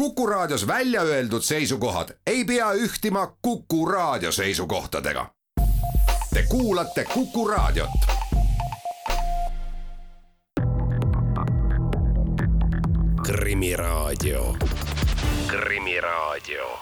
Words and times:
Kuku 0.00 0.26
Raadios 0.26 0.66
välja 0.66 1.02
öeldud 1.02 1.42
seisukohad 1.42 2.08
ei 2.26 2.44
pea 2.44 2.72
ühtima 2.72 3.36
Kuku 3.42 3.86
Raadio 3.86 4.32
seisukohtadega. 4.32 5.26
Te 6.34 6.44
kuulate 6.48 7.04
Kuku 7.04 7.48
Raadiot. 7.48 7.90
krimiraadio, 13.26 14.56
Krimiraadio 15.46 16.78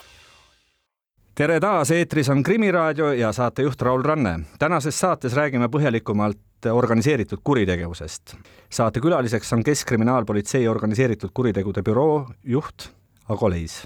tere 1.35 1.59
taas, 1.59 1.91
eetris 1.91 2.29
on 2.29 2.43
Krimiraadio 2.43 3.11
ja 3.11 3.31
saatejuht 3.31 3.81
Raul 3.81 4.01
Ranne. 4.03 4.39
tänases 4.59 4.99
saates 4.99 5.33
räägime 5.33 5.67
põhjalikumalt 5.67 6.39
organiseeritud 6.71 7.39
kuritegevusest. 7.43 8.35
saate 8.69 8.99
külaliseks 8.99 9.53
on 9.53 9.63
Keskkriminaalpolitsei 9.63 10.67
organiseeritud 10.67 11.29
kuritegude 11.33 11.81
büroo 11.83 12.29
juht 12.43 12.98
Ago 13.29 13.49
Leis. 13.49 13.83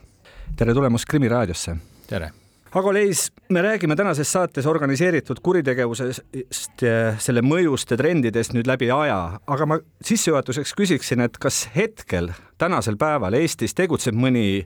tere 0.55 0.73
tulemast 0.73 1.05
Krimiraadiosse. 1.10 1.75
tere 2.07 2.32
Ago 2.74 2.93
Leis, 2.93 3.32
me 3.50 3.61
räägime 3.61 3.96
tänases 3.96 4.32
saates 4.32 4.65
organiseeritud 4.65 5.38
kuritegevusest, 5.43 6.86
selle 7.20 7.43
mõjust 7.46 7.92
ja 7.92 7.98
trendidest 8.00 8.56
nüüd 8.56 8.65
läbi 8.65 8.87
aja, 8.89 9.37
aga 9.46 9.68
ma 9.70 9.78
sissejuhatuseks 10.01 10.74
küsiksin, 10.74 11.21
et 11.21 11.37
kas 11.37 11.68
hetkel, 11.75 12.32
tänasel 12.57 12.98
päeval 12.98 13.37
Eestis 13.37 13.78
tegutseb 13.78 14.18
mõni 14.18 14.64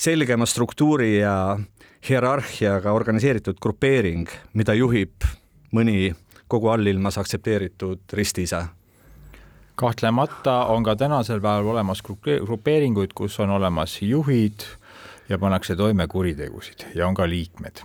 selgema 0.00 0.46
struktuuri 0.48 1.18
ja 1.18 1.58
hierarhiaga 2.08 2.94
organiseeritud 2.96 3.60
grupeering, 3.60 4.30
mida 4.54 4.78
juhib 4.78 5.28
mõni 5.76 6.14
kogu 6.48 6.72
allilmas 6.72 7.18
aktsepteeritud 7.20 8.16
ristiisa? 8.16 8.68
Kahtlemata 9.76 10.64
on 10.72 10.84
ka 10.84 10.96
tänasel 10.96 11.40
päeval 11.40 11.66
olemas 11.74 12.02
grupeeringuid, 12.46 13.12
kus 13.14 13.40
on 13.40 13.50
olemas 13.50 13.98
juhid 14.02 14.64
ja 15.28 15.38
pannakse 15.38 15.76
toime 15.76 16.06
kuritegusid 16.08 16.86
ja 16.94 17.08
on 17.08 17.14
ka 17.14 17.28
liikmed. 17.28 17.84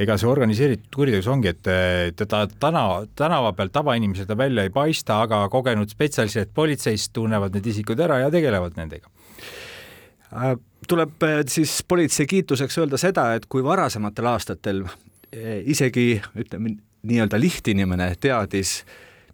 ega 0.00 0.16
see 0.16 0.28
organiseeritud 0.30 0.94
kuritegevus 0.96 1.26
ongi, 1.28 1.50
et 1.52 1.66
teda 2.16 2.46
täna, 2.60 2.84
tänava 3.16 3.52
peal 3.52 3.68
tavainimesed 3.68 4.30
ta 4.30 4.36
välja 4.36 4.62
ei 4.64 4.70
paista, 4.72 5.18
aga 5.20 5.42
kogenud 5.52 5.92
spetsialistid 5.92 6.54
politseist 6.54 7.12
tunnevad 7.12 7.52
need 7.52 7.66
isikud 7.68 8.00
ära 8.00 8.16
ja 8.22 8.30
tegelevad 8.32 8.78
nendega 8.80 9.10
äh, 10.32 10.54
tuleb 10.88 11.22
äh, 11.22 11.42
siis 11.48 11.82
politsei 11.88 12.26
kiituseks 12.26 12.78
öelda 12.80 12.96
seda, 12.96 13.34
et 13.36 13.44
kui 13.46 13.64
varasematel 13.64 14.30
aastatel 14.32 14.86
äh, 14.86 15.60
isegi 15.68 16.22
ütleme, 16.32 16.78
nii-öelda 17.02 17.40
lihtinimene 17.40 18.14
teadis 18.20 18.80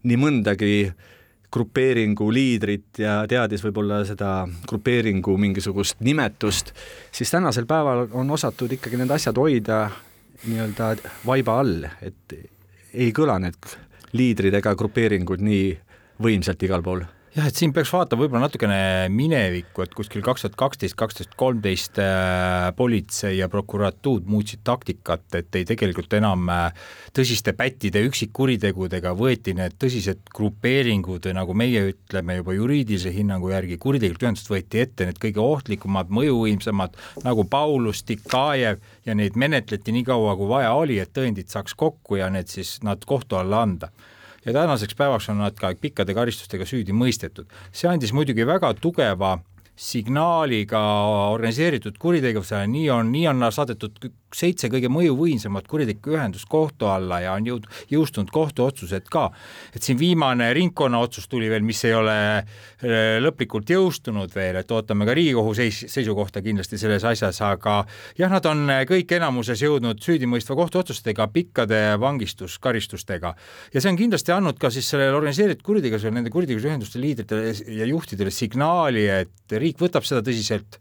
nii 0.07 0.19
mõndagi 0.19 0.73
grupeeringu 1.53 2.29
liidrit 2.33 2.99
ja 2.99 3.19
teadis 3.29 3.65
võib-olla 3.65 4.03
seda 4.09 4.47
grupeeringu 4.69 5.37
mingisugust 5.41 6.01
nimetust, 6.05 6.73
siis 7.13 7.31
tänasel 7.31 7.67
päeval 7.67 8.07
on 8.13 8.31
osatud 8.31 8.73
ikkagi 8.77 9.01
need 9.01 9.11
asjad 9.15 9.39
hoida 9.41 9.87
nii-öelda 10.47 10.93
vaiba 11.27 11.59
all, 11.63 11.89
et 12.03 12.39
ei 12.93 13.13
kõla 13.17 13.39
need 13.43 13.77
liidrid 14.17 14.55
ega 14.61 14.75
grupeeringud 14.79 15.43
nii 15.45 15.69
võimsalt 16.23 16.63
igal 16.67 16.85
pool 16.85 17.05
jah, 17.37 17.47
et 17.51 17.59
siin 17.59 17.73
peaks 17.77 17.91
vaatama 17.93 18.25
võib-olla 18.25 18.47
natukene 18.47 18.79
minevikku, 19.13 19.85
et 19.85 19.95
kuskil 19.97 20.23
kaks 20.25 20.45
tuhat 20.47 20.57
kaksteist, 20.59 20.97
kaks 20.99 21.19
tuhat 21.19 21.35
kolmteist 21.39 22.01
äh, 22.01 22.71
politsei 22.79 23.37
ja 23.37 23.49
prokuratuur 23.53 24.23
muutsid 24.31 24.63
taktikat, 24.65 25.27
et 25.37 25.59
ei 25.59 25.67
tegelikult 25.69 26.17
enam 26.17 26.49
äh, 26.53 26.89
tõsiste 27.17 27.53
pättide 27.57 28.01
üksikkuritegudega 28.09 29.13
võeti 29.19 29.57
need 29.59 29.77
tõsised 29.83 30.25
grupeeringud, 30.37 31.29
nagu 31.37 31.57
meie 31.59 31.85
ütleme 31.93 32.39
juba 32.41 32.57
juriidilise 32.57 33.13
hinnangu 33.13 33.53
järgi, 33.53 33.81
kuritegelikult 33.85 34.29
ühendust 34.29 34.51
võeti 34.53 34.83
ette 34.87 35.11
need 35.11 35.21
kõige 35.23 35.45
ohtlikumad, 35.45 36.13
mõjuvõimsamad 36.17 36.97
nagu 37.27 37.45
Paulus, 37.53 38.05
Tikajev 38.09 38.81
ja 39.07 39.19
neid 39.19 39.37
menetleti 39.37 39.93
nii 39.93 40.09
kaua, 40.09 40.37
kui 40.41 40.49
vaja 40.57 40.73
oli, 40.79 41.01
et 41.03 41.13
tõendid 41.17 41.53
saaks 41.53 41.77
kokku 41.77 42.23
ja 42.23 42.33
need 42.33 42.49
siis 42.53 42.79
nad 42.87 43.05
kohtu 43.05 43.37
alla 43.37 43.65
anda 43.67 43.93
ja 44.47 44.53
tänaseks 44.53 44.95
päevaks 44.95 45.29
on 45.33 45.43
nad 45.43 45.59
ka 45.59 45.73
pikkade 45.81 46.15
karistustega 46.15 46.65
süüdi 46.65 46.95
mõistetud. 46.95 47.47
see 47.73 47.91
andis 47.91 48.13
muidugi 48.13 48.47
väga 48.47 48.73
tugeva 48.81 49.39
signaaliga 49.77 50.81
organiseeritud 51.33 51.99
kuritegevusele, 52.01 52.67
nii 52.73 52.87
on, 52.91 53.11
nii 53.13 53.27
on 53.29 53.45
saadetud 53.53 53.99
seitse 54.37 54.69
kõige 54.73 54.89
mõjuvõimsamat 54.93 55.69
kuritegelikku 55.71 56.17
ühendust 56.17 56.49
kohtu 56.51 56.89
alla 56.91 57.21
ja 57.23 57.35
on 57.37 57.47
jõud-, 57.47 57.67
jõustunud 57.93 58.31
kohtuotsused 58.33 59.07
ka. 59.13 59.31
et 59.75 59.83
siin 59.83 59.99
viimane 59.99 60.49
ringkonnaotsus 60.57 61.29
tuli 61.29 61.49
veel, 61.51 61.65
mis 61.65 61.83
ei 61.85 61.95
ole 61.95 62.17
äh, 62.37 63.17
lõplikult 63.23 63.71
jõustunud 63.71 64.35
veel, 64.35 64.59
et 64.61 64.73
ootame 64.73 65.07
ka 65.07 65.15
Riigikohu 65.17 65.55
seis, 65.55 65.85
seisukohta 65.93 66.43
kindlasti 66.43 66.79
selles 66.81 67.05
asjas, 67.05 67.41
aga 67.45 67.79
jah, 68.19 68.33
nad 68.33 68.47
on 68.51 68.67
kõik 68.89 69.13
enamuses 69.17 69.63
jõudnud 69.63 70.03
süüdimõistva 70.05 70.59
kohtuotsustega 70.59 71.29
pikkade 71.33 71.81
vangistuskaristustega 72.03 73.35
ja 73.73 73.81
see 73.81 73.93
on 73.93 74.01
kindlasti 74.01 74.35
andnud 74.35 74.61
ka 74.61 74.73
siis 74.75 74.91
sellele 74.91 75.17
organiseeritud 75.17 75.65
kuritegevusele, 75.67 76.17
nende 76.19 76.35
kuritegevusühenduste 76.35 77.01
liidritele 77.01 77.55
ja 77.79 77.89
juhtidele 77.89 78.35
signaali, 78.35 79.07
et 79.23 79.57
riik 79.67 79.83
võtab 79.83 80.07
seda 80.09 80.23
tõsiselt. 80.27 80.81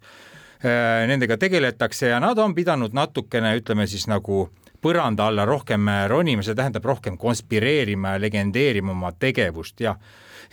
Äh, 0.66 1.04
nendega 1.10 1.38
tegeletakse 1.42 2.14
ja 2.14 2.22
nad 2.24 2.40
on 2.42 2.56
pidanud 2.56 2.96
natukene, 2.96 3.56
ütleme 3.60 3.90
siis 3.92 4.08
nagu 4.12 4.48
põranda 4.86 5.28
alla 5.30 5.46
rohkem 5.50 5.90
ronima, 6.08 6.46
see 6.46 6.56
tähendab 6.58 6.86
rohkem 6.86 7.18
konspireerima 7.18 8.16
ja 8.16 8.22
legendeerima 8.22 8.94
oma 8.94 9.12
tegevust 9.18 9.82
ja 9.82 9.96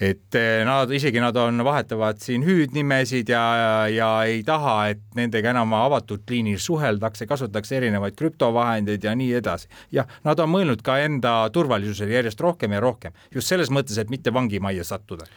et 0.01 0.39
eh, 0.39 0.63
nad 0.67 0.91
isegi 0.93 1.21
nad 1.23 1.37
on, 1.37 1.63
vahetavad 1.65 2.21
siin 2.23 2.45
hüüdnimesid 2.47 3.33
ja, 3.33 3.43
ja, 3.57 3.73
ja 3.93 4.11
ei 4.29 4.43
taha, 4.47 4.77
et 4.93 5.03
nendega 5.19 5.53
enam 5.53 5.75
avatud 5.79 6.25
liinil 6.31 6.61
suheldakse, 6.63 7.27
kasutatakse 7.31 7.79
erinevaid 7.79 8.17
krüptovahendeid 8.19 9.05
ja 9.05 9.15
nii 9.19 9.33
edasi. 9.41 9.69
jah, 9.93 10.09
nad 10.25 10.41
on 10.41 10.53
mõelnud 10.53 10.83
ka 10.85 10.99
enda 11.05 11.35
turvalisusele 11.53 12.17
järjest 12.17 12.41
rohkem 12.41 12.77
ja 12.77 12.83
rohkem, 12.83 13.17
just 13.35 13.53
selles 13.53 13.71
mõttes, 13.71 13.99
et 13.99 14.11
mitte 14.13 14.33
vangimajja 14.35 14.85
sattuda. 14.85 15.29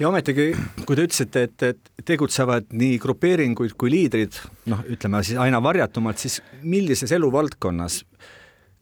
ja 0.00 0.08
ometigi, 0.08 0.52
kui 0.84 0.96
te 0.96 1.06
ütlesite, 1.08 1.46
et, 1.50 1.62
et 1.62 2.06
tegutsevad 2.06 2.70
nii 2.72 2.98
grupeeringuid 3.02 3.76
kui 3.78 3.90
liidrid, 3.92 4.38
noh, 4.70 4.82
ütleme 4.90 5.22
siis 5.26 5.40
aina 5.42 5.62
varjatumalt, 5.62 6.20
siis 6.22 6.40
millises 6.62 7.12
eluvaldkonnas 7.12 8.02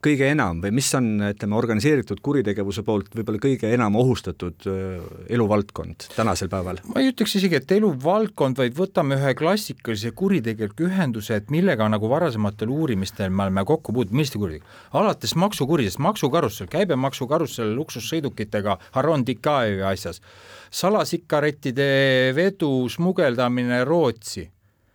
kõige 0.04 0.28
enam 0.31 0.60
või 0.62 0.75
mis 0.78 0.88
on, 0.98 1.09
ütleme, 1.31 1.56
organiseeritud 1.59 2.20
kuritegevuse 2.25 2.84
poolt 2.87 3.10
võib-olla 3.16 3.41
kõige 3.42 3.70
enam 3.75 3.97
ohustatud 4.00 4.69
eluvaldkond 5.32 6.09
tänasel 6.15 6.50
päeval? 6.53 6.81
ma 6.91 7.03
ei 7.03 7.10
ütleks 7.12 7.37
isegi, 7.41 7.60
et 7.60 7.75
eluvaldkond, 7.78 8.59
vaid 8.60 8.76
võtame 8.78 9.19
ühe 9.19 9.34
klassikalise 9.38 10.15
kuritegeliku 10.16 10.88
ühenduse, 10.88 11.41
et 11.41 11.53
millega 11.54 11.88
nagu 11.91 12.10
varasematel 12.10 12.72
uurimistel 12.75 13.32
me 13.32 13.48
oleme 13.48 13.66
kokku 13.69 13.94
puutunud, 13.97 14.19
milliste 14.20 14.41
kuritegu, 14.41 14.66
alates 15.00 15.34
maksukuridest, 15.41 16.00
maksukarussell, 16.04 16.71
käibemaksukarussell 16.72 17.75
luksussõidukitega, 17.78 18.78
Haron 18.98 19.26
Dikaevi 19.26 19.82
asjas, 19.88 20.21
salasikarettide 20.75 22.32
vedu, 22.36 22.72
smugeldamine 22.92 23.84
Rootsi 23.88 24.48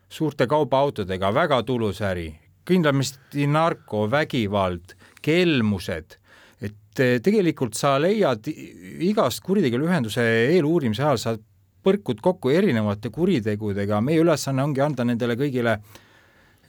suurte 0.09 0.47
kaubaautodega, 0.50 1.34
väga 1.34 1.62
tulus 1.64 2.02
äri, 2.02 2.31
kindlasti 2.68 3.47
narko, 3.50 4.08
vägivald, 4.12 4.96
kelmused, 5.25 6.18
et 6.62 7.03
eh, 7.03 7.18
tegelikult 7.24 7.78
sa 7.78 7.97
leiad 8.02 8.47
igast 8.50 9.44
kuritegevuse 9.46 9.90
ühenduse 9.90 10.28
eeluurimise 10.56 11.06
ajal, 11.06 11.22
sa 11.22 11.35
põrkud 11.85 12.19
kokku 12.22 12.52
erinevate 12.52 13.12
kuritegudega, 13.16 14.02
meie 14.03 14.19
ülesanne 14.22 14.66
ongi 14.66 14.84
anda 14.84 15.06
nendele 15.08 15.38
kõigile 15.40 15.78
eh, 15.79 15.97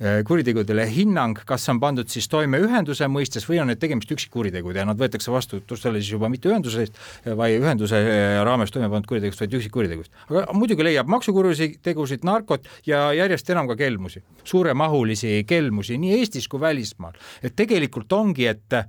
kuritegudele 0.00 0.86
hinnang, 0.88 1.36
kas 1.44 1.66
on 1.68 1.80
pandud 1.80 2.08
siis 2.08 2.24
toime 2.32 2.56
ühenduse 2.64 3.04
mõistes 3.12 3.44
või 3.44 3.58
on 3.60 3.68
need 3.68 3.80
tegemist 3.82 4.08
üksikkuritegude 4.14 4.80
ja 4.80 4.86
nad 4.88 4.96
võetakse 5.00 5.32
vastutusele 5.32 6.00
siis 6.00 6.14
juba 6.14 6.30
mitte 6.32 6.48
ühenduse 6.48 6.86
eest, 6.86 7.00
vaid 7.36 7.60
ühenduse 7.60 7.98
eh, 8.00 8.38
raames 8.46 8.72
toime 8.72 8.88
pandud 8.88 9.10
kuritegevust, 9.10 9.42
vaid 9.44 9.56
üksikkuritegevust. 9.58 10.12
aga 10.30 10.46
muidugi 10.56 10.86
leiab 10.86 11.10
maksukuritegusid, 11.12 12.24
narkot 12.24 12.64
ja 12.88 13.10
järjest 13.12 13.52
enam 13.52 13.68
ka 13.68 13.76
kelmusi, 13.76 14.22
suuremahulisi 14.44 15.42
kelmusi 15.48 15.98
nii 16.00 16.16
Eestis 16.20 16.48
kui 16.48 16.60
välismaal. 16.60 17.12
et 17.42 17.56
tegelikult 17.56 18.12
ongi, 18.12 18.46
et 18.46 18.80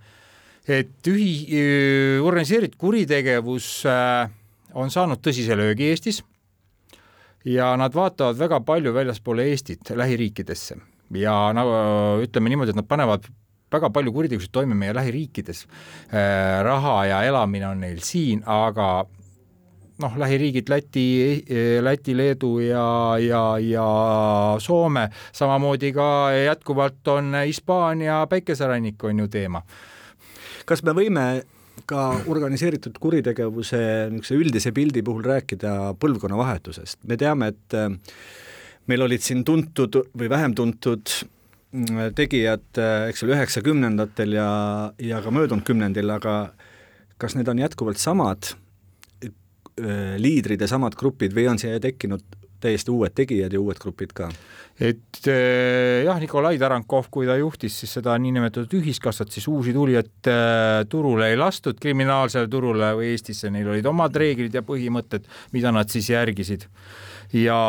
et 0.70 1.08
ühi-, 1.10 2.22
organiseeritud 2.22 2.78
kuritegevus 2.80 3.82
äh, 3.90 4.30
on 4.74 4.92
saanud 4.94 5.20
tõsise 5.20 5.58
löögi 5.58 5.90
Eestis 5.90 6.22
ja 7.44 7.74
nad 7.76 7.92
vaatavad 7.92 8.40
väga 8.40 8.62
palju 8.64 8.94
väljaspoole 8.94 9.50
Eestit, 9.52 9.90
lähiriikidesse 9.90 10.78
ja 11.18 11.36
nagu 11.56 11.72
ütleme 12.26 12.52
niimoodi, 12.52 12.74
et 12.74 12.80
nad 12.80 12.88
panevad 12.90 13.26
väga 13.72 13.90
palju 13.94 14.12
kuritegusid 14.12 14.52
toime 14.52 14.76
meie 14.76 14.94
lähiriikides. 14.96 15.66
Äh, 16.12 16.60
raha 16.68 16.98
ja 17.08 17.24
elamine 17.28 17.70
on 17.70 17.84
neil 17.86 18.02
siin, 18.04 18.44
aga 18.46 19.06
noh, 20.02 20.18
lähiriigid 20.18 20.70
Läti, 20.72 21.06
Läti, 21.82 22.18
Leedu 22.18 22.58
ja, 22.66 23.18
ja, 23.22 23.46
ja 23.62 23.88
Soome, 24.60 25.08
samamoodi 25.32 25.94
ka 25.94 26.10
jätkuvalt 26.36 27.08
on 27.14 27.36
Hispaania 27.46 28.26
päikeserannik 28.30 29.04
on 29.04 29.26
ju 29.26 29.28
teema 29.32 29.62
kas 30.66 30.84
me 30.86 30.94
võime 30.96 31.26
ka 31.90 32.12
organiseeritud 32.30 32.98
kuritegevuse 33.02 33.82
niisuguse 34.12 34.38
üldise 34.38 34.72
pildi 34.76 35.04
puhul 35.06 35.26
rääkida 35.26 35.94
põlvkonnavahetusest, 36.00 37.02
me 37.10 37.18
teame, 37.20 37.52
et 37.52 37.78
meil 38.90 39.06
olid 39.06 39.24
siin 39.24 39.44
tuntud 39.48 40.00
või 40.18 40.30
vähem 40.32 40.56
tuntud 40.58 41.14
mm, 41.72 42.16
tegijad, 42.18 42.68
eks 43.12 43.24
ole, 43.26 43.38
üheksakümnendatel 43.38 44.38
ja, 44.40 44.50
ja 45.00 45.22
ka 45.22 45.34
möödunud 45.34 45.66
kümnendil, 45.68 46.10
aga 46.10 46.54
kas 47.22 47.38
need 47.38 47.50
on 47.52 47.62
jätkuvalt 47.62 48.02
samad 48.02 48.56
liidrid 50.22 50.62
ja 50.62 50.68
samad 50.68 50.94
grupid 51.00 51.34
või 51.34 51.48
on 51.50 51.60
siia 51.62 51.80
tekkinud 51.82 52.26
täiesti 52.62 52.94
uued 52.94 53.14
tegijad 53.18 53.54
ja 53.54 53.62
uued 53.62 53.80
grupid 53.82 54.14
ka? 54.16 54.30
et 54.82 55.28
eh, 55.30 56.02
jah, 56.06 56.18
Nikolai 56.22 56.58
Tarankov, 56.62 57.10
kui 57.14 57.28
ta 57.30 57.36
juhtis 57.38 57.76
siis 57.84 57.92
seda 58.00 58.16
niinimetatud 58.22 58.72
ühiskassat, 58.80 59.30
siis 59.34 59.46
uusi 59.52 59.74
tulijaid 59.76 60.30
eh, 60.32 60.82
turule 60.90 61.30
ei 61.30 61.38
lastud, 61.38 61.78
kriminaalsele 61.82 62.50
turule 62.50 62.94
või 62.98 63.12
Eestisse, 63.14 63.52
neil 63.54 63.70
olid 63.74 63.90
omad 63.92 64.16
reeglid 64.18 64.56
ja 64.58 64.64
põhimõtted, 64.66 65.28
mida 65.54 65.74
nad 65.76 65.92
siis 65.92 66.10
järgisid. 66.14 66.66
Ja 67.34 67.60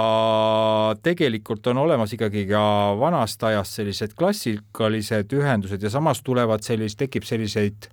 tegelikult 1.03 1.67
on 1.71 1.83
olemas 1.85 2.15
ikkagi 2.17 2.47
ka 2.51 2.63
vanast 2.99 3.45
ajast 3.47 3.79
sellised 3.79 4.17
klassikalised 4.19 5.37
ühendused 5.39 5.83
ja 5.83 5.93
samas 5.93 6.23
tulevad 6.27 6.65
sellised, 6.67 6.99
tekib 7.05 7.27
selliseid 7.29 7.87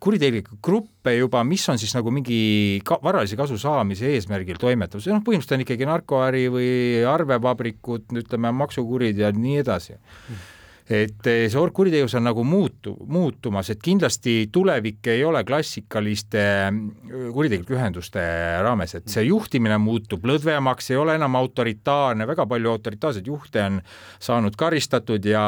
kuritegelikke 0.00 0.56
gruppe 0.64 1.12
juba, 1.18 1.42
mis 1.44 1.66
on 1.68 1.76
siis 1.78 1.92
nagu 1.92 2.12
mingi 2.14 2.80
ka, 2.88 2.96
varalise 3.04 3.36
kasu 3.36 3.58
saamise 3.60 4.08
eesmärgil 4.14 4.56
toimetav, 4.60 5.02
see 5.04 5.12
noh, 5.12 5.20
põhimõtteliselt 5.26 5.58
on 5.58 5.64
ikkagi 5.66 5.88
narkoäri 5.90 6.46
või 6.52 6.70
arvevabrikud, 7.04 8.08
ütleme, 8.22 8.54
maksukurid 8.62 9.20
ja 9.20 9.28
nii 9.36 9.60
edasi. 9.60 9.98
Mm 10.00 10.48
et 10.90 11.26
eh, 11.30 11.44
see 11.50 11.70
kuritegevus 11.74 12.16
on 12.18 12.24
nagu 12.26 12.42
muutu, 12.44 12.96
muutumas, 13.06 13.70
et 13.70 13.82
kindlasti 13.82 14.48
tulevik 14.52 15.06
ei 15.12 15.22
ole 15.24 15.44
klassikaliste 15.46 16.42
mm, 16.66 17.30
kuritegelike 17.34 17.76
ühenduste 17.76 18.24
raames, 18.64 18.96
et 18.98 19.12
see 19.12 19.28
juhtimine 19.28 19.78
muutub 19.78 20.26
lõdvemaks, 20.26 20.90
ei 20.90 20.98
ole 20.98 21.14
enam 21.20 21.38
autoritaarne, 21.38 22.26
väga 22.26 22.48
palju 22.50 22.72
autoritaarseid 22.74 23.30
juhte 23.30 23.62
on 23.68 23.78
saanud 24.18 24.58
karistatud 24.58 25.30
ja 25.30 25.44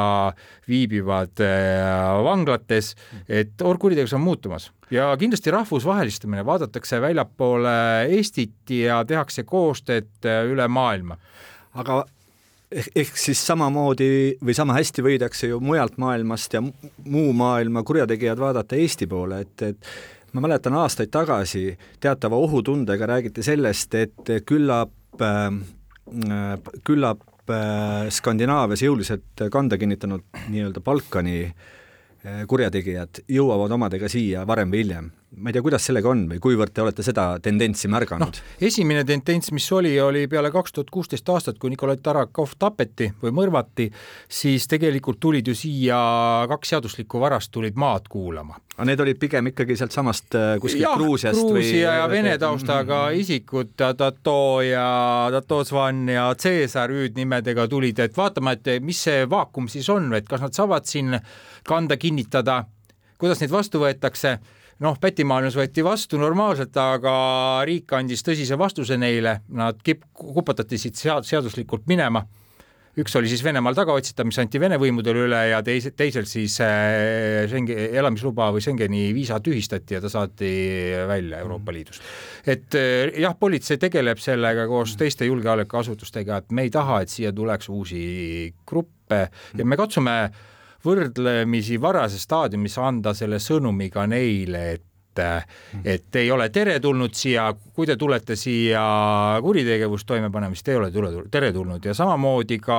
viibivad 0.70 1.42
eh, 1.42 2.22
vanglates, 2.28 2.94
et 3.26 3.66
orgkuritegevus 3.66 4.14
on 4.18 4.24
muutumas 4.28 4.70
ja 4.92 5.10
kindlasti 5.18 5.50
rahvusvahelistumine, 5.50 6.46
vaadatakse 6.46 7.00
väljapoole 7.00 7.76
Eestit 8.12 8.70
ja 8.78 9.02
tehakse 9.08 9.42
koostööd 9.48 10.22
eh, 10.22 10.42
üle 10.54 10.68
maailma. 10.70 11.18
aga 11.74 12.04
ehk 12.72 13.16
siis 13.18 13.40
samamoodi 13.46 14.08
või 14.44 14.54
sama 14.56 14.76
hästi 14.76 15.04
võidakse 15.04 15.50
ju 15.50 15.60
mujalt 15.62 15.98
maailmast 16.00 16.56
ja 16.56 16.62
muu 16.62 17.32
maailma 17.36 17.82
kurjategijad 17.86 18.40
vaadata 18.40 18.78
Eesti 18.78 19.08
poole, 19.10 19.42
et, 19.44 19.62
et 19.62 20.32
ma 20.32 20.44
mäletan 20.46 20.76
aastaid 20.80 21.12
tagasi 21.12 21.76
teatava 22.00 22.38
ohutundega 22.40 23.08
räägiti 23.14 23.44
sellest, 23.44 23.94
et 23.94 24.34
küllap 24.48 25.22
äh,, 25.22 25.50
küllap 26.84 27.50
äh, 27.50 28.10
Skandinaavias 28.10 28.84
jõuliselt 28.84 29.46
kanda 29.52 29.78
kinnitanud 29.78 30.24
nii-öelda 30.48 30.84
Balkani 30.84 31.40
äh, 31.46 32.44
kurjategijad 32.48 33.24
jõuavad 33.28 33.78
omadega 33.78 34.10
siia 34.12 34.46
varem 34.48 34.72
või 34.72 34.86
hiljem 34.86 35.10
ma 35.36 35.48
ei 35.48 35.52
tea, 35.56 35.62
kuidas 35.64 35.86
sellega 35.88 36.10
on 36.12 36.26
või 36.28 36.40
kuivõrd 36.42 36.74
te 36.74 36.82
olete 36.84 37.04
seda 37.04 37.24
tendentsi 37.42 37.88
märganud 37.92 38.36
no,? 38.36 38.50
esimene 38.60 39.04
tendents, 39.08 39.52
mis 39.56 39.66
oli, 39.72 39.94
oli 40.00 40.26
peale 40.28 40.50
kaks 40.52 40.76
tuhat 40.76 40.90
kuusteist 40.92 41.28
aastat, 41.32 41.58
kui 41.60 41.72
Nikolai 41.72 41.96
Tarakov 42.02 42.52
tapeti 42.60 43.08
või 43.22 43.32
mõrvati, 43.40 43.88
siis 44.28 44.68
tegelikult 44.68 45.20
tulid 45.22 45.48
ju 45.48 45.56
siia 45.56 45.96
kaks 46.52 46.74
seaduslikku 46.74 47.22
varast 47.22 47.52
tulid 47.54 47.80
maad 47.80 48.10
kuulama. 48.12 48.58
aga 48.76 48.88
need 48.90 49.04
olid 49.06 49.20
pigem 49.22 49.48
ikkagi 49.52 49.76
sealtsamast 49.80 50.36
äh, 50.36 50.52
kuskilt 50.60 50.84
Jah, 50.84 50.96
Gruusiast 51.00 51.40
Gruusia 51.40 51.56
või? 51.56 51.64
Gruusia 51.64 51.96
ja 51.96 52.06
Vene 52.12 52.38
taustaga 52.38 53.02
-hmm. 53.08 53.20
isikud, 53.24 53.74
Tato 53.76 54.60
ja 54.60 55.28
Tato 55.32 55.64
Svan 55.64 56.08
ja 56.08 56.34
Caesar 56.36 56.92
hüüdnimedega 56.92 57.68
tulid, 57.68 57.98
et 57.98 58.16
vaatame, 58.16 58.52
et 58.52 58.82
mis 58.84 59.04
see 59.08 59.24
vaakum 59.30 59.68
siis 59.68 59.88
on, 59.88 60.12
et 60.14 60.28
kas 60.28 60.40
nad 60.40 60.52
saavad 60.52 60.84
siin 60.84 61.20
kanda 61.64 61.96
kinnitada, 61.96 62.64
kuidas 63.18 63.40
neid 63.40 63.50
vastu 63.50 63.80
võetakse 63.80 64.38
noh, 64.82 64.98
pätimaailmas 65.00 65.56
võeti 65.56 65.84
vastu 65.86 66.20
normaalselt, 66.20 66.76
aga 66.78 67.14
riik 67.68 67.92
andis 67.96 68.24
tõsise 68.26 68.58
vastuse 68.58 68.98
neile, 69.00 69.40
nad 69.54 69.80
kip-, 69.84 70.06
kupatati 70.18 70.78
siit 70.80 70.98
sead-, 70.98 71.28
seaduslikult 71.28 71.86
minema. 71.90 72.24
üks 72.98 73.14
oli 73.16 73.28
siis 73.30 73.40
Venemaal 73.44 73.72
tagaotsitav, 73.72 74.26
mis 74.28 74.36
anti 74.42 74.60
Vene 74.60 74.76
võimudele 74.76 75.22
üle 75.24 75.38
ja 75.48 75.62
teise, 75.64 75.94
teisel 75.96 76.26
siis 76.28 76.58
äh, 76.60 77.46
Schengen, 77.48 77.78
elamisluba 77.96 78.50
või 78.52 78.60
Schengeni 78.60 79.14
viisa 79.16 79.38
tühistati 79.40 79.96
ja 79.96 80.00
ta 80.04 80.10
saati 80.12 80.52
välja 81.08 81.40
Euroopa 81.40 81.72
Liidust. 81.72 82.02
et 82.44 82.74
äh, 82.76 83.14
jah, 83.22 83.36
politsei 83.38 83.78
tegeleb 83.80 84.20
sellega 84.20 84.66
koos 84.68 84.96
teiste 85.00 85.24
julgeolekuasutustega, 85.24 86.42
et 86.42 86.52
me 86.52 86.66
ei 86.68 86.70
taha, 86.70 87.00
et 87.02 87.08
siia 87.08 87.32
tuleks 87.32 87.68
uusi 87.68 88.54
gruppe. 88.66 89.28
Ja 89.56 89.64
me 89.64 89.76
katsume 89.76 90.18
äh, 90.24 90.42
võrdlemisi 90.84 91.78
varases 91.80 92.24
staadiumis 92.26 92.78
anda 92.82 93.14
selle 93.14 93.40
sõnumi 93.42 93.90
ka 93.92 94.06
neile, 94.10 94.64
et 94.76 94.88
et 95.84 96.16
ei 96.16 96.30
ole 96.32 96.46
teretulnud 96.48 97.12
siia, 97.12 97.50
kui 97.76 97.84
te 97.84 97.98
tulete 98.00 98.32
siia 98.32 98.80
kuritegevust 99.44 100.06
toime 100.08 100.30
panema, 100.32 100.56
siis 100.56 100.64
te 100.64 100.72
ei 100.72 100.78
ole 100.80 100.88
teretulnud 101.28 101.84
ja 101.84 101.92
samamoodi 101.92 102.56
ka 102.64 102.78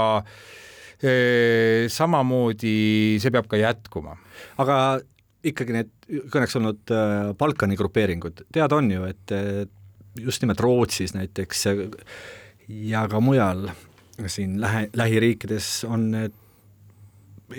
eh, 0.97 1.85
samamoodi 1.93 2.73
see 3.21 3.35
peab 3.35 3.45
ka 3.51 3.59
jätkuma. 3.61 4.17
aga 4.57 4.77
ikkagi 5.45 5.77
need 5.77 5.93
kõneks 6.33 6.57
olnud 6.57 6.95
äh, 6.95 7.29
Balkani 7.37 7.77
grupeeringud, 7.77 8.47
teada 8.49 8.81
on 8.81 8.89
ju, 8.89 9.05
et 9.05 9.37
just 10.19 10.41
nimelt 10.41 10.61
Rootsis 10.61 11.13
näiteks 11.13 11.67
ja 12.67 13.07
ka 13.09 13.19
mujal 13.21 13.67
siin 14.27 14.61
lähe, 14.61 14.87
lähiriikides 14.93 15.83
on 15.89 16.11
need 16.13 16.39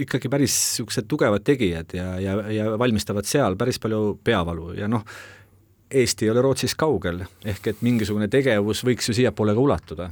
ikkagi 0.04 0.30
päris 0.32 0.54
niisugused 0.54 1.08
tugevad 1.08 1.44
tegijad 1.46 1.94
ja, 1.96 2.08
ja, 2.20 2.36
ja 2.52 2.68
valmistavad 2.78 3.28
seal 3.28 3.58
päris 3.60 3.80
palju 3.82 4.18
peavalu 4.24 4.74
ja 4.78 4.90
noh, 4.90 5.04
Eesti 5.94 6.26
ei 6.26 6.30
ole 6.32 6.42
Rootsist 6.42 6.74
kaugel, 6.80 7.20
ehk 7.46 7.68
et 7.70 7.82
mingisugune 7.86 8.26
tegevus 8.32 8.80
võiks 8.86 9.06
ju 9.10 9.14
siiapoole 9.14 9.54
ka 9.54 9.62
ulatuda 9.62 10.08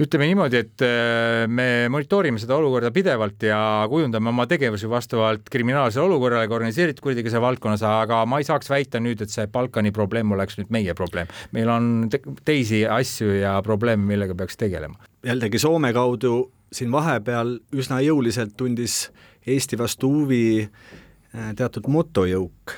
ütleme 0.00 0.26
niimoodi, 0.30 0.60
et 0.62 0.84
äh, 0.86 1.44
me 1.52 1.88
monitoorime 1.92 2.40
seda 2.40 2.56
olukorda 2.56 2.90
pidevalt 2.94 3.44
ja 3.44 3.58
kujundame 3.90 4.30
oma 4.32 4.46
tegevusi 4.48 4.88
vastavalt 4.90 5.50
kriminaalsele 5.52 6.06
olukorrale 6.06 6.48
ka 6.48 6.56
organiseeritud 6.56 7.04
kuritegevuse 7.04 7.42
valdkonnas, 7.44 7.84
aga 7.86 8.22
ma 8.28 8.40
ei 8.40 8.48
saaks 8.48 8.72
väita 8.72 9.02
nüüd, 9.02 9.20
et 9.24 9.32
see 9.32 9.46
Balkani 9.52 9.92
probleem 9.92 10.32
oleks 10.32 10.56
nüüd 10.60 10.72
meie 10.72 10.96
probleem. 10.96 11.28
meil 11.52 11.68
on 11.68 11.92
te 12.12 12.22
teisi 12.44 12.86
asju 12.88 13.36
ja 13.42 13.58
probleeme, 13.64 14.06
millega 14.14 14.36
peaks 14.38 14.56
tegelema. 14.56 14.96
jällegi 15.26 15.60
Soome 15.60 15.92
kaudu 15.92 16.50
siin 16.72 16.92
vahepeal 16.92 17.56
üsna 17.76 18.00
jõuliselt 18.04 18.56
tundis 18.58 19.06
Eesti 19.48 19.78
vastu 19.78 20.10
huvi 20.12 20.62
äh, 20.62 21.50
teatud 21.58 21.88
motojõuk, 21.90 22.74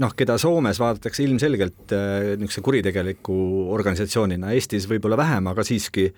noh, 0.00 0.14
keda 0.16 0.38
Soomes 0.40 0.80
vaadatakse 0.80 1.24
ilmselgelt 1.26 1.92
äh, 1.92 2.32
niisuguse 2.40 2.64
kuritegeliku 2.64 3.36
organisatsioonina, 3.74 4.54
Eestis 4.56 4.88
võib-olla 4.88 5.18
vähem, 5.20 5.50
aga 5.52 5.64
siiski 5.66 6.08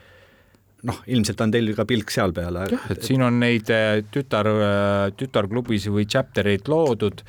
noh, 0.87 1.01
ilmselt 1.11 1.43
on 1.43 1.55
teil 1.57 1.73
ka 1.77 1.87
pilk 1.89 2.15
seal 2.15 2.35
peale. 2.37 2.69
jah, 2.71 2.87
et 2.95 3.03
siin 3.07 3.25
on 3.27 3.41
neid 3.43 3.73
äh, 3.75 4.05
tütar, 4.15 4.49
tütarklubisid 5.19 5.95
või 5.97 6.07
chapter 6.07 6.49
eid 6.53 6.71
loodud, 6.71 7.25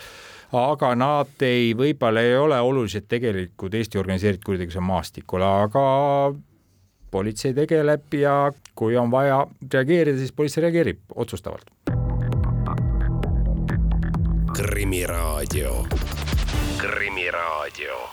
aga 0.62 0.94
nad 1.00 1.48
ei, 1.48 1.74
võib-olla 1.78 2.22
ei 2.22 2.38
ole 2.38 2.62
oluliselt 2.62 3.10
tegelikud 3.10 3.74
Eesti 3.74 4.00
organiseeritud 4.00 4.46
kuritegevuse 4.52 4.86
maastikul, 4.86 5.44
aga 5.48 5.86
politsei 7.12 7.56
tegeleb 7.58 8.14
ja 8.22 8.36
kui 8.76 8.98
on 8.98 9.12
vaja 9.12 9.48
reageerida, 9.74 10.18
siis 10.18 10.32
politsei 10.32 10.62
reageerib 10.62 11.00
otsustavalt. 11.16 11.66
krimiraadio, 14.54 15.86
Krimiraadio. 16.78 18.10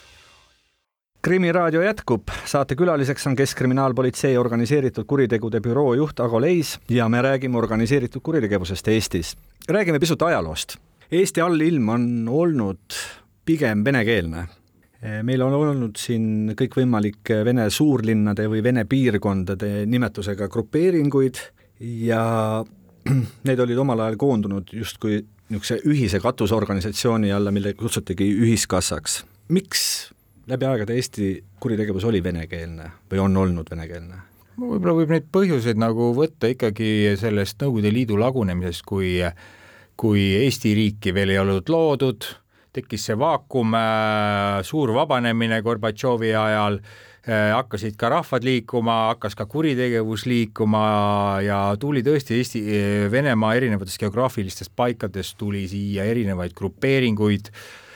krimiraadio 1.23 1.83
jätkub, 1.83 2.23
saatekülaliseks 2.45 3.27
on 3.27 3.37
Keskkriminaalpolitsei 3.37 4.39
organiseeritud 4.39 5.05
kuritegude 5.05 5.61
büroo 5.61 5.95
juht 5.95 6.21
Ago 6.21 6.41
Leis 6.41 6.79
ja 6.89 7.09
me 7.09 7.23
räägime 7.23 7.59
organiseeritud 7.59 8.21
kuritegevusest 8.23 8.89
Eestis. 8.89 9.37
räägime 9.69 9.99
pisut 9.99 10.23
ajaloost. 10.23 10.77
Eesti 11.13 11.41
allilm 11.41 11.89
on 11.89 12.29
olnud 12.29 12.81
pigem 13.45 13.85
venekeelne 13.85 14.47
meil 14.99 15.43
on 15.47 15.55
olnud 15.55 15.99
siin 16.01 16.55
kõikvõimalike 16.59 17.43
Vene 17.47 17.69
suurlinnade 17.71 18.49
või 18.51 18.63
Vene 18.67 18.83
piirkondade 18.89 19.87
nimetusega 19.87 20.49
grupeeringuid 20.51 21.39
ja 22.03 22.23
need 23.47 23.61
olid 23.63 23.79
omal 23.79 24.03
ajal 24.07 24.19
koondunud 24.19 24.73
justkui 24.75 25.21
niisuguse 25.49 25.79
ühise 25.89 26.21
katusorganisatsiooni 26.21 27.31
alla, 27.33 27.53
mille 27.55 27.73
kutsutigi 27.79 28.27
ühiskassaks. 28.43 29.23
miks 29.49 29.85
läbi 30.49 30.67
aegade 30.67 30.97
Eesti 30.97 31.29
kuritegevus 31.61 32.05
oli 32.05 32.23
venekeelne 32.25 32.91
või 33.11 33.23
on 33.23 33.37
olnud 33.37 33.71
venekeelne? 33.71 34.25
võib-olla 34.59 34.97
võib 34.99 35.15
neid 35.15 35.31
põhjuseid 35.33 35.79
nagu 35.79 36.11
võtta 36.17 36.51
ikkagi 36.51 37.15
sellest 37.21 37.63
Nõukogude 37.63 37.93
Liidu 37.95 38.19
lagunemisest, 38.19 38.83
kui 38.83 39.15
kui 39.99 40.25
Eesti 40.43 40.75
riiki 40.79 41.15
veel 41.15 41.35
ei 41.35 41.41
olnud 41.43 41.71
loodud 41.71 42.27
tekkis 42.73 43.09
see 43.09 43.19
vaakum, 43.19 43.75
äh, 43.75 44.61
suur 44.67 44.95
vabanemine 44.97 45.63
Gorbatšovi 45.63 46.35
ajal, 46.37 46.83
hakkasid 47.29 47.93
ka 48.01 48.09
rahvad 48.09 48.45
liikuma, 48.47 48.95
hakkas 49.11 49.35
ka 49.37 49.45
kuritegevus 49.45 50.23
liikuma 50.25 50.85
ja 51.45 51.59
tuli 51.77 52.01
tõesti 52.01 52.39
Eesti, 52.39 52.63
Venemaa 53.13 53.51
erinevatest 53.59 54.01
geograafilistest 54.01 54.73
paikadest 54.73 55.37
tuli 55.37 55.67
siia 55.69 56.07
erinevaid 56.09 56.55
grupeeringuid 56.57 57.53
Äh, 57.53 57.88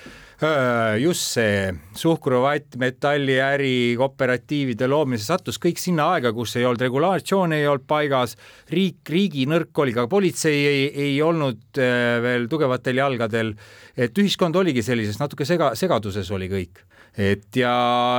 just 0.99 1.37
see 1.37 1.73
suhkruvatt, 1.99 2.77
metalliäri, 2.81 3.95
kooperatiivide 3.99 4.89
loomine, 4.91 5.21
see 5.21 5.31
sattus 5.31 5.61
kõik 5.63 5.79
sinna 5.79 6.09
aega, 6.15 6.33
kus 6.35 6.57
ei 6.59 6.67
olnud 6.67 6.83
regulatsioone, 6.83 7.61
ei 7.63 7.69
olnud 7.71 7.87
paigas, 7.89 8.35
riik, 8.73 9.03
riigi 9.13 9.47
nõrk 9.51 9.83
oli, 9.85 9.95
ka 9.95 10.09
politsei 10.11 10.65
ei, 10.67 10.87
ei 11.07 11.13
olnud 11.23 11.79
veel 12.25 12.49
tugevatel 12.51 12.99
jalgadel, 13.03 13.53
et 13.97 14.19
ühiskond 14.19 14.57
oligi 14.59 14.83
sellises 14.83 15.21
natuke 15.21 15.47
sega, 15.49 15.73
segaduses 15.79 16.31
oli 16.35 16.51
kõik. 16.51 16.83
Et 17.13 17.59
ja 17.61 17.73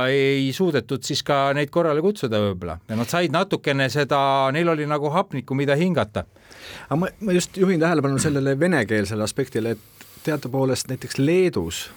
ei 0.06 0.52
suudetud 0.54 1.02
siis 1.02 1.24
ka 1.26 1.48
neid 1.56 1.72
korrale 1.74 1.98
kutsuda 2.04 2.38
võib-olla. 2.44 2.76
Ja 2.86 2.94
nad 2.94 3.10
said 3.10 3.34
natukene 3.34 3.88
seda, 3.90 4.20
neil 4.54 4.70
oli 4.70 4.86
nagu 4.86 5.10
hapnikku, 5.10 5.56
mida 5.58 5.74
hingata. 5.74 6.24
aga 6.86 7.00
ma, 7.00 7.10
ma 7.20 7.34
just 7.34 7.58
juhin 7.58 7.82
tähelepanu 7.82 8.22
sellele 8.22 8.54
venekeelsele 8.60 9.26
aspektile, 9.26 9.74
et 9.74 10.08
teadupoolest 10.24 10.88
näiteks 10.88 11.18
Leedus 11.18 11.88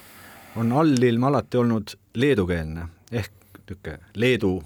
on 0.57 0.71
allilm 0.71 1.23
alati 1.23 1.57
olnud 1.57 1.93
leedukeelne 2.13 2.87
ehk 3.11 3.31
niisugune 3.57 3.99
Leedu, 4.15 4.63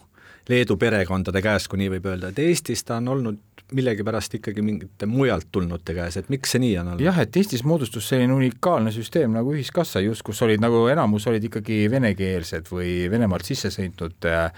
Leedu 0.49 0.77
perekondade 0.81 1.41
käes, 1.43 1.67
kui 1.69 1.81
nii 1.81 1.91
võib 1.95 2.07
öelda, 2.09 2.31
et 2.31 2.39
Eestis 2.41 2.83
ta 2.87 2.97
on 2.97 3.11
olnud 3.13 3.39
millegipärast 3.71 4.33
ikkagi 4.35 4.63
mingite 4.65 5.07
mujalt 5.07 5.47
tulnute 5.51 5.93
käes, 5.95 6.17
et 6.19 6.29
miks 6.31 6.51
see 6.53 6.61
nii 6.63 6.73
on 6.81 6.89
olnud? 6.91 7.03
jah, 7.05 7.19
et 7.23 7.37
Eestis 7.39 7.63
moodustus 7.67 8.09
selline 8.11 8.33
unikaalne 8.35 8.91
süsteem 8.91 9.31
nagu 9.35 9.53
ühiskassa 9.55 10.01
just, 10.03 10.23
kus 10.27 10.41
olid 10.43 10.63
nagu 10.63 10.83
enamus 10.91 11.27
olid 11.31 11.45
ikkagi 11.47 11.85
venekeelsed 11.91 12.67
või 12.71 12.91
Venemaalt 13.11 13.47
sisse 13.47 13.71
sõitnud 13.71 14.27
äh, 14.27 14.49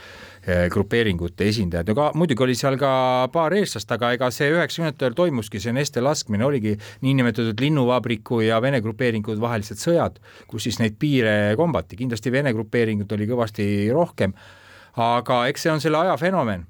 grupeeringute 0.73 1.45
esindajad, 1.51 1.91
no 1.91 1.97
ka 1.99 2.09
muidugi 2.17 2.45
oli 2.47 2.57
seal 2.57 2.79
ka 2.81 2.93
paar 3.33 3.53
eestlast, 3.57 3.91
aga 3.93 4.13
ega 4.17 4.31
see 4.33 4.49
üheksakümnendatel 4.55 5.17
toimuski 5.19 5.61
see 5.61 5.75
neste 5.75 6.01
laskmine, 6.03 6.45
oligi 6.47 6.73
niinimetatud 7.05 7.61
linnuvabriku 7.61 8.41
ja 8.47 8.57
vene 8.65 8.81
grupeeringud 8.83 9.41
vahelised 9.43 9.81
sõjad, 9.83 10.17
kus 10.49 10.67
siis 10.67 10.81
neid 10.81 10.97
piire 10.99 11.53
kombati, 11.59 11.99
kindlasti 12.01 12.33
vene 12.33 12.55
grupeeringut 12.55 13.13
oli 13.13 13.29
kõvasti 13.29 13.69
rohkem, 13.93 14.33
aga 14.97 15.47
eks 15.49 15.65
see 15.65 15.73
on 15.73 15.81
selle 15.81 15.97
aja 16.03 16.17
fenomen 16.17 16.67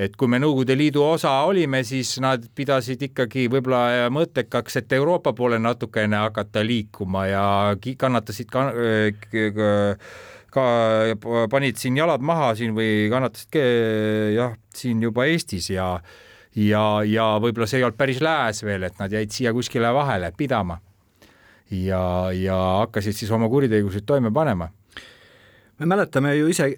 et 0.00 0.16
kui 0.16 0.30
me 0.30 0.38
Nõukogude 0.40 0.76
Liidu 0.78 1.02
osa 1.04 1.32
olime, 1.48 1.82
siis 1.84 2.14
nad 2.22 2.44
pidasid 2.56 3.02
ikkagi 3.10 3.48
võib-olla 3.52 4.08
mõttekaks, 4.12 4.78
et 4.80 4.92
Euroopa 4.96 5.34
poole 5.36 5.58
natukene 5.60 6.22
hakata 6.22 6.62
liikuma 6.64 7.26
ja 7.28 7.44
kannatasid 8.00 8.48
ka, 8.52 8.64
ka 10.54 10.64
panid 11.52 11.80
siin 11.80 12.00
jalad 12.00 12.24
maha 12.24 12.54
siin 12.58 12.74
või 12.76 13.08
kannatasid 13.12 13.60
jah, 14.36 14.56
siin 14.74 15.02
juba 15.04 15.28
Eestis 15.30 15.70
ja 15.74 15.92
ja, 16.56 16.84
ja 17.06 17.26
võib-olla 17.42 17.68
see 17.70 17.80
ei 17.80 17.86
olnud 17.86 17.98
päris 17.98 18.22
lääs 18.24 18.64
veel, 18.66 18.88
et 18.88 18.96
nad 18.98 19.12
jäid 19.12 19.30
siia 19.34 19.52
kuskile 19.54 19.92
vahele 19.94 20.32
pidama. 20.36 20.80
ja, 21.70 22.30
ja 22.34 22.56
hakkasid 22.82 23.14
siis 23.14 23.30
oma 23.30 23.48
kuritegusid 23.48 24.06
toime 24.06 24.32
panema. 24.32 24.70
me 25.78 25.86
mäletame 25.86 26.34
ju 26.36 26.48
ise 26.48 26.72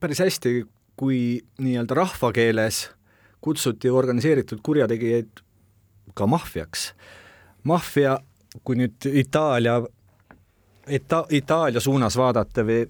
päris 0.00 0.20
hästi, 0.22 0.64
kui 0.96 1.40
nii-öelda 1.58 1.94
rahvakeeles 1.94 2.90
kutsuti 3.42 3.90
organiseeritud 3.90 4.60
kurjategijaid 4.62 5.42
ka 6.14 6.26
maffiaks. 6.26 6.92
maffia, 7.64 8.18
kui 8.64 8.76
nüüd 8.76 9.06
Itaalia, 9.06 9.80
Ita-, 10.90 11.26
Itaalia 11.30 11.80
suunas 11.80 12.16
vaadata 12.18 12.64
või 12.66 12.82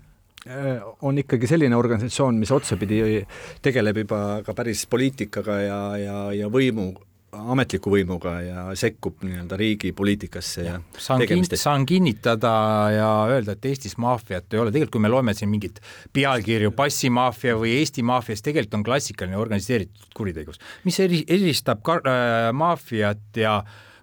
äh, 0.49 0.81
on 1.03 1.19
ikkagi 1.19 1.47
selline 1.47 1.77
organisatsioon, 1.77 2.39
mis 2.41 2.51
otsapidi 2.51 3.27
tegeleb 3.63 3.97
juba 4.05 4.43
ka 4.47 4.55
päris 4.55 4.87
poliitikaga 4.87 5.59
ja, 5.61 5.81
ja, 6.01 6.19
ja 6.33 6.49
võimu 6.49 6.95
ametliku 7.33 7.93
võimuga 7.95 8.35
ja 8.45 8.63
sekkub 8.77 9.23
nii-öelda 9.25 9.57
riigi 9.57 9.93
poliitikasse 9.97 10.65
ja, 10.67 10.75
ja 10.77 11.01
saan, 11.01 11.23
kin 11.29 11.47
saan 11.57 11.87
kinnitada 11.89 12.53
ja 12.93 13.11
öelda, 13.33 13.57
et 13.57 13.69
Eestis 13.71 13.97
maffiat 14.01 14.53
ei 14.53 14.61
ole, 14.61 14.73
tegelikult 14.73 14.99
kui 14.99 15.05
me 15.05 15.11
loeme 15.13 15.35
siin 15.37 15.49
mingit 15.53 15.81
pealkirju 16.13 16.75
passimaffia 16.77 17.57
või 17.57 17.79
Eesti 17.79 18.05
maffia, 18.05 18.37
siis 18.37 18.45
tegelikult 18.51 18.77
on 18.81 18.85
klassikaline 18.85 19.41
organiseeritud 19.41 20.13
kuritegevus. 20.17 20.61
mis 20.85 21.01
eri, 21.01 21.23
eristab 21.29 21.81
ka, 21.87 22.03
äh, 22.05 22.51
maffiat 22.53 23.41
ja 23.41 23.63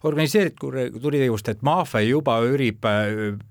organiseeritud 0.09 0.97
kuritegevust, 0.97 1.51
et 1.53 1.61
maffia 1.61 2.01
juba 2.07 2.39
ürib, 2.47 2.87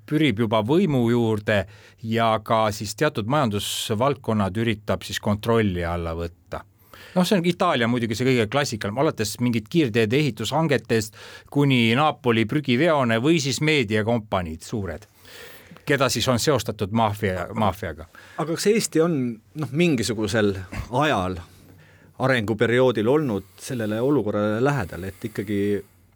pürib 0.09 0.43
juba 0.43 0.65
võimu 0.67 1.05
juurde 1.13 1.61
ja 2.03 2.33
ka 2.43 2.65
siis 2.75 2.97
teatud 2.99 3.31
majandusvaldkonnad 3.31 4.59
üritab 4.59 5.07
siis 5.07 5.21
kontrolli 5.23 5.87
alla 5.87 6.17
võtta 6.19 6.65
noh, 7.15 7.27
see 7.27 7.39
on 7.39 7.47
Itaalia 7.47 7.89
muidugi 7.91 8.17
see 8.19 8.29
kõige 8.29 8.49
klassikalisem, 8.51 9.03
alates 9.03 9.37
mingit 9.45 9.69
kiirteede 9.71 10.17
ehitushangetest 10.17 11.17
kuni 11.51 11.95
Napoli 11.99 12.47
prügiveone 12.49 13.21
või 13.23 13.41
siis 13.43 13.63
meediakompaniid 13.65 14.67
suured 14.67 15.09
keda 15.89 16.09
siis 16.13 16.27
on 16.29 16.39
seostatud 16.39 16.93
maffia, 16.93 17.47
maffiaga. 17.55 18.05
aga 18.37 18.57
kas 18.57 18.67
Eesti 18.69 19.01
on 19.01 19.15
noh, 19.55 19.71
mingisugusel 19.73 20.53
ajal, 21.01 21.39
arenguperioodil 22.19 23.09
olnud 23.09 23.47
sellele 23.63 24.01
olukorrale 24.01 24.59
lähedal, 24.65 25.07
et 25.09 25.25
ikkagi 25.31 25.61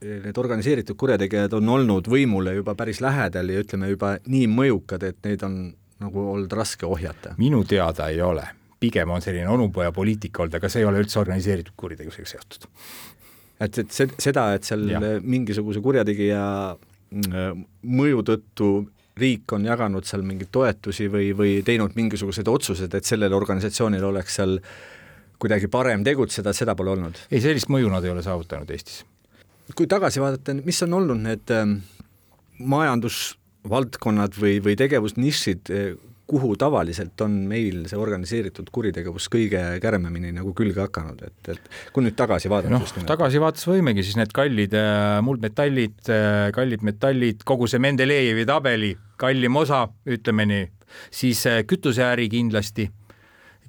need 0.02 0.38
organiseeritud 0.38 0.98
kurjategijad 0.98 1.52
on 1.56 1.68
olnud 1.68 2.08
võimule 2.10 2.56
juba 2.58 2.74
päris 2.74 3.00
lähedal 3.00 3.52
ja 3.54 3.62
ütleme 3.62 3.92
juba 3.92 4.16
nii 4.26 4.48
mõjukad, 4.50 5.06
et 5.06 5.22
neid 5.24 5.44
on 5.46 5.60
nagu 6.02 6.26
olnud 6.34 6.52
raske 6.58 6.86
ohjata? 6.86 7.36
minu 7.38 7.64
teada 7.64 8.08
ei 8.10 8.20
ole 8.22 8.48
pigem 8.82 9.10
on 9.14 9.22
selline 9.24 9.48
onupojapoliitika 9.52 10.44
olnud, 10.44 10.58
aga 10.58 10.70
see 10.72 10.82
ei 10.82 10.88
ole 10.88 11.02
üldse 11.04 11.20
organiseeritud 11.22 11.76
kuritegevusega 11.78 12.32
seotud. 12.34 12.66
et, 13.62 13.78
et 13.78 14.00
seda, 14.18 14.48
et 14.56 14.66
seal 14.66 14.88
ja. 14.90 15.00
mingisuguse 15.22 15.82
kurjategija 15.84 16.42
mm, 16.74 17.62
mõju 18.00 18.26
tõttu 18.32 18.72
riik 19.18 19.52
on 19.52 19.66
jaganud 19.68 20.06
seal 20.08 20.24
mingeid 20.24 20.50
toetusi 20.54 21.08
või, 21.12 21.30
või 21.36 21.60
teinud 21.66 21.96
mingisugused 21.98 22.48
otsused, 22.48 22.94
et 22.96 23.08
sellel 23.08 23.34
organisatsioonil 23.36 24.04
oleks 24.08 24.38
seal 24.40 24.58
kuidagi 25.42 25.68
parem 25.68 26.04
tegutseda, 26.06 26.54
seda 26.56 26.76
pole 26.78 26.94
olnud? 26.94 27.18
ei, 27.30 27.42
sellist 27.44 27.70
mõju 27.72 27.90
nad 27.92 28.04
ei 28.06 28.12
ole 28.14 28.22
saavutanud 28.24 28.70
Eestis. 28.72 29.02
kui 29.76 29.88
tagasi 29.90 30.22
vaadata, 30.22 30.54
mis 30.64 30.80
on 30.86 30.96
olnud 31.00 31.20
need 31.26 31.52
ähm, 31.54 31.76
majandusvaldkonnad 32.58 34.38
või, 34.38 34.56
või 34.64 34.76
tegevusnišid, 34.80 35.72
kuhu 36.32 36.54
tavaliselt 36.56 37.20
on 37.20 37.34
meil 37.48 37.82
see 37.90 37.98
organiseeritud 38.00 38.70
kuritegevus 38.72 39.28
kõige 39.32 39.60
kärmemini 39.82 40.30
nagu 40.32 40.54
külge 40.56 40.80
hakanud, 40.80 41.20
et, 41.26 41.50
et 41.52 41.92
kui 41.92 42.06
nüüd 42.06 42.16
tagasi 42.16 42.48
vaadata 42.52 42.72
noh, 42.72 43.04
tagasivaates 43.10 43.68
võimegi 43.68 44.04
siis 44.06 44.16
need 44.16 44.32
kallid 44.36 44.72
äh, 44.78 45.18
muldmetallid, 45.26 45.98
äh, 46.08 46.46
kallid 46.56 46.86
metallid, 46.88 47.44
kogu 47.48 47.68
see 47.68 47.82
Mendelejevi 47.84 48.48
tabeli 48.48 48.94
kallim 49.20 49.60
osa, 49.60 49.84
ütleme 50.08 50.48
nii, 50.48 50.64
siis 51.12 51.44
äh, 51.50 51.62
kütuseäri 51.68 52.30
kindlasti. 52.32 52.88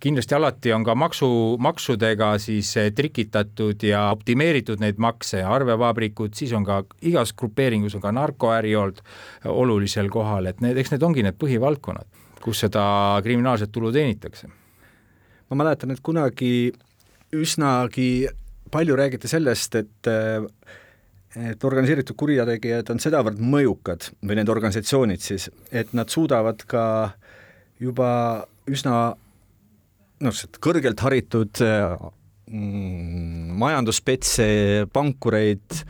Kindlasti 0.03 0.35
alati 0.35 0.71
on 0.75 0.83
ka 0.83 0.95
maksu, 0.99 1.27
maksudega 1.63 2.33
siis 2.43 2.73
trikitatud 2.95 3.83
ja 3.87 4.09
optimeeritud 4.11 4.81
neid 4.83 4.99
makse, 5.03 5.43
arvevabrikud, 5.47 6.33
siis 6.35 6.51
on 6.55 6.65
ka 6.67 6.81
igas 7.07 7.31
grupeeringus 7.39 7.95
on 7.95 8.03
ka 8.03 8.11
narkoäri 8.11 8.75
olnud 8.75 8.99
olulisel 9.47 10.11
kohal, 10.11 10.51
et 10.51 10.59
need, 10.63 10.79
eks 10.79 10.91
need 10.95 11.07
ongi 11.07 11.23
need 11.23 11.39
põhivaldkonnad 11.39 12.22
kus 12.43 12.65
seda 12.65 12.83
kriminaalset 13.23 13.71
tulu 13.71 13.91
teenitakse. 13.91 14.47
ma 15.49 15.59
mäletan, 15.63 15.91
et 15.91 16.01
kunagi 16.01 16.71
üsnagi 17.33 18.27
palju 18.71 18.95
räägiti 18.97 19.29
sellest, 19.29 19.75
et 19.75 20.09
et 21.33 21.63
organiseeritud 21.65 22.15
kurjategijad 22.17 22.91
on 22.93 22.99
sedavõrd 23.01 23.39
mõjukad 23.41 24.05
või 24.21 24.37
need 24.37 24.49
organisatsioonid 24.53 25.21
siis, 25.21 25.47
et 25.73 25.89
nad 25.97 26.09
suudavad 26.13 26.61
ka 26.69 26.83
juba 27.81 28.09
üsna 28.69 28.97
noh, 30.23 30.41
kõrgelt 30.63 31.01
haritud 31.01 31.63
mm, 31.63 33.55
majanduspetse, 33.63 34.45
pankureid 34.93 35.81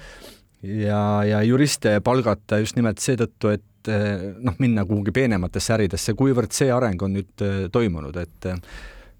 ja, 0.63 1.03
ja 1.27 1.43
juriste 1.43 1.97
palgata 2.05 2.61
just 2.63 2.79
nimelt 2.79 3.03
seetõttu, 3.03 3.53
et 3.57 3.67
et 3.83 3.91
eh, 3.91 4.31
noh, 4.39 4.55
minna 4.63 4.87
kuhugi 4.87 5.11
peenematesse 5.15 5.75
äridesse, 5.75 6.15
kuivõrd 6.15 6.55
see 6.55 6.71
areng 6.71 7.01
on 7.03 7.17
nüüd 7.17 7.43
eh, 7.43 7.61
toimunud, 7.73 8.15
et 8.21 8.47
eh, 8.47 8.59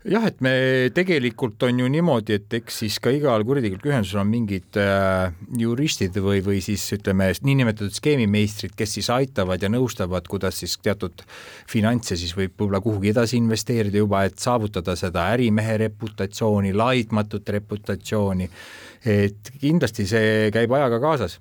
jah, 0.07 0.25
et 0.27 0.39
me 0.43 0.53
tegelikult 0.95 1.63
on 1.67 1.81
ju 1.83 1.89
niimoodi, 1.91 2.37
et 2.39 2.55
eks 2.59 2.79
siis 2.83 2.97
ka 3.03 3.11
igal 3.13 3.43
kuritegelikul 3.47 3.91
ühendusel 3.91 4.21
on 4.23 4.29
mingid 4.31 4.79
äh, 4.79 5.35
juristid 5.59 6.17
või, 6.23 6.41
või 6.45 6.59
siis 6.63 6.85
ütleme, 6.95 7.29
niinimetatud 7.43 7.95
skeemimeistrid, 7.95 8.75
kes 8.79 8.97
siis 8.99 9.09
aitavad 9.13 9.63
ja 9.63 9.71
nõustavad, 9.71 10.27
kuidas 10.31 10.59
siis 10.63 10.75
teatud 10.83 11.25
finantse 11.71 12.17
siis 12.19 12.35
võib 12.37 12.53
võib-olla 12.53 12.83
kuhugi 12.83 13.13
edasi 13.13 13.39
investeerida 13.39 13.99
juba, 14.03 14.25
et 14.27 14.39
saavutada 14.39 14.95
seda 14.99 15.29
ärimehe 15.33 15.79
reputatsiooni, 15.87 16.75
laitmatut 16.75 17.55
reputatsiooni. 17.57 18.49
et 19.03 19.55
kindlasti 19.59 20.05
see 20.07 20.51
käib 20.55 20.71
ajaga 20.71 20.99
kaasas 21.03 21.39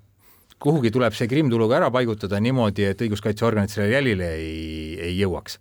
kuhugi 0.62 0.92
tuleb 0.94 1.14
see 1.16 1.28
krimmtulu 1.30 1.68
ka 1.70 1.80
ära 1.80 1.90
paigutada 1.94 2.38
niimoodi, 2.42 2.86
et 2.92 3.02
õiguskaitseorganid 3.02 3.72
sellele 3.72 3.96
jälile 3.96 4.30
ei, 4.38 4.96
ei 5.10 5.18
jõuaks. 5.18 5.58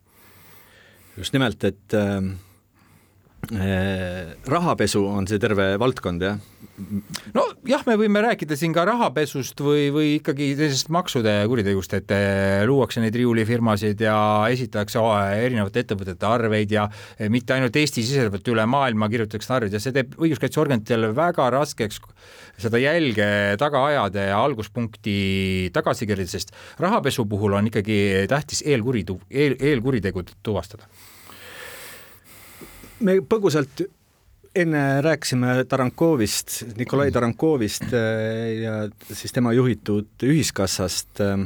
just 1.17 1.33
nimelt, 1.33 1.63
et 1.67 1.97
äh, 1.97 2.21
rahapesu 3.51 5.03
on 5.11 5.27
see 5.27 5.39
terve 5.41 5.73
valdkond, 5.81 6.23
jah? 6.23 6.37
nojah, 7.35 7.83
me 7.87 7.95
võime 7.99 8.21
rääkida 8.23 8.55
siin 8.57 8.73
ka 8.73 8.85
rahapesust 8.87 9.59
või, 9.63 9.89
või 9.93 10.07
ikkagi 10.17 10.51
sellisest 10.55 10.91
maksude 10.93 11.33
kuritegust, 11.51 11.93
et 11.97 12.13
eh, 12.15 12.63
luuakse 12.69 13.03
neid 13.03 13.15
riiulifirmasid 13.17 14.01
ja 14.05 14.15
esitatakse 14.53 15.03
erinevate 15.41 15.83
ettevõtete 15.83 16.27
arveid 16.27 16.73
ja 16.73 16.87
mitte 17.33 17.55
ainult 17.57 17.75
Eesti-siseselt, 17.75 18.47
üle 18.53 18.65
maailma 18.69 19.09
kirjutatakse 19.11 19.55
arveid 19.57 19.77
ja 19.77 19.83
see 19.83 19.95
teeb 19.95 20.15
õiguskaitseorganitele 20.19 21.11
väga 21.17 21.49
raskeks 21.53 22.01
seda 22.61 22.81
jälge 22.81 23.29
taga 23.61 23.85
ajada 23.89 24.27
ja 24.31 24.41
alguspunkti 24.41 25.71
tagasi 25.75 26.07
kerida, 26.09 26.31
sest 26.31 26.55
rahapesu 26.81 27.27
puhul 27.29 27.57
on 27.59 27.71
ikkagi 27.71 28.27
tähtis 28.31 28.63
eelkuritu-, 28.65 29.21
eel, 29.29 29.57
eelkuritegud 29.59 30.37
tuvastada. 30.43 30.87
Me 33.01 33.17
põgusalt 33.25 33.83
enne 34.55 34.83
rääkisime 35.01 35.63
Tarankovist, 35.69 36.61
Nikolai 36.77 37.07
mhm. 37.07 37.13
Tarankovist 37.13 37.87
äh, 37.93 38.61
ja 38.61 38.75
siis 39.13 39.31
tema 39.33 39.53
juhitud 39.53 40.25
Ühiskassast. 40.27 41.21
Äh, 41.23 41.37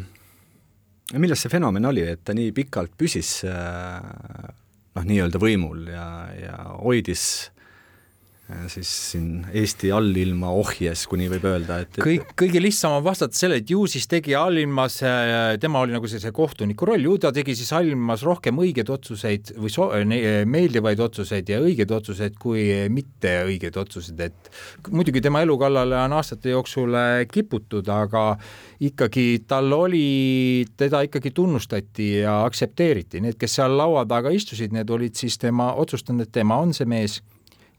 milles 1.13 1.43
see 1.45 1.53
fenomen 1.53 1.85
oli, 1.85 2.05
et 2.09 2.23
ta 2.25 2.33
nii 2.33 2.49
pikalt 2.55 2.95
püsis 2.97 3.43
äh, 3.45 3.99
noh, 4.95 5.05
nii-öelda 5.05 5.41
võimul 5.41 5.85
ja, 5.91 6.07
ja 6.39 6.55
hoidis 6.79 7.51
siis 8.69 8.89
siin 9.11 9.45
Eesti 9.53 9.89
allilma 9.95 10.51
ohjes, 10.53 11.05
kui 11.09 11.17
nii 11.17 11.31
võib 11.33 11.47
öelda, 11.49 11.79
et, 11.81 11.95
et 11.97 12.03
kõik, 12.05 12.27
kõige 12.37 12.61
lihtsam 12.61 12.93
on 12.99 13.03
vastata 13.05 13.33
sellele, 13.33 13.63
et 13.63 13.71
ju 13.73 13.81
siis 13.89 14.05
tegi 14.09 14.35
allilmas, 14.37 14.99
tema 15.61 15.81
oli 15.81 15.95
nagu 15.95 16.09
sellise 16.09 16.29
kohtuniku 16.35 16.85
roll, 16.91 17.07
ju 17.07 17.15
ta 17.21 17.31
tegi 17.33 17.55
siis 17.57 17.73
allilmas 17.73 18.21
rohkem 18.27 18.61
õigeid 18.61 18.91
otsuseid 18.93 19.55
või 19.57 19.73
so-, 19.73 19.89
meeldivaid 20.51 21.01
otsuseid 21.07 21.49
ja 21.49 21.59
õigeid 21.65 21.95
otsuseid 21.97 22.37
kui 22.41 22.67
mitte 22.93 23.33
õigeid 23.47 23.81
otsuseid, 23.81 24.21
et 24.27 24.53
muidugi 24.93 25.25
tema 25.25 25.41
elu 25.41 25.57
kallale 25.65 25.97
on 26.03 26.17
aastate 26.19 26.53
jooksul 26.53 26.93
kiputud, 27.31 27.89
aga 27.89 28.27
ikkagi 28.85 29.27
tal 29.49 29.73
oli, 29.73 30.67
teda 30.77 31.01
ikkagi 31.07 31.33
tunnustati 31.33 32.11
ja 32.21 32.43
aktsepteeriti, 32.45 33.25
need, 33.25 33.41
kes 33.41 33.57
seal 33.57 33.73
laua 33.73 34.05
taga 34.05 34.29
istusid, 34.29 34.75
need 34.75 34.93
olid 34.93 35.17
siis 35.17 35.41
tema 35.41 35.73
otsustanud, 35.81 36.27
et 36.27 36.37
tema 36.43 36.61
on 36.61 36.77
see 36.77 36.85
mees 36.85 37.23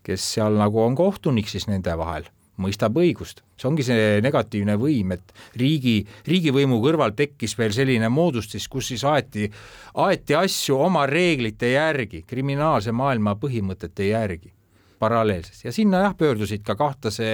kes 0.06 0.32
seal 0.36 0.56
nagu 0.58 0.82
on 0.82 0.96
kohtunik 0.98 1.50
siis 1.50 1.66
nende 1.70 1.94
vahel, 1.98 2.28
mõistab 2.62 2.96
õigust. 2.96 3.42
see 3.56 3.68
ongi 3.68 3.84
see 3.86 4.20
negatiivne 4.24 4.76
võim, 4.80 5.12
et 5.16 5.32
riigi, 5.60 5.98
riigivõimu 6.28 6.80
kõrval 6.84 7.14
tekkis 7.16 7.56
veel 7.58 7.72
selline 7.76 8.08
moodustis, 8.08 8.68
kus 8.68 8.92
siis 8.92 9.04
aeti, 9.04 9.50
aeti 9.94 10.36
asju 10.38 10.78
oma 10.88 11.06
reeglite 11.06 11.72
järgi, 11.72 12.22
kriminaalse 12.28 12.92
maailma 12.92 13.36
põhimõtete 13.40 14.10
järgi 14.12 14.52
paralleelselt 14.98 15.64
ja 15.64 15.72
sinna 15.72 16.02
jah, 16.04 16.14
pöördusid 16.16 16.62
ka 16.66 16.76
kahtlase, 16.78 17.26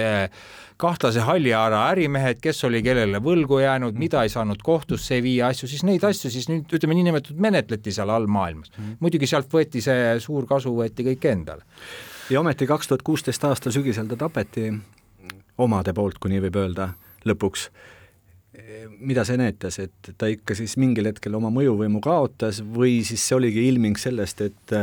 kahtlase 0.81 1.23
halli 1.27 1.53
ära 1.55 1.85
ärimehed, 1.91 2.41
kes 2.43 2.63
oli 2.67 2.83
kellele 2.83 3.21
võlgu 3.23 3.61
jäänud, 3.63 3.99
mida 3.99 4.23
ei 4.23 4.31
saanud 4.33 4.63
kohtusse 4.63 5.21
viia 5.23 5.51
asju, 5.53 5.69
siis 5.71 5.85
neid 5.87 6.03
asju 6.07 6.31
siis 6.33 6.49
nüüd 6.51 6.73
ütleme 6.75 6.97
niinimetatud 6.97 7.39
menetleti 7.39 7.93
seal 7.95 8.11
all 8.13 8.27
maailmas. 8.27 8.71
Mhm. 8.77 8.97
muidugi 8.99 9.29
sealt 9.29 9.51
võeti 9.51 9.83
see 9.83 10.17
suur 10.23 10.47
kasu, 10.49 10.75
võeti 10.75 11.07
kõik 11.07 11.31
endale 11.31 11.63
ja 12.29 12.39
ometi 12.39 12.67
kaks 12.67 12.87
tuhat 12.87 13.01
kuusteist 13.01 13.43
aasta 13.43 13.71
sügisel 13.71 14.07
ta 14.07 14.15
tapeti 14.15 14.69
omade 15.57 15.93
poolt, 15.93 16.19
kui 16.19 16.33
nii 16.33 16.43
võib 16.47 16.61
öelda, 16.63 16.93
lõpuks. 17.27 17.69
mida 18.99 19.23
see 19.25 19.37
näitas, 19.37 19.79
et 19.79 20.11
ta 20.17 20.27
ikka 20.29 20.55
siis 20.55 20.75
mingil 20.77 21.07
hetkel 21.09 21.33
oma 21.35 21.49
mõjuvõimu 21.53 21.99
kaotas 22.03 22.61
või 22.61 23.01
siis 23.05 23.23
see 23.27 23.35
oligi 23.35 23.67
ilming 23.67 23.97
sellest, 23.97 24.41
et 24.41 24.75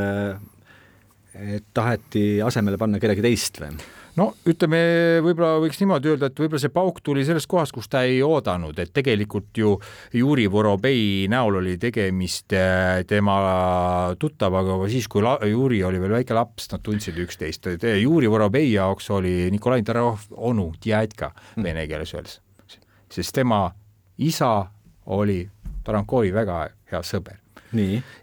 et 1.40 1.64
taheti 1.74 2.42
asemele 2.42 2.76
panna 2.76 2.98
kedagi 2.98 3.22
teist 3.22 3.60
või? 3.62 3.76
No 4.18 4.26
ütleme, 4.48 4.80
võib-olla 5.24 5.60
võiks 5.62 5.80
niimoodi 5.80 6.12
öelda, 6.12 6.30
et 6.30 6.40
võib-olla 6.40 6.62
see 6.62 6.72
pauk 6.74 7.00
tuli 7.04 7.24
sellest 7.26 7.48
kohast, 7.50 7.74
kus 7.76 7.90
ta 7.90 8.02
ei 8.08 8.20
oodanud, 8.24 8.78
et 8.82 8.92
tegelikult 8.96 9.60
ju 9.60 9.74
Juri 10.16 10.46
Vorobei 10.50 11.28
näol 11.30 11.60
oli 11.60 11.76
tegemist 11.80 12.54
äh, 12.56 13.02
tema 13.08 13.36
tuttavaga 14.20 14.78
siis, 14.90 15.08
kui 15.10 15.24
Juri 15.50 15.82
oli 15.86 16.00
veel 16.02 16.16
väike 16.20 16.36
laps, 16.36 16.70
nad 16.72 16.82
tundsid 16.84 17.18
üksteist. 17.20 17.68
Juri 18.00 18.30
Vorobei 18.30 18.72
jaoks 18.72 19.10
oli 19.14 19.50
Nikolai 19.52 19.82
Tarov 19.86 20.26
onu, 20.36 20.70
djädka 20.82 21.32
hmm. 21.34 21.66
vene 21.66 21.86
keeles 21.90 22.14
öeldes, 22.16 22.40
sest 23.10 23.34
tema 23.36 23.68
isa 24.18 24.54
oli 25.10 25.42
Tarankovi 25.84 26.32
väga 26.34 26.64
hea 26.90 27.04
sõber 27.06 27.38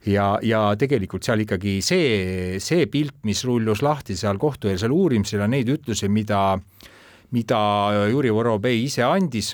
ja, 0.05 0.27
ja 0.43 0.61
tegelikult 0.79 1.23
seal 1.27 1.43
ikkagi 1.45 1.77
see, 1.85 2.59
see 2.63 2.87
pilt, 2.91 3.15
mis 3.27 3.43
rullus 3.47 3.81
lahti 3.85 4.17
seal 4.19 4.39
kohtueelsel 4.41 4.91
uurimisel 4.91 5.43
ja 5.43 5.49
neid 5.51 5.69
ütlusi, 5.71 6.09
mida, 6.11 6.57
mida 7.31 7.59
Juri 8.11 8.33
Vorobei 8.33 8.83
ise 8.83 9.05
andis 9.07 9.53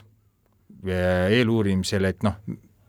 eh, 0.88 1.34
eeluurimisel, 1.39 2.10
et 2.10 2.25
noh, 2.25 2.39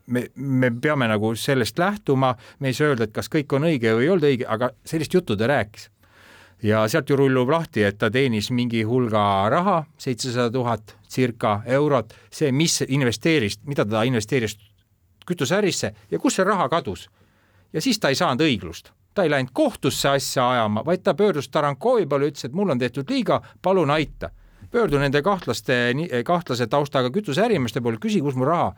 me, 0.06 0.26
me 0.36 0.70
peame 0.70 1.08
nagu 1.10 1.34
sellest 1.38 1.78
lähtuma, 1.80 2.34
me 2.60 2.70
ei 2.70 2.76
saa 2.76 2.92
öelda, 2.92 3.08
et 3.08 3.16
kas 3.16 3.30
kõik 3.32 3.52
on 3.56 3.68
õige 3.70 3.94
või 3.96 4.08
ei 4.08 4.14
olnud 4.14 4.30
õige, 4.30 4.48
aga 4.48 4.70
sellist 4.86 5.14
juttu 5.14 5.36
ta 5.36 5.48
rääkis. 5.50 5.90
ja 6.64 6.86
sealt 6.88 7.10
ju 7.10 7.16
rullub 7.16 7.50
lahti, 7.50 7.82
et 7.84 7.98
ta 8.00 8.08
teenis 8.10 8.50
mingi 8.50 8.82
hulga 8.88 9.48
raha, 9.52 9.82
seitsesada 10.00 10.50
tuhat 10.50 10.96
circa 11.08 11.58
eurot, 11.66 12.14
see, 12.32 12.52
mis 12.52 12.80
investeeris, 12.88 13.58
mida 13.68 13.84
ta 13.84 14.04
investeeris 14.08 14.56
kütuseärisse 15.26 15.94
ja 16.10 16.18
kus 16.18 16.36
see 16.38 16.44
raha 16.44 16.68
kadus. 16.68 17.08
ja 17.72 17.80
siis 17.80 17.98
ta 17.98 18.08
ei 18.08 18.14
saanud 18.14 18.44
õiglust, 18.44 18.92
ta 19.14 19.22
ei 19.22 19.30
läinud 19.30 19.52
kohtusse 19.52 20.08
asja 20.08 20.50
ajama, 20.50 20.84
vaid 20.84 21.02
ta 21.02 21.14
pöördus 21.14 21.48
Tarankovi 21.48 22.06
poole, 22.06 22.30
ütles, 22.30 22.44
et 22.44 22.52
mul 22.52 22.70
on 22.70 22.78
tehtud 22.78 23.10
liiga, 23.10 23.40
palun 23.62 23.90
aita. 23.90 24.30
pöördu 24.70 24.98
nende 24.98 25.22
kahtlaste, 25.22 25.94
kahtlase 26.24 26.66
taustaga 26.66 27.10
kütuseärimeeste 27.10 27.80
poole, 27.80 27.98
küsi, 28.02 28.20
kus 28.20 28.34
mu 28.34 28.44
raha 28.44 28.72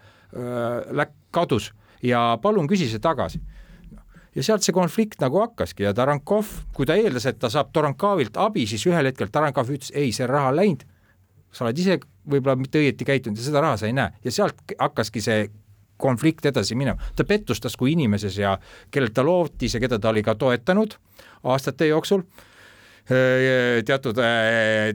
läk-, 0.92 1.14
kadus. 1.30 1.72
Ja 2.02 2.38
palun 2.42 2.68
küsi 2.68 2.88
see 2.90 3.00
tagasi. 3.00 3.40
Ja 4.36 4.42
sealt 4.44 4.66
see 4.66 4.74
konflikt 4.76 5.22
nagu 5.22 5.40
hakkaski 5.40 5.86
ja 5.86 5.94
Tarankov, 5.96 6.50
kui 6.76 6.86
ta 6.86 6.94
eeldas, 7.00 7.24
et 7.26 7.38
ta 7.40 7.48
saab 7.48 7.70
Tarankovilt 7.72 8.36
abi, 8.36 8.66
siis 8.68 8.84
ühel 8.86 9.08
hetkel 9.08 9.30
Tarankov 9.32 9.70
ütles, 9.72 9.88
ei, 9.96 10.10
see 10.12 10.28
raha 10.28 10.50
läinud, 10.52 10.84
sa 11.56 11.64
oled 11.64 11.80
ise 11.80 11.96
võib-olla 12.28 12.58
mitte 12.60 12.82
õieti 12.82 13.06
käitunud 13.08 13.40
ja 13.40 13.46
seda 13.46 13.62
raha 13.64 13.78
sa 13.80 13.88
ei 13.88 13.96
näe. 13.96 14.12
Ja 14.26 14.34
sealt 14.34 14.60
hakkaski 14.76 15.22
see 15.24 15.46
konflikt 15.96 16.46
edasi 16.46 16.74
minema. 16.74 16.98
ta 17.16 17.24
pettustas 17.24 17.76
kui 17.76 17.92
inimeses 17.92 18.38
ja 18.38 18.58
kellelt 18.90 19.14
ta 19.14 19.24
lootis 19.24 19.74
ja 19.74 19.80
keda 19.80 19.98
ta 19.98 20.08
oli 20.08 20.22
ka 20.22 20.34
toetanud 20.34 20.98
aastate 21.44 21.86
jooksul 21.86 22.22
teatud, 23.84 24.18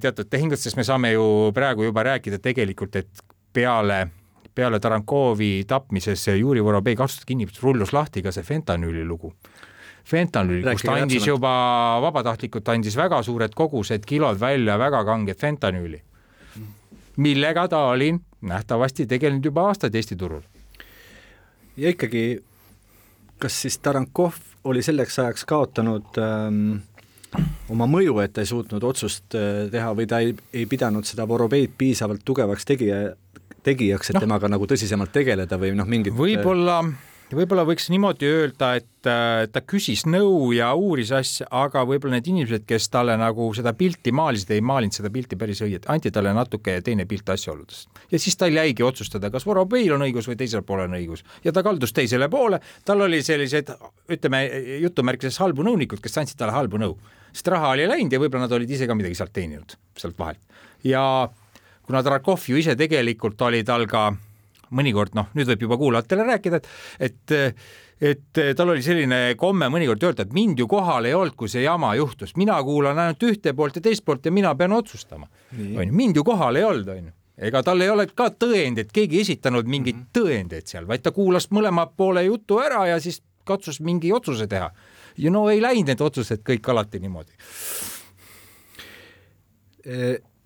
teatud 0.01 0.29
tehingud, 0.29 0.59
sest 0.59 0.77
me 0.77 0.83
saame 0.83 1.13
ju 1.13 1.51
praegu 1.55 1.87
juba 1.87 2.03
rääkida 2.03 2.41
tegelikult, 2.43 2.95
et 2.99 3.23
peale, 3.53 4.07
peale 4.55 4.79
Tarankovi 4.79 5.63
tapmises 5.67 6.27
Juri 6.27 6.63
Vorobei 6.63 6.95
kasutas 6.95 7.29
inimesed 7.31 7.63
rullus 7.63 7.93
lahti 7.95 8.23
ka 8.23 8.31
see 8.35 8.43
fentanüüli 8.43 9.05
lugu. 9.07 9.33
fentanüüli, 10.11 10.65
kus 10.65 10.83
ta 10.83 10.95
andis 10.97 11.27
juba 11.27 11.51
vabatahtlikult, 12.01 12.67
andis 12.73 12.95
väga 12.97 13.21
suured 13.23 13.53
kogused, 13.55 14.03
kilod 14.05 14.39
välja, 14.39 14.77
väga 14.77 15.03
kanget 15.05 15.39
fentanüüli, 15.39 16.01
millega 17.17 17.67
ta 17.67 17.85
oli 17.93 18.15
nähtavasti 18.41 19.05
tegelenud 19.05 19.45
juba 19.45 19.67
aastaid 19.69 19.95
Eesti 19.95 20.15
turul 20.17 20.41
ja 21.77 21.91
ikkagi, 21.91 22.41
kas 23.39 23.61
siis 23.63 23.77
Tarankov 23.79 24.39
oli 24.63 24.83
selleks 24.85 25.19
ajaks 25.19 25.45
kaotanud 25.49 26.17
ähm, 26.21 26.81
oma 27.71 27.87
mõju, 27.89 28.17
et 28.23 28.33
ta 28.35 28.43
ei 28.43 28.49
suutnud 28.49 28.83
otsust 28.83 29.37
äh, 29.37 29.67
teha 29.71 29.93
või 29.97 30.07
ta 30.09 30.21
ei, 30.23 30.35
ei 30.53 30.65
pidanud 30.69 31.07
seda 31.07 31.27
Vorobeid 31.27 31.73
piisavalt 31.77 32.25
tugevaks 32.25 32.67
tegija, 32.67 33.13
tegijaks, 33.63 34.11
et 34.11 34.19
no. 34.19 34.25
temaga 34.25 34.51
nagu 34.51 34.67
tõsisemalt 34.69 35.13
tegeleda 35.15 35.59
või 35.61 35.73
noh, 35.77 35.89
mingit 35.89 36.17
võib-olla 36.17 36.81
äh, 36.83 37.10
võib-olla 37.37 37.63
võiks 37.67 37.87
niimoodi 37.91 38.27
öelda, 38.27 38.71
et 38.79 39.07
äh, 39.09 39.45
ta 39.51 39.61
küsis 39.63 40.03
nõu 40.09 40.51
ja 40.55 40.71
uuris 40.77 41.11
asja, 41.15 41.47
aga 41.53 41.83
võib-olla 41.87 42.17
need 42.17 42.29
inimesed, 42.31 42.65
kes 42.67 42.89
talle 42.91 43.15
nagu 43.19 43.47
seda 43.55 43.73
pilti 43.77 44.13
maalisid, 44.15 44.51
ei 44.55 44.63
maalinud 44.65 44.97
seda 44.97 45.11
pilti 45.13 45.37
päris 45.39 45.61
õieti, 45.63 45.87
anti 45.91 46.11
talle 46.11 46.33
natuke 46.35 46.79
teine 46.85 47.05
pilt 47.09 47.29
asjaoludest. 47.31 48.01
ja 48.11 48.19
siis 48.19 48.37
tal 48.39 48.55
jäigi 48.55 48.83
otsustada, 48.83 49.31
kas 49.31 49.45
Vorobeil 49.47 49.93
on 49.95 50.05
õigus 50.07 50.27
või 50.27 50.39
teisel 50.39 50.65
poolel 50.67 50.89
on 50.89 50.97
õigus 50.99 51.23
ja 51.45 51.53
ta 51.55 51.63
kaldus 51.63 51.93
teisele 51.95 52.29
poole, 52.29 52.59
tal 52.85 53.05
oli 53.07 53.21
sellised, 53.23 53.71
ütleme 54.11 54.43
jutumärkides 54.81 55.39
halbu 55.43 55.67
nõunikud, 55.67 56.01
kes 56.03 56.17
andsid 56.23 56.39
talle 56.41 56.55
halbu 56.57 56.81
nõu, 56.81 56.97
sest 57.31 57.47
raha 57.53 57.75
oli 57.77 57.87
läinud 57.87 58.11
ja 58.11 58.19
võib-olla 58.19 58.47
nad 58.47 58.57
olid 58.57 58.75
ise 58.75 58.89
ka 58.89 58.97
midagi 58.97 59.19
sealt 59.19 59.33
teeninud, 59.35 59.77
sealt 59.97 60.19
vahelt. 60.19 60.41
ja 60.83 61.29
kuna 61.85 62.03
Trakov 62.03 62.43
ju 62.47 62.59
ise 62.59 62.75
tegelikult 62.75 63.41
oli 63.47 63.63
tal 63.63 63.87
ka 63.87 64.09
mõnikord 64.71 65.15
noh, 65.17 65.31
nüüd 65.37 65.49
võib 65.53 65.65
juba 65.67 65.77
kuulajatele 65.81 66.27
rääkida, 66.33 66.61
et, 66.61 66.69
et 66.99 67.37
et 68.01 68.39
tal 68.57 68.71
oli 68.73 68.81
selline 68.81 69.35
komme 69.37 69.67
mõnikord 69.69 70.03
öelda, 70.07 70.25
et 70.25 70.31
mind 70.33 70.59
ju 70.59 70.65
kohal 70.67 71.05
ei 71.05 71.13
olnud, 71.13 71.35
kui 71.37 71.51
see 71.51 71.61
jama 71.61 71.93
juhtus, 71.99 72.33
mina 72.39 72.55
kuulan 72.65 72.97
ainult 72.97 73.25
ühte 73.29 73.53
poolt 73.53 73.77
ja 73.77 73.83
teist 73.85 74.01
poolt 74.05 74.25
ja 74.25 74.33
mina 74.33 74.55
pean 74.57 74.73
otsustama. 74.73 75.27
onju, 75.53 75.93
mind 75.93 76.17
ju 76.17 76.23
kohal 76.25 76.57
ei 76.57 76.65
olnud, 76.65 76.89
onju 76.89 77.13
ega 77.41 77.61
tal 77.65 77.81
ei 77.81 77.89
ole 77.89 78.07
ka 78.07 78.29
tõendeid, 78.37 78.91
keegi 78.93 79.17
ei 79.17 79.25
esitanud 79.25 79.69
mingeid 79.69 79.95
mm 79.95 80.01
-hmm. 80.01 80.17
tõendeid 80.17 80.67
seal, 80.69 80.87
vaid 80.87 81.01
ta 81.01 81.11
kuulas 81.11 81.49
mõlema 81.51 81.87
poole 81.97 82.23
jutu 82.23 82.59
ära 82.59 82.87
ja 82.87 82.99
siis 82.99 83.21
katsus 83.43 83.79
mingi 83.81 84.11
otsuse 84.13 84.47
teha 84.47 84.71
ja 85.17 85.31
no 85.31 85.49
ei 85.49 85.61
läinud 85.61 85.91
need 85.91 86.01
otsused 86.01 86.43
kõik 86.47 86.69
alati 86.69 86.99
niimoodi. 86.99 87.33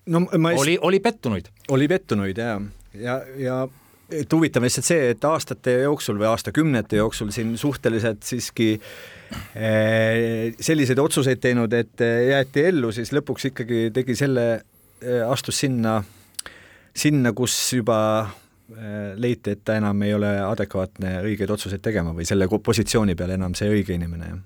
no 0.06 0.20
ma 0.20 0.52
ei... 0.52 0.58
oli, 0.58 0.78
oli 0.82 1.00
pettunuid. 1.00 1.50
oli 1.70 1.88
pettunuid 1.88 2.38
ja, 2.38 2.62
ja, 2.94 3.22
ja 3.38 3.68
et 4.10 4.34
huvitav 4.34 4.62
on 4.62 4.68
lihtsalt 4.68 4.88
see, 4.88 5.10
et 5.14 5.28
aastate 5.28 5.76
jooksul 5.86 6.20
või 6.20 6.30
aastakümnete 6.30 7.00
jooksul 7.00 7.32
siin 7.34 7.56
suhteliselt 7.58 8.24
siiski 8.26 8.74
eh, 8.76 10.54
selliseid 10.60 11.02
otsuseid 11.02 11.42
teinud, 11.44 11.74
et 11.74 12.06
jäeti 12.30 12.68
ellu, 12.70 12.92
siis 12.96 13.14
lõpuks 13.16 13.50
ikkagi 13.52 13.90
tegi 13.96 14.18
selle, 14.18 14.48
eh, 15.02 15.22
astus 15.26 15.64
sinna, 15.66 16.00
sinna, 16.96 17.34
kus 17.38 17.56
juba 17.74 18.00
eh, 18.24 19.14
leiti, 19.18 19.56
et 19.56 19.64
ta 19.66 19.80
enam 19.82 20.06
ei 20.06 20.14
ole 20.18 20.36
adekvaatne 20.46 21.20
õigeid 21.26 21.56
otsuseid 21.58 21.86
tegema 21.86 22.14
või 22.16 22.28
selle 22.30 22.50
positsiooni 22.50 23.18
peal 23.18 23.38
enam 23.40 23.58
see 23.58 23.72
õige 23.74 23.98
inimene, 23.98 24.34
jah 24.34 24.44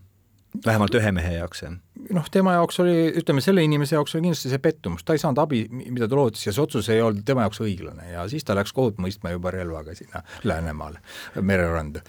vähemalt 0.66 0.96
ühe 0.98 1.12
mehe 1.16 1.36
jaoks, 1.38 1.64
jah? 1.64 1.76
noh, 2.16 2.28
tema 2.32 2.56
jaoks 2.58 2.80
oli, 2.84 2.96
ütleme 3.22 3.42
selle 3.44 3.64
inimese 3.66 3.98
jaoks 3.98 4.16
oli 4.16 4.26
kindlasti 4.26 4.52
see 4.52 4.62
pettumus, 4.64 5.06
ta 5.06 5.16
ei 5.16 5.22
saanud 5.22 5.42
abi, 5.44 5.64
mida 5.70 6.10
ta 6.10 6.18
lootis 6.18 6.48
ja 6.48 6.54
see 6.56 6.64
otsus 6.64 6.90
ei 6.94 7.04
olnud 7.06 7.26
tema 7.28 7.46
jaoks 7.46 7.62
õiglane 7.66 8.12
ja 8.14 8.26
siis 8.32 8.48
ta 8.48 8.58
läks 8.58 8.74
kohut 8.76 9.00
mõistma 9.02 9.34
juba 9.36 9.54
relvaga 9.54 9.96
sinna 9.98 10.24
Läänemaale, 10.48 11.02
mereranda. 11.42 12.02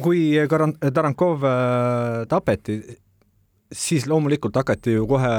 kui 0.00 0.28
Karan-, 0.50 0.76
Tarankov 0.92 1.46
äh, 1.46 2.24
tapeti, 2.28 2.80
siis 3.72 4.06
loomulikult 4.10 4.56
hakati 4.56 4.96
ju 4.98 5.06
kohe 5.10 5.30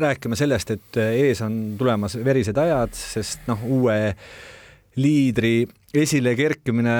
rääkima 0.00 0.36
sellest, 0.38 0.76
et 0.76 1.00
ees 1.00 1.40
on 1.44 1.58
tulemas 1.78 2.16
verised 2.24 2.58
ajad, 2.60 2.94
sest 2.96 3.48
noh, 3.50 3.64
uue 3.80 3.98
liidri 5.00 5.64
esile 5.94 6.34
kerkimine 6.36 6.96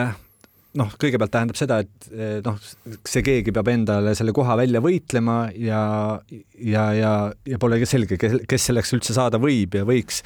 noh, 0.79 0.93
kõigepealt 1.01 1.33
tähendab 1.35 1.59
seda, 1.59 1.81
et 1.83 2.09
eh, 2.15 2.39
noh, 2.45 2.59
see 3.09 3.25
keegi 3.27 3.55
peab 3.55 3.71
endale 3.73 4.15
selle 4.19 4.35
koha 4.37 4.57
välja 4.61 4.83
võitlema 4.85 5.39
ja, 5.59 5.83
ja, 6.55 6.85
ja, 6.97 7.13
ja 7.49 7.61
pole 7.63 7.81
selge, 7.89 8.19
kes 8.21 8.69
selleks 8.71 8.95
üldse 8.97 9.17
saada 9.17 9.41
võib 9.43 9.75
ja 9.81 9.85
võiks. 9.89 10.23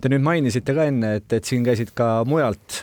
Te 0.00 0.10
nüüd 0.10 0.24
mainisite 0.26 0.74
ka 0.76 0.88
enne, 0.90 1.16
et, 1.20 1.28
et 1.36 1.46
siin 1.46 1.66
käisid 1.66 1.94
ka 1.96 2.24
mujalt 2.28 2.82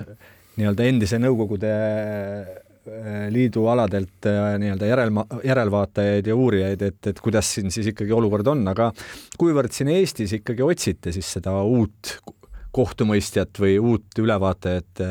nii-öelda 0.59 0.87
endise 0.87 1.19
Nõukogude 1.21 1.71
eh, 1.71 3.25
Liidu 3.31 3.67
aladelt 3.71 4.29
eh, 4.31 4.41
nii-öelda 4.63 4.91
järelma, 4.93 5.25
järelvaatajaid 5.47 6.31
ja 6.31 6.37
uurijaid, 6.37 6.85
et, 6.87 7.01
et 7.11 7.23
kuidas 7.23 7.55
siin 7.57 7.73
siis 7.75 7.91
ikkagi 7.91 8.15
olukord 8.15 8.47
on, 8.55 8.63
aga 8.71 8.91
kuivõrd 9.39 9.75
siin 9.75 9.91
Eestis 9.97 10.39
ikkagi 10.39 10.63
otsite 10.63 11.11
siis 11.15 11.35
seda 11.39 11.59
uut 11.67 12.15
kohtumõistjat 12.71 13.59
või 13.61 13.77
uut 13.79 14.19
ülevaatajat? 14.19 15.03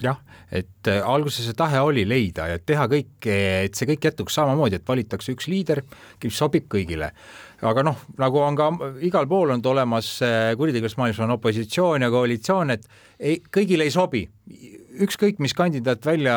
jah, 0.00 0.18
et 0.50 0.88
äh, 0.88 1.02
alguses 1.04 1.44
see 1.46 1.56
tahe 1.56 1.80
oli 1.84 2.06
leida 2.08 2.48
ja 2.50 2.58
teha 2.58 2.86
kõik, 2.90 3.26
et 3.28 3.76
see 3.76 3.88
kõik 3.90 4.08
jätkuks 4.08 4.38
samamoodi, 4.38 4.80
et 4.80 4.88
valitakse 4.88 5.34
üks 5.34 5.48
liider, 5.50 5.82
kes 6.20 6.40
sobib 6.40 6.66
kõigile. 6.72 7.12
aga 7.60 7.84
noh, 7.84 7.98
nagu 8.18 8.40
on 8.40 8.56
ka 8.56 8.70
igal 9.04 9.28
pool 9.28 9.52
on 9.54 9.64
olemas 9.72 10.16
äh, 10.24 10.52
kuritegevus 10.56 10.96
maailmas 10.96 11.20
on 11.20 11.36
opositsioon 11.36 12.06
ja 12.06 12.10
koalitsioon, 12.10 12.76
et 12.76 12.86
ei, 13.18 13.40
kõigile 13.52 13.84
ei 13.84 13.94
sobi 13.94 14.24
ükskõik, 15.00 15.38
mis 15.38 15.54
kandidaat 15.54 16.04
välja, 16.04 16.36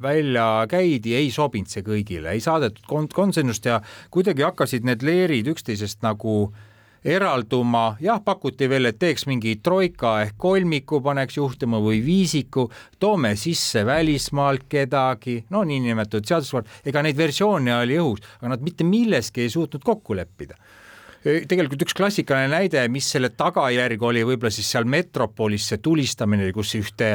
välja 0.00 0.66
käidi, 0.70 1.16
ei 1.18 1.32
sobinud 1.34 1.68
see 1.68 1.82
kõigile, 1.84 2.30
ei 2.32 2.40
saadetud 2.40 3.10
konsensust 3.12 3.66
ja 3.66 3.80
kuidagi 4.12 4.46
hakkasid 4.46 4.86
need 4.86 5.02
leerid 5.04 5.50
üksteisest 5.50 6.04
nagu 6.06 6.36
äh, 6.46 6.69
eralduma, 7.04 7.96
jah, 8.00 8.20
pakuti 8.24 8.68
veel, 8.68 8.90
et 8.90 8.98
teeks 9.00 9.26
mingi 9.30 9.56
troika 9.64 10.18
ehk 10.24 10.36
kolmiku 10.40 11.00
paneks 11.04 11.38
juhtima 11.38 11.80
või 11.80 12.02
viisiku, 12.04 12.68
toome 13.00 13.34
sisse 13.40 13.84
välismaalt 13.86 14.68
kedagi, 14.68 15.40
no 15.50 15.64
niinimetatud 15.64 16.28
seadusvald, 16.28 16.68
ega 16.84 17.04
neid 17.04 17.16
versioone 17.16 17.74
oli 17.78 17.96
õhus, 18.00 18.24
aga 18.40 18.54
nad 18.54 18.66
mitte 18.66 18.84
milleski 18.84 19.46
ei 19.46 19.52
suutnud 19.52 19.84
kokku 19.84 20.18
leppida. 20.18 20.58
Tegelikult 21.20 21.82
üks 21.84 21.92
klassikaline 21.92 22.48
näide, 22.48 22.80
mis 22.88 23.04
selle 23.12 23.28
tagajärg 23.36 24.00
oli 24.08 24.22
võib-olla 24.24 24.52
siis 24.54 24.70
seal 24.72 24.86
metropolis 24.88 25.66
see 25.68 25.76
tulistamine, 25.84 26.46
kus 26.56 26.72
ühte 26.78 27.10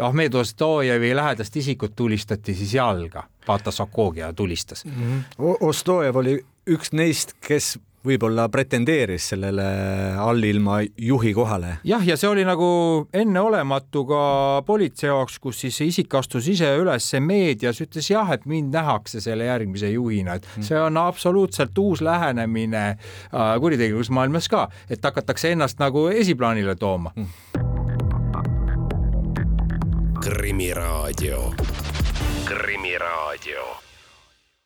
Ahmed 0.00 0.38
Ostojevi 0.40 1.10
lähedast 1.16 1.58
isikut 1.60 1.92
tulistati 1.96 2.54
siis 2.56 2.72
jalga, 2.78 3.26
Patas 3.44 3.82
Okogia 3.84 4.32
tulistas. 4.32 4.86
Mm. 4.88 4.96
-hmm. 4.96 5.56
Ostojev 5.60 6.16
oli 6.16 6.38
üks 6.72 6.94
neist, 6.96 7.36
kes 7.44 7.76
võib-olla 8.06 8.46
pretendeeris 8.48 9.30
sellele 9.32 9.64
allilma 10.20 10.80
juhi 10.98 11.32
kohale. 11.36 11.76
jah, 11.84 12.04
ja 12.06 12.16
see 12.16 12.28
oli 12.30 12.44
nagu 12.48 12.68
enneolematu 13.12 14.04
ka 14.08 14.22
politsei 14.66 15.10
jaoks, 15.10 15.38
kus 15.42 15.60
siis 15.64 15.76
see 15.80 15.90
isik 15.92 16.14
astus 16.16 16.48
ise 16.48 16.70
üles 16.80 17.10
meedias, 17.20 17.80
ütles 17.84 18.10
jah, 18.10 18.32
et 18.32 18.46
mind 18.48 18.72
nähakse 18.74 19.20
selle 19.20 19.48
järgmise 19.48 19.90
juhina, 19.92 20.38
et 20.40 20.48
mm. 20.48 20.68
see 20.70 20.80
on 20.80 20.96
absoluutselt 21.00 21.76
uus 21.78 22.00
lähenemine 22.04 22.84
äh, 22.88 23.52
kuritegevusmaailmas 23.60 24.48
ka, 24.48 24.68
et 24.88 25.04
hakatakse 25.04 25.52
ennast 25.52 25.80
nagu 25.82 26.08
esiplaanile 26.08 26.76
tooma. 26.80 27.12
Mm.. 27.16 27.28
krimiraadio, 30.20 31.52
Krimiraadio 32.44 33.89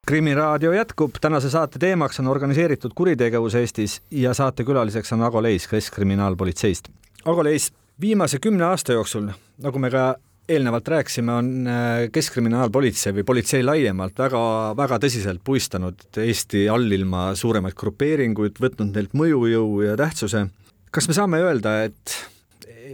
krimiraadio 0.06 0.72
jätkub, 0.72 1.16
tänase 1.20 1.50
saate 1.50 1.78
teemaks 1.78 2.20
on 2.20 2.28
organiseeritud 2.28 2.92
kuritegevus 2.94 3.54
Eestis 3.54 4.02
ja 4.10 4.34
saatekülaliseks 4.34 5.12
on 5.12 5.22
Ago 5.22 5.42
Leis 5.42 5.68
Keskkriminaalpolitseist. 5.68 6.88
Ago 7.24 7.44
Leis, 7.44 7.72
viimase 8.00 8.38
kümne 8.38 8.64
aasta 8.64 8.92
jooksul, 8.92 9.30
nagu 9.62 9.78
me 9.78 9.90
ka 9.90 10.14
eelnevalt 10.48 10.88
rääkisime, 10.88 11.32
on 11.32 11.48
äh, 11.66 12.10
Keskkriminaalpolitsei 12.12 13.14
või 13.16 13.24
politsei 13.24 13.64
laiemalt 13.64 14.18
väga-väga 14.18 14.98
tõsiselt 15.06 15.40
puistanud 15.44 16.04
Eesti 16.20 16.66
allilma 16.68 17.30
suuremaid 17.38 17.76
grupeeringuid, 17.80 18.60
võtnud 18.60 18.92
neilt 18.92 19.16
mõjujõu 19.16 19.80
ja 19.86 19.96
tähtsuse. 19.96 20.46
kas 20.90 21.08
me 21.08 21.16
saame 21.16 21.40
öelda, 21.40 21.82
et 21.88 22.18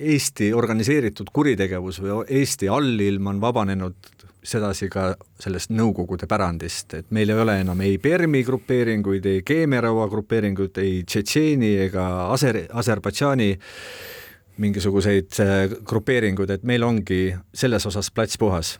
Eesti 0.00 0.52
organiseeritud 0.54 1.28
kuritegevus 1.32 1.98
või 2.00 2.22
Eesti 2.38 2.68
allilm 2.68 3.26
on 3.26 3.40
vabanenud 3.40 4.19
sedasi 4.42 4.88
ka 4.92 5.10
sellest 5.40 5.72
Nõukogude 5.74 6.28
pärandist, 6.30 6.94
et 6.96 7.10
meil 7.14 7.32
ei 7.32 7.42
ole 7.42 7.58
enam 7.60 7.80
ei 7.84 7.98
Permi 8.00 8.42
grupeeringuid, 8.46 9.26
ei 9.26 9.42
Keemiaraua 9.46 10.08
grupeeringuid, 10.12 10.80
ei 10.80 11.02
Tšetšeeni 11.04 11.74
ega 11.86 12.06
Aser-, 12.32 12.64
Aserbaidžaani 12.80 13.50
mingisuguseid 14.60 15.40
äh, 15.44 15.76
grupeeringuid, 15.88 16.56
et 16.56 16.66
meil 16.68 16.84
ongi 16.84 17.30
selles 17.52 17.86
osas 17.88 18.10
plats 18.12 18.40
puhas 18.40 18.76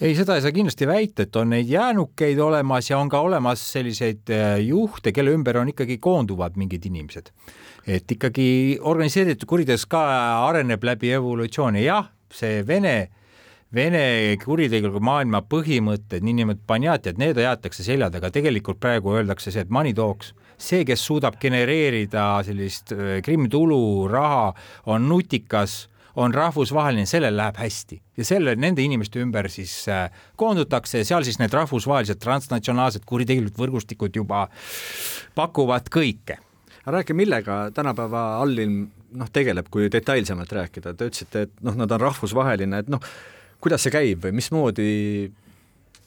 ei, 0.00 0.14
seda 0.18 0.34
ei 0.36 0.42
saa 0.42 0.54
kindlasti 0.54 0.88
väita, 0.90 1.26
et 1.26 1.36
on 1.38 1.52
neid 1.54 1.68
jäänukeid 1.70 2.38
olemas 2.42 2.90
ja 2.90 2.98
on 2.98 3.10
ka 3.10 3.20
olemas 3.22 3.62
selliseid 3.74 4.30
äh, 4.34 4.56
juhte, 4.66 5.12
kelle 5.14 5.34
ümber 5.34 5.58
on 5.62 5.70
ikkagi 5.74 5.98
koonduvad 6.02 6.58
mingid 6.60 6.86
inimesed. 6.86 7.30
et 7.86 8.10
ikkagi 8.10 8.78
organiseeritud 8.80 9.44
kuritegevus 9.48 9.84
ka 9.90 10.00
areneb 10.46 10.84
läbi 10.86 11.10
evolutsiooni, 11.12 11.84
jah, 11.84 12.08
see 12.32 12.62
Vene 12.66 12.96
äh, 13.02 13.20
Vene 13.74 14.36
kuritegeliku 14.38 15.00
maailma 15.02 15.40
põhimõtted, 15.50 16.22
niinimetatud 16.22 16.66
panjatjad, 16.68 17.18
need 17.18 17.40
aetakse 17.42 17.82
selja 17.82 18.06
taga, 18.14 18.30
tegelikult 18.30 18.78
praegu 18.78 19.16
öeldakse 19.16 19.50
see, 19.50 19.64
et 19.64 19.72
money 19.74 19.90
talks, 19.96 20.30
see, 20.62 20.84
kes 20.86 21.02
suudab 21.02 21.40
genereerida 21.42 22.28
sellist 22.46 22.94
äh, 22.94 23.18
krimmitulu, 23.26 24.06
raha, 24.12 24.52
on 24.94 25.08
nutikas, 25.10 25.88
on 26.14 26.30
rahvusvaheline, 26.34 27.08
sellel 27.10 27.34
läheb 27.34 27.58
hästi. 27.58 27.98
Ja 28.20 28.28
selle, 28.28 28.54
nende 28.54 28.84
inimeste 28.84 29.18
ümber 29.24 29.50
siis 29.50 29.74
äh, 29.90 30.06
koondutakse 30.38 31.02
ja 31.02 31.10
seal 31.10 31.26
siis 31.26 31.40
need 31.42 31.54
rahvusvahelised 31.54 32.22
transnatsionaalsed 32.22 33.02
kuritegelikud 33.10 33.58
võrgustikud 33.58 34.22
juba 34.22 34.46
pakuvad 35.34 35.90
kõike. 35.90 36.38
Rääkige, 36.86 37.16
millega 37.18 37.64
tänapäeva 37.74 38.26
allilm 38.44 38.84
noh, 39.18 39.30
tegeleb, 39.34 39.66
kui 39.72 39.90
detailsemalt 39.90 40.52
rääkida, 40.52 40.94
te 40.94 41.10
ütlesite, 41.10 41.48
et 41.48 41.62
noh, 41.64 41.74
nad 41.80 41.90
on 41.90 42.06
rahvusvaheline, 42.06 42.84
et 42.84 42.92
noh, 42.92 43.02
kuidas 43.64 43.84
see 43.86 43.94
käib 43.94 44.26
või 44.26 44.36
mismoodi 44.36 44.90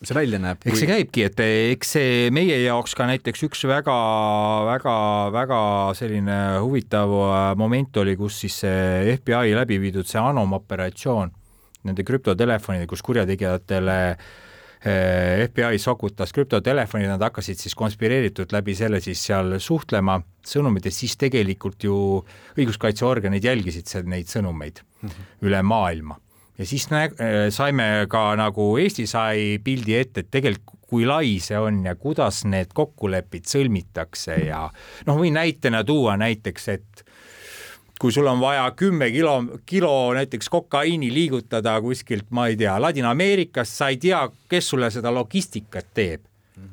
see 0.06 0.16
välja 0.18 0.40
näeb? 0.42 0.62
eks 0.62 0.82
see 0.84 0.90
käibki, 0.90 1.26
et 1.26 1.40
eks 1.44 1.94
see 1.98 2.10
meie 2.34 2.60
jaoks 2.62 2.94
ka 2.98 3.08
näiteks 3.10 3.46
üks 3.48 3.64
väga-väga-väga 3.70 5.62
selline 5.98 6.40
huvitav 6.62 7.14
äh, 7.18 7.52
moment 7.58 7.98
oli, 8.04 8.18
kus 8.20 8.44
siis 8.44 8.60
see 8.66 9.16
FBI 9.18 9.56
läbi 9.58 9.80
viidud 9.82 10.08
see 10.10 10.22
Anom 10.22 10.54
operatsioon, 10.60 11.34
nende 11.88 12.06
krüptotelefonide, 12.06 12.86
kus 12.90 13.02
kurjategijatele 13.06 13.98
äh, 14.12 15.48
FBI 15.48 15.82
sokutas 15.82 16.36
krüptotelefonid, 16.36 17.10
nad 17.10 17.26
hakkasid 17.26 17.58
siis 17.64 17.74
konspireeritud 17.78 18.54
läbi 18.54 18.78
selle 18.78 19.02
siis 19.02 19.26
seal 19.32 19.58
suhtlema 19.64 20.20
sõnumid 20.46 20.86
ja 20.86 20.94
siis 20.94 21.18
tegelikult 21.18 21.90
ju 21.90 21.98
õiguskaitseorganid 22.54 23.50
jälgisid 23.50 23.90
seal 23.90 24.06
neid 24.06 24.30
sõnumeid 24.30 24.86
mm 24.86 25.10
-hmm. 25.10 25.36
üle 25.50 25.66
maailma 25.66 26.22
ja 26.58 26.66
siis 26.66 26.90
nä-, 26.92 27.10
äh, 27.22 27.48
saime 27.54 28.08
ka 28.10 28.36
nagu 28.36 28.76
Eesti 28.78 29.08
sai 29.08 29.60
pildi 29.64 29.96
ette, 29.98 30.26
et 30.26 30.32
tegelikult 30.32 30.78
kui 30.88 31.06
lai 31.06 31.36
see 31.44 31.58
on 31.60 31.82
ja 31.86 31.96
kuidas 32.00 32.46
need 32.48 32.72
kokkulepped 32.76 33.48
sõlmitakse 33.50 34.38
ja 34.48 34.62
noh, 35.08 35.18
võin 35.20 35.36
näitena 35.36 35.84
tuua 35.84 36.16
näiteks, 36.20 36.68
et 36.72 37.04
kui 38.00 38.14
sul 38.14 38.30
on 38.30 38.40
vaja 38.40 38.70
kümme 38.78 39.10
kilo, 39.12 39.36
kilo 39.68 40.14
näiteks 40.16 40.50
kokaiini 40.54 41.10
liigutada 41.14 41.76
kuskilt, 41.84 42.30
ma 42.32 42.48
ei 42.48 42.56
tea, 42.60 42.78
Ladina-Ameerikast, 42.82 43.74
sa 43.82 43.90
ei 43.92 44.00
tea, 44.00 44.22
kes 44.50 44.70
sulle 44.72 44.92
seda 44.94 45.12
logistikat 45.14 45.92
teeb, 45.98 46.24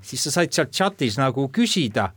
siis 0.05 0.29
sa 0.29 0.39
said 0.39 0.55
sealt 0.55 0.71
chatis 0.73 1.19
nagu 1.19 1.49
küsida 1.53 2.13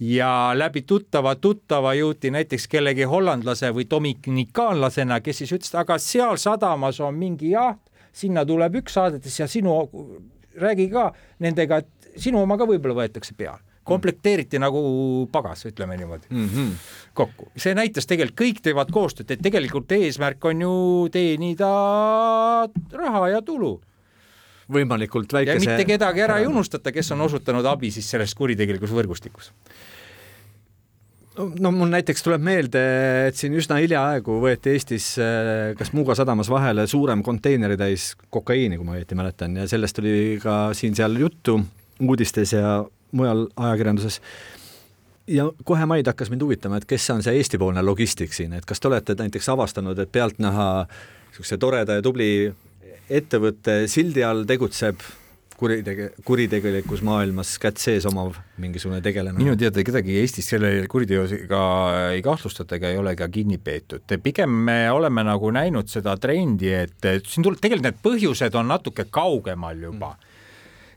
ja 0.00 0.52
läbi 0.54 0.82
tuttava 0.82 1.34
tuttava 1.34 1.94
jõuti 1.94 2.30
näiteks 2.34 2.66
kellegi 2.68 3.06
hollandlase 3.08 3.70
või 3.74 3.86
dominikaanlasena, 3.90 5.20
kes 5.20 5.42
siis 5.42 5.52
ütles, 5.54 5.74
aga 5.78 5.98
seal 6.02 6.38
sadamas 6.40 7.00
on 7.00 7.14
mingi 7.18 7.52
jaht, 7.54 7.80
sinna 8.12 8.44
tuleb 8.46 8.80
üks 8.82 8.96
saadetis 8.98 9.38
ja 9.40 9.46
sinu, 9.50 9.76
räägi 10.60 10.88
ka 10.90 11.12
nendega, 11.38 11.82
et 11.82 12.18
sinu 12.20 12.42
oma 12.42 12.58
ka 12.58 12.66
võib-olla 12.68 13.04
võetakse 13.04 13.36
peale 13.38 13.62
komplekteeriti 13.84 14.58
nagu 14.58 14.80
pagas, 15.32 15.66
ütleme 15.68 15.96
niimoodi 16.00 16.26
mm 16.30 16.48
-hmm. 16.48 16.70
kokku. 17.14 17.50
see 17.56 17.74
näitas 17.74 18.06
tegelikult, 18.06 18.40
kõik 18.40 18.62
teevad 18.62 18.90
koostööd, 18.90 19.30
et 19.30 19.42
tegelikult 19.42 19.92
eesmärk 19.92 20.44
on 20.44 20.60
ju 20.60 21.08
teenida 21.12 21.68
raha 22.92 23.28
ja 23.28 23.42
tulu 23.42 23.80
võimalikult 24.72 25.32
väikese. 25.32 25.64
ja 25.64 25.76
mitte 25.76 25.88
kedagi 25.88 26.24
ära 26.24 26.38
ei 26.40 26.46
unustata, 26.46 26.92
kes 26.92 27.12
on 27.12 27.26
osutanud 27.26 27.66
abi 27.66 27.90
siis 27.94 28.08
selles 28.10 28.34
kuritegelikus 28.38 28.94
võrgustikus 28.94 29.52
no 31.34 31.70
mul 31.74 31.90
näiteks 31.90 32.22
tuleb 32.22 32.42
meelde, 32.46 32.82
et 33.28 33.38
siin 33.38 33.54
üsna 33.58 33.78
hiljaaegu 33.82 34.38
võeti 34.42 34.74
Eestis 34.74 35.14
äh, 35.22 35.72
kas 35.78 35.92
Muuga 35.96 36.16
sadamas 36.18 36.50
vahele 36.50 36.86
suurem 36.90 37.22
konteineritäis 37.26 38.12
kokaiini, 38.34 38.78
kui 38.78 38.86
ma 38.86 38.98
õieti 38.98 39.18
mäletan, 39.18 39.56
ja 39.58 39.68
sellest 39.70 39.98
oli 40.02 40.38
ka 40.42 40.68
siin-seal 40.76 41.18
juttu 41.18 41.58
uudistes 42.02 42.54
ja 42.54 42.82
mujal 43.14 43.48
ajakirjanduses. 43.56 44.20
ja 45.26 45.48
kohe 45.64 45.86
maid 45.86 46.06
hakkas 46.06 46.30
mind 46.30 46.42
huvitama, 46.42 46.78
et 46.78 46.86
kes 46.88 47.10
on 47.10 47.22
see 47.22 47.34
Eesti-poolne 47.40 47.82
logistik 47.82 48.32
siin, 48.32 48.52
et 48.52 48.66
kas 48.66 48.80
te 48.80 48.88
olete 48.88 49.16
näiteks 49.18 49.48
avastanud, 49.48 49.98
et 49.98 50.12
pealtnäha 50.12 50.68
niisuguse 50.86 51.58
toreda 51.58 51.98
ja 51.98 52.02
tubli 52.02 52.52
ettevõtte 53.10 53.84
sildi 53.90 54.24
all 54.24 54.44
tegutseb 54.48 55.02
kuritege-, 55.58 56.10
kuritegelikus 56.26 57.02
maailmas 57.06 57.54
kätt 57.62 57.80
sees 57.82 58.06
omav 58.10 58.38
mingisugune 58.62 59.00
tegelane? 59.04 59.38
minu 59.38 59.56
teada 59.60 59.84
kedagi 59.86 60.18
Eestis 60.20 60.48
selle 60.54 60.72
kuriteosega 60.90 61.62
ei 62.14 62.22
kahtlustata 62.24 62.78
ega 62.78 62.92
ei 62.92 63.00
ole 63.00 63.14
ka 63.18 63.28
kinni 63.32 63.58
peetud. 63.58 64.16
pigem 64.22 64.50
me 64.68 64.78
oleme 64.90 65.24
nagu 65.26 65.50
näinud 65.54 65.90
seda 65.92 66.16
trendi, 66.20 66.72
et 66.72 67.10
siin 67.28 67.46
tuleb, 67.46 67.60
tegelikult 67.62 67.90
need 67.90 68.04
põhjused 68.04 68.60
on 68.60 68.72
natuke 68.72 69.08
kaugemal 69.10 69.78
juba 69.90 70.14
mm 70.14 70.30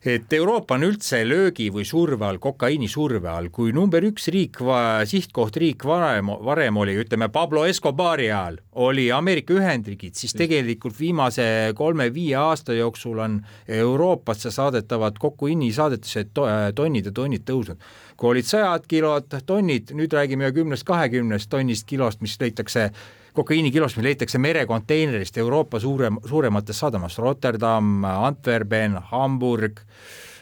et 0.06 0.34
Euroopa 0.34 0.76
on 0.78 0.86
üldse 0.88 1.22
löögi 1.28 1.70
või 1.74 1.86
surve 1.88 2.26
all, 2.28 2.40
kokaiini 2.42 2.88
surve 2.92 3.30
all, 3.32 3.50
kui 3.54 3.74
number 3.76 4.04
üks 4.08 4.30
riik, 4.34 4.62
sihtkoht 5.10 5.58
riik 5.58 5.86
varem, 5.88 6.32
varem 6.46 6.78
oli, 6.78 6.98
ütleme 7.02 7.30
Pablo 7.34 7.66
Escobari 7.66 8.30
ajal 8.32 8.60
oli 8.78 9.08
Ameerika 9.12 9.56
Ühendriigid, 9.58 10.14
siis 10.18 10.36
tegelikult 10.38 10.98
viimase 11.00 11.74
kolme-viie 11.76 12.36
aasta 12.38 12.76
jooksul 12.78 13.20
on 13.24 13.40
Euroopasse 13.68 14.52
saadetavad 14.54 15.18
kokaiini 15.20 15.72
saadetised 15.74 16.34
to, 16.34 16.46
tonnid 16.76 17.10
ja 17.10 17.12
tonnid 17.12 17.46
tõusnud. 17.48 17.82
kui 18.18 18.30
olid 18.34 18.48
sajad 18.50 18.86
kilod, 18.90 19.34
tonnid, 19.46 19.92
nüüd 19.94 20.14
räägime 20.14 20.50
kümnest-kahekümnest 20.52 21.50
tonnist 21.50 21.86
kilost, 21.86 22.22
mis 22.22 22.38
leitakse 22.42 22.92
kokaiinikilost, 23.38 24.00
mis 24.00 24.08
leitakse 24.10 24.42
merekonteinerist 24.42 25.38
Euroopa 25.38 25.80
suurem, 25.80 26.18
suurematest 26.26 26.86
sadamast, 26.86 27.22
Rotterdam, 27.22 28.02
Antwerpen, 28.10 28.98
Hamburg, 29.12 29.84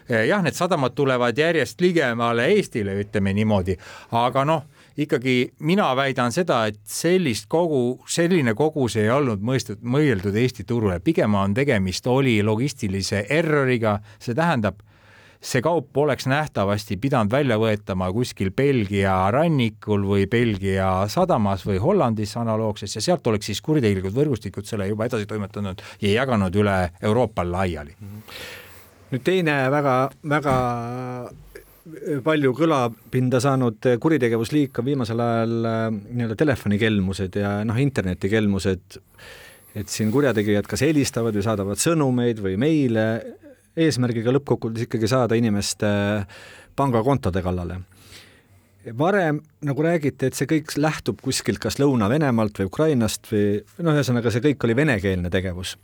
jah, 0.10 0.44
need 0.46 0.56
sadamad 0.56 0.96
tulevad 0.96 1.38
järjest 1.38 1.82
ligemale 1.82 2.48
Eestile, 2.54 2.96
ütleme 3.02 3.34
niimoodi, 3.36 3.76
aga 4.16 4.46
noh, 4.46 4.64
ikkagi 4.98 5.36
mina 5.68 5.90
väidan 5.98 6.32
seda, 6.32 6.62
et 6.70 6.80
sellist 6.88 7.50
kogu, 7.52 8.00
selline 8.08 8.56
kogus 8.56 8.96
ei 9.02 9.10
olnud 9.12 9.44
mõistet-, 9.44 9.84
mõeldud 9.84 10.38
Eesti 10.40 10.64
turule, 10.68 11.00
pigem 11.04 11.36
on 11.36 11.56
tegemist, 11.58 12.08
oli 12.08 12.38
logistilise 12.44 13.26
erroriga, 13.30 13.98
see 14.20 14.38
tähendab 14.38 14.85
see 15.46 15.62
kaup 15.62 15.98
oleks 16.02 16.26
nähtavasti 16.30 16.98
pidanud 17.02 17.32
välja 17.32 17.58
võetama 17.62 18.10
kuskil 18.14 18.52
Belgia 18.56 19.14
rannikul 19.34 20.06
või 20.08 20.26
Belgia 20.32 21.06
sadamas 21.12 21.66
või 21.68 21.78
Hollandis 21.82 22.36
analoogses 22.42 22.98
ja 22.98 23.04
sealt 23.06 23.28
oleks 23.30 23.52
siis 23.52 23.62
kuritegelikud 23.66 24.16
võrgustikud 24.16 24.66
selle 24.66 24.90
juba 24.90 25.08
edasi 25.10 25.30
toimetanud 25.30 25.84
ja 26.02 26.14
jaganud 26.16 26.56
üle 26.56 26.78
Euroopa 27.02 27.46
laiali. 27.46 27.94
nüüd 29.12 29.24
teine 29.24 29.60
väga-väga 29.72 30.56
palju 32.26 32.54
kõlapinda 32.58 33.40
saanud 33.44 33.86
kuritegevusliik 34.02 34.80
on 34.82 34.88
viimasel 34.90 35.22
ajal 35.22 35.58
äh, 35.70 35.88
nii-öelda 35.94 36.38
telefonikelmused 36.42 37.38
ja 37.38 37.60
noh, 37.68 37.78
internetikelmused, 37.78 38.98
et 39.78 39.92
siin 39.94 40.10
kurjategijad 40.12 40.66
kas 40.70 40.82
helistavad 40.88 41.38
või 41.38 41.46
saadavad 41.46 41.82
sõnumeid 41.82 42.42
või 42.42 42.58
meile 42.58 43.06
eesmärgiga 43.76 44.34
lõppkokkuvõttes 44.36 44.88
ikkagi 44.88 45.10
saada 45.12 45.38
inimeste 45.40 45.88
pangakontode 46.76 47.42
kallale. 47.42 47.80
varem 48.98 49.40
nagu 49.66 49.82
räägiti, 49.82 50.28
et 50.28 50.38
see 50.38 50.46
kõik 50.46 50.76
lähtub 50.78 51.22
kuskilt 51.22 51.60
kas 51.60 51.80
Lõuna-Venemaalt 51.82 52.60
või 52.60 52.70
Ukrainast 52.70 53.32
või 53.32 53.64
noh, 53.82 53.96
ühesõnaga 53.98 54.32
see 54.32 54.44
kõik 54.46 54.64
oli 54.64 54.76
venekeelne 54.76 55.30
tegevus. 55.30 55.78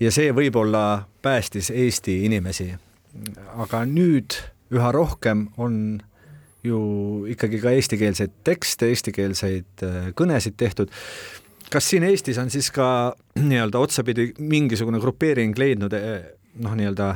ja 0.00 0.10
see 0.10 0.32
võib-olla 0.32 1.04
päästis 1.22 1.70
Eesti 1.70 2.24
inimesi. 2.24 2.74
aga 3.56 3.84
nüüd 3.84 4.34
üha 4.72 4.92
rohkem 4.92 5.48
on 5.56 6.00
ju 6.64 7.26
ikkagi 7.28 7.60
ka 7.60 7.70
eestikeelseid 7.70 8.30
tekste, 8.44 8.88
eestikeelseid 8.88 9.84
äh, 9.84 10.12
kõnesid 10.16 10.56
tehtud 10.56 10.90
kas 11.70 11.90
siin 11.90 12.06
Eestis 12.06 12.38
on 12.38 12.50
siis 12.50 12.70
ka 12.74 12.86
nii-öelda 13.50 13.78
otsapidi 13.78 14.32
mingisugune 14.38 15.00
grupeering 15.02 15.58
leidnud 15.58 15.92
äh, 15.98 16.24
noh, 16.62 16.74
nii-öelda 16.78 17.14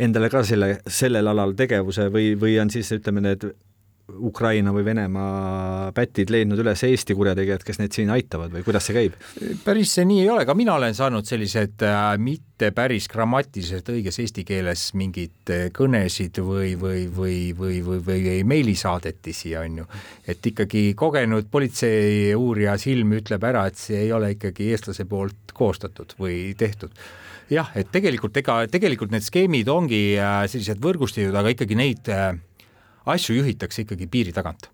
endale 0.00 0.30
ka 0.32 0.44
selle, 0.46 0.78
sellel 0.88 1.28
alal 1.30 1.56
tegevuse 1.58 2.08
või, 2.12 2.32
või 2.40 2.56
on 2.62 2.72
siis 2.72 2.90
ütleme, 2.96 3.22
need 3.24 3.50
Ukraina 4.18 4.72
või 4.74 4.84
Venemaa 4.84 5.90
pätid 5.94 6.30
leidnud 6.32 6.58
üles 6.62 6.82
Eesti 6.86 7.14
kurjategijad, 7.14 7.62
kes 7.66 7.78
neid 7.80 7.94
siin 7.94 8.10
aitavad 8.10 8.52
või 8.54 8.64
kuidas 8.66 8.88
see 8.88 8.96
käib? 8.96 9.14
päris 9.64 9.94
see 9.94 10.06
nii 10.08 10.24
ei 10.24 10.30
ole, 10.32 10.44
ka 10.48 10.54
mina 10.58 10.74
olen 10.78 10.96
saanud 10.96 11.28
sellised 11.28 11.84
äh, 11.86 12.00
mitte 12.18 12.72
päris 12.76 13.08
grammatiliselt 13.12 13.88
õiges 13.92 14.20
eesti 14.22 14.44
keeles 14.48 14.88
mingeid 14.98 15.54
äh, 15.54 15.68
kõnesid 15.76 16.42
või, 16.44 16.74
või, 16.80 17.06
või, 17.14 17.38
või, 17.56 17.80
või, 17.86 18.02
või, 18.06 18.36
meilisaadetisi, 18.50 19.54
on 19.60 19.82
ju. 19.82 19.88
et 20.26 20.50
ikkagi 20.52 20.90
kogenud 20.98 21.50
politseiuurija 21.50 22.76
silm 22.80 23.16
ütleb 23.20 23.46
ära, 23.46 23.66
et 23.70 23.80
see 23.80 24.06
ei 24.06 24.12
ole 24.16 24.34
ikkagi 24.36 24.72
eestlase 24.74 25.06
poolt 25.10 25.54
koostatud 25.54 26.16
või 26.18 26.50
tehtud 26.58 26.94
jah, 27.50 27.70
et 27.78 27.90
tegelikult 27.92 28.36
ega 28.40 28.62
tegelikult 28.70 29.14
need 29.14 29.26
skeemid 29.26 29.70
ongi 29.70 30.02
äh, 30.18 30.44
sellised 30.50 30.80
võrgustikud, 30.82 31.34
aga 31.36 31.52
ikkagi 31.54 31.78
neid 31.78 32.10
äh, 32.12 32.32
asju 33.10 33.40
juhitakse 33.40 33.84
ikkagi 33.84 34.08
piiri 34.10 34.34
tagant. 34.36 34.70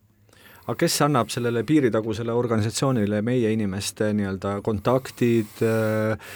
Aga 0.66 0.80
kes 0.82 0.98
annab 1.06 1.30
sellele 1.30 1.62
piiritagusele 1.66 2.34
organisatsioonile 2.34 3.20
meie 3.22 3.52
inimeste 3.54 4.10
nii-öelda 4.18 4.56
kontaktid 4.66 5.60
äh,, 5.62 6.32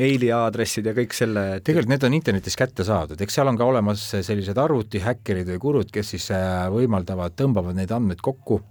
meiliaadressid 0.00 0.88
ja 0.88 0.94
kõik 0.96 1.14
selle? 1.16 1.44
Et... 1.58 1.64
tegelikult 1.66 1.92
need 1.92 2.06
on 2.08 2.16
internetis 2.16 2.56
kätte 2.56 2.84
saadud, 2.86 3.20
eks 3.20 3.36
seal 3.36 3.50
on 3.52 3.60
ka 3.60 3.68
olemas 3.68 4.06
sellised 4.16 4.56
arvutihäkkerid 4.60 5.52
või 5.52 5.60
kurud, 5.60 5.92
kes 5.92 6.14
siis 6.16 6.30
võimaldavad, 6.72 7.36
tõmbavad 7.36 7.76
neid 7.76 7.92
andmeid 7.92 8.24
kokku 8.24 8.62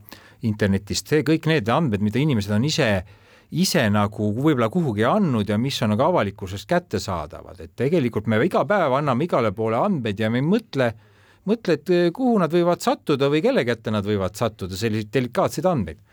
internetist, 0.50 1.10
see 1.12 1.26
kõik 1.28 1.50
need 1.52 1.70
andmed, 1.70 2.02
mida 2.06 2.22
inimesed 2.22 2.54
on 2.56 2.66
ise 2.70 2.90
äh, 2.90 3.16
ise 3.52 3.86
nagu 3.90 4.30
võib-olla 4.36 4.70
kuhugi 4.70 5.06
andnud 5.10 5.50
ja 5.50 5.58
mis 5.58 5.80
on 5.82 5.94
nagu 5.96 6.06
avalikkusest 6.06 6.70
kättesaadavad, 6.70 7.62
et 7.64 7.74
tegelikult 7.78 8.30
me 8.30 8.38
iga 8.46 8.66
päev 8.70 8.94
anname 9.00 9.26
igale 9.26 9.52
poole 9.56 9.80
andmeid 9.80 10.20
ja 10.20 10.30
me 10.30 10.42
ei 10.42 10.46
mõtle, 10.46 10.92
mõtle, 11.50 11.80
et 11.80 11.90
eh, 11.90 12.12
kuhu 12.14 12.38
nad 12.42 12.54
võivad 12.54 12.86
sattuda 12.86 13.32
või 13.32 13.42
kelle 13.46 13.66
kätte 13.66 13.94
nad 13.94 14.06
võivad 14.06 14.38
sattuda, 14.38 14.78
selliseid 14.78 15.12
delikaatseid 15.14 15.66
andmeid. 15.66 16.06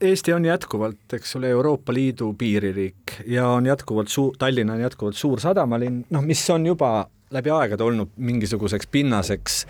Eesti 0.00 0.30
on 0.32 0.44
jätkuvalt, 0.46 1.16
eks 1.18 1.34
ole, 1.34 1.48
Euroopa 1.50 1.92
Liidu 1.92 2.30
piiririik 2.38 3.16
ja 3.26 3.48
on 3.50 3.66
jätkuvalt 3.66 4.08
suur, 4.08 4.36
Tallinn 4.38 4.70
on 4.70 4.84
jätkuvalt 4.84 5.18
suur 5.18 5.42
sadamalinn, 5.42 6.04
noh, 6.14 6.22
mis 6.22 6.44
on 6.54 6.66
juba 6.66 7.08
läbi 7.34 7.50
aegade 7.50 7.84
olnud 7.84 8.14
mingisuguseks 8.16 8.86
pinnaseks 8.86 9.64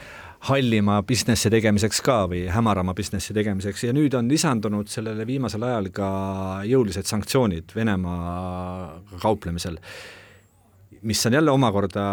hallima 0.46 1.00
businessi 1.02 1.50
tegemiseks 1.50 2.00
ka 2.06 2.20
või 2.30 2.44
hämarama 2.52 2.94
businessi 2.94 3.34
tegemiseks. 3.34 3.88
Ja 3.88 3.94
nüüd 3.96 4.14
on 4.14 4.28
lisandunud 4.30 4.90
sellele 4.90 5.26
viimasel 5.26 5.64
ajal 5.66 5.90
ka 5.94 6.10
jõulised 6.68 7.08
sanktsioonid 7.10 7.74
Venemaaga 7.74 9.18
kauplemisel, 9.22 9.80
mis 11.02 11.26
on 11.26 11.38
jälle 11.38 11.50
omakorda 11.54 12.04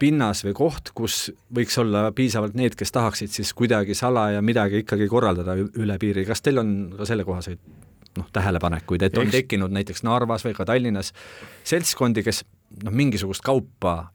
pinnas 0.00 0.40
või 0.46 0.54
koht, 0.56 0.94
kus 0.96 1.26
võiks 1.52 1.76
olla 1.80 2.08
piisavalt 2.16 2.56
need, 2.56 2.74
kes 2.78 2.92
tahaksid 2.96 3.34
siis 3.34 3.52
kuidagi 3.56 3.94
salaja 3.94 4.40
midagi 4.40 4.80
ikkagi 4.84 5.08
korraldada 5.12 5.58
üle 5.60 5.98
piiri, 6.00 6.24
kas 6.28 6.40
teil 6.40 6.62
on 6.62 6.72
ka 6.96 7.08
sellekohaseid 7.08 7.60
noh, 8.16 8.28
tähelepanekuid, 8.32 9.04
et 9.06 9.18
on 9.20 9.30
tekkinud 9.30 9.72
näiteks 9.76 10.02
Narvas 10.06 10.46
või 10.46 10.56
ka 10.56 10.64
Tallinnas 10.68 11.12
seltskondi, 11.68 12.24
kes 12.26 12.42
noh, 12.84 12.94
mingisugust 12.96 13.44
kaupa 13.44 14.10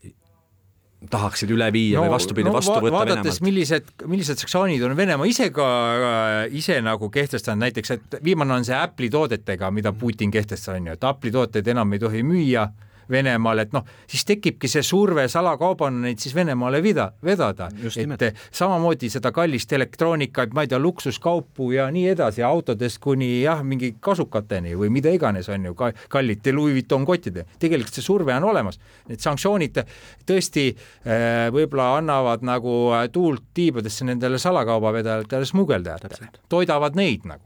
tahaksid 1.12 1.52
üle 1.54 1.68
viia 1.74 2.00
no, 2.00 2.06
või 2.06 2.14
vastupidi 2.16 2.50
no,, 2.50 2.56
vastu 2.56 2.76
võtta 2.78 2.96
vaadates, 2.96 3.18
Venemaalt? 3.18 3.44
millised, 3.46 3.92
millised 4.10 4.42
sanktsioonid 4.42 4.86
on 4.88 4.96
Venemaa 4.98 5.28
ise 5.30 5.50
ka 5.54 5.68
äh, 5.68 6.56
ise 6.58 6.80
nagu 6.86 7.10
kehtestanud, 7.14 7.62
näiteks 7.68 7.96
et 7.98 8.18
viimane 8.26 8.56
on 8.56 8.66
see 8.66 8.78
Apple'i 8.78 9.12
toodetega, 9.14 9.70
mida 9.76 9.94
Putin 9.94 10.34
kehtestas, 10.34 10.74
on 10.74 10.90
ju, 10.90 10.98
et 10.98 11.08
Apple'i 11.08 11.34
tooteid 11.36 11.68
enam 11.76 11.94
ei 11.94 12.02
tohi 12.02 12.24
müüa 12.26 12.66
Venemaal, 13.12 13.62
et 13.66 13.74
noh, 13.76 13.86
siis 14.10 14.26
tekibki 14.26 14.70
see 14.72 14.84
surve 14.86 15.28
salakaubana 15.32 16.06
neid 16.08 16.22
siis 16.22 16.36
Venemaale 16.36 16.82
vida, 16.84 17.10
vedada, 17.24 17.70
et 17.70 18.26
samamoodi 18.56 19.10
seda 19.14 19.32
kallist 19.36 19.74
elektroonikat, 19.78 20.54
ma 20.56 20.66
ei 20.66 20.72
tea, 20.72 20.80
luksuskaupu 20.82 21.72
ja 21.76 21.88
nii 21.94 22.08
edasi, 22.16 22.44
autodest 22.46 23.00
kuni 23.04 23.30
jah, 23.44 23.64
mingi 23.64 23.94
kasukateni 24.00 24.76
või 24.80 24.92
mida 24.94 25.14
iganes 25.14 25.50
on 25.54 25.70
ju, 25.70 25.76
kallite 26.10 26.54
Louis 26.56 26.76
Vuitton 26.80 27.06
kottide, 27.08 27.46
tegelikult 27.62 27.96
see 27.96 28.06
surve 28.06 28.36
on 28.36 28.50
olemas, 28.52 28.80
need 29.10 29.24
sanktsioonid 29.24 29.82
tõesti 30.28 30.70
äh, 30.72 31.48
võib-olla 31.54 31.96
annavad 32.00 32.46
nagu 32.46 32.76
äh, 32.96 33.08
tuult 33.14 33.52
tiibadesse 33.56 34.08
nendele 34.08 34.40
salakaubavedajatele, 34.42 35.50
smugeldajatele, 35.50 36.32
toidavad 36.50 36.98
neid 36.98 37.28
nagu. 37.30 37.44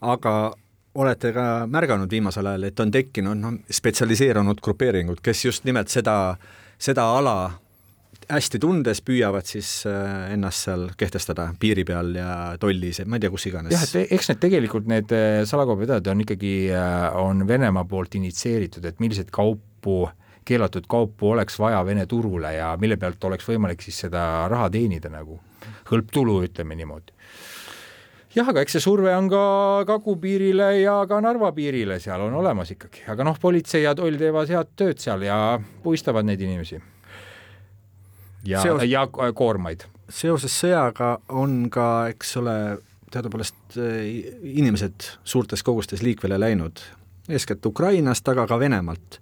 aga 0.00 0.32
olete 0.96 1.32
ka 1.36 1.44
märganud 1.70 2.10
viimasel 2.10 2.46
ajal, 2.50 2.66
et 2.70 2.80
on 2.80 2.90
tekkinud 2.94 3.38
noh, 3.40 3.60
spetsialiseerunud 3.70 4.60
grupeeringud, 4.64 5.20
kes 5.24 5.44
just 5.44 5.68
nimelt 5.68 5.92
seda, 5.92 6.16
seda 6.82 7.06
ala 7.18 7.36
hästi 8.26 8.58
tundes 8.62 9.00
püüavad 9.06 9.46
siis 9.46 9.70
äh, 9.88 10.32
ennast 10.34 10.66
seal 10.66 10.88
kehtestada 10.98 11.46
piiri 11.60 11.84
peal 11.86 12.14
ja 12.18 12.30
tollis, 12.60 13.00
ma 13.06 13.18
ei 13.18 13.24
tea, 13.24 13.32
kus 13.32 13.46
iganes. 13.50 13.74
jah, 13.74 13.84
et 13.86 14.14
eks 14.16 14.30
need 14.32 14.42
tegelikult 14.42 14.88
need 14.90 15.14
äh, 15.14 15.42
salakaubapidajad 15.48 16.10
on 16.12 16.24
ikkagi, 16.26 16.54
äh, 16.74 17.18
on 17.22 17.46
Venemaa 17.48 17.86
poolt 17.88 18.16
initsieeritud, 18.18 18.84
et 18.88 19.02
milliseid 19.02 19.30
kaupu, 19.34 19.98
keelatud 20.46 20.88
kaupu 20.90 21.32
oleks 21.34 21.58
vaja 21.62 21.82
Vene 21.86 22.06
turule 22.10 22.54
ja 22.56 22.72
mille 22.80 22.98
pealt 22.98 23.22
oleks 23.28 23.46
võimalik 23.48 23.84
siis 23.84 24.06
seda 24.06 24.46
raha 24.50 24.70
teenida 24.74 25.12
nagu, 25.12 25.38
hõlptulu, 25.90 26.40
ütleme 26.48 26.78
niimoodi 26.78 27.14
jah, 28.36 28.50
aga 28.52 28.62
eks 28.64 28.76
see 28.76 28.84
surve 28.84 29.12
on 29.16 29.30
ka 29.32 29.42
kagupiirile 29.88 30.68
ja 30.82 30.98
ka 31.08 31.20
Narva 31.24 31.52
piirile, 31.56 31.98
seal 32.02 32.26
on 32.26 32.36
olemas 32.40 32.72
ikkagi, 32.74 33.06
aga 33.12 33.26
noh, 33.26 33.38
politsei 33.40 33.84
ja 33.86 33.94
toll 33.96 34.18
teevad 34.20 34.52
head 34.52 34.74
tööd 34.78 35.00
seal 35.02 35.24
ja 35.26 35.38
puistavad 35.84 36.28
neid 36.28 36.42
inimesi. 36.44 36.80
ja 38.44 38.62
Seos..., 38.62 38.84
ja 38.90 39.06
koormaid. 39.34 39.86
seoses 40.08 40.54
sõjaga 40.62 41.16
on 41.28 41.66
ka, 41.72 42.08
eks 42.12 42.36
ole, 42.42 42.56
teadupoolest 43.12 43.80
eh, 43.80 44.30
inimesed 44.58 45.10
suurtes 45.24 45.62
kogustes 45.66 46.04
liikvele 46.04 46.38
läinud, 46.40 46.82
eeskätt 47.28 47.64
Ukrainast, 47.66 48.28
aga 48.28 48.46
ka 48.46 48.58
Venemaalt, 48.60 49.20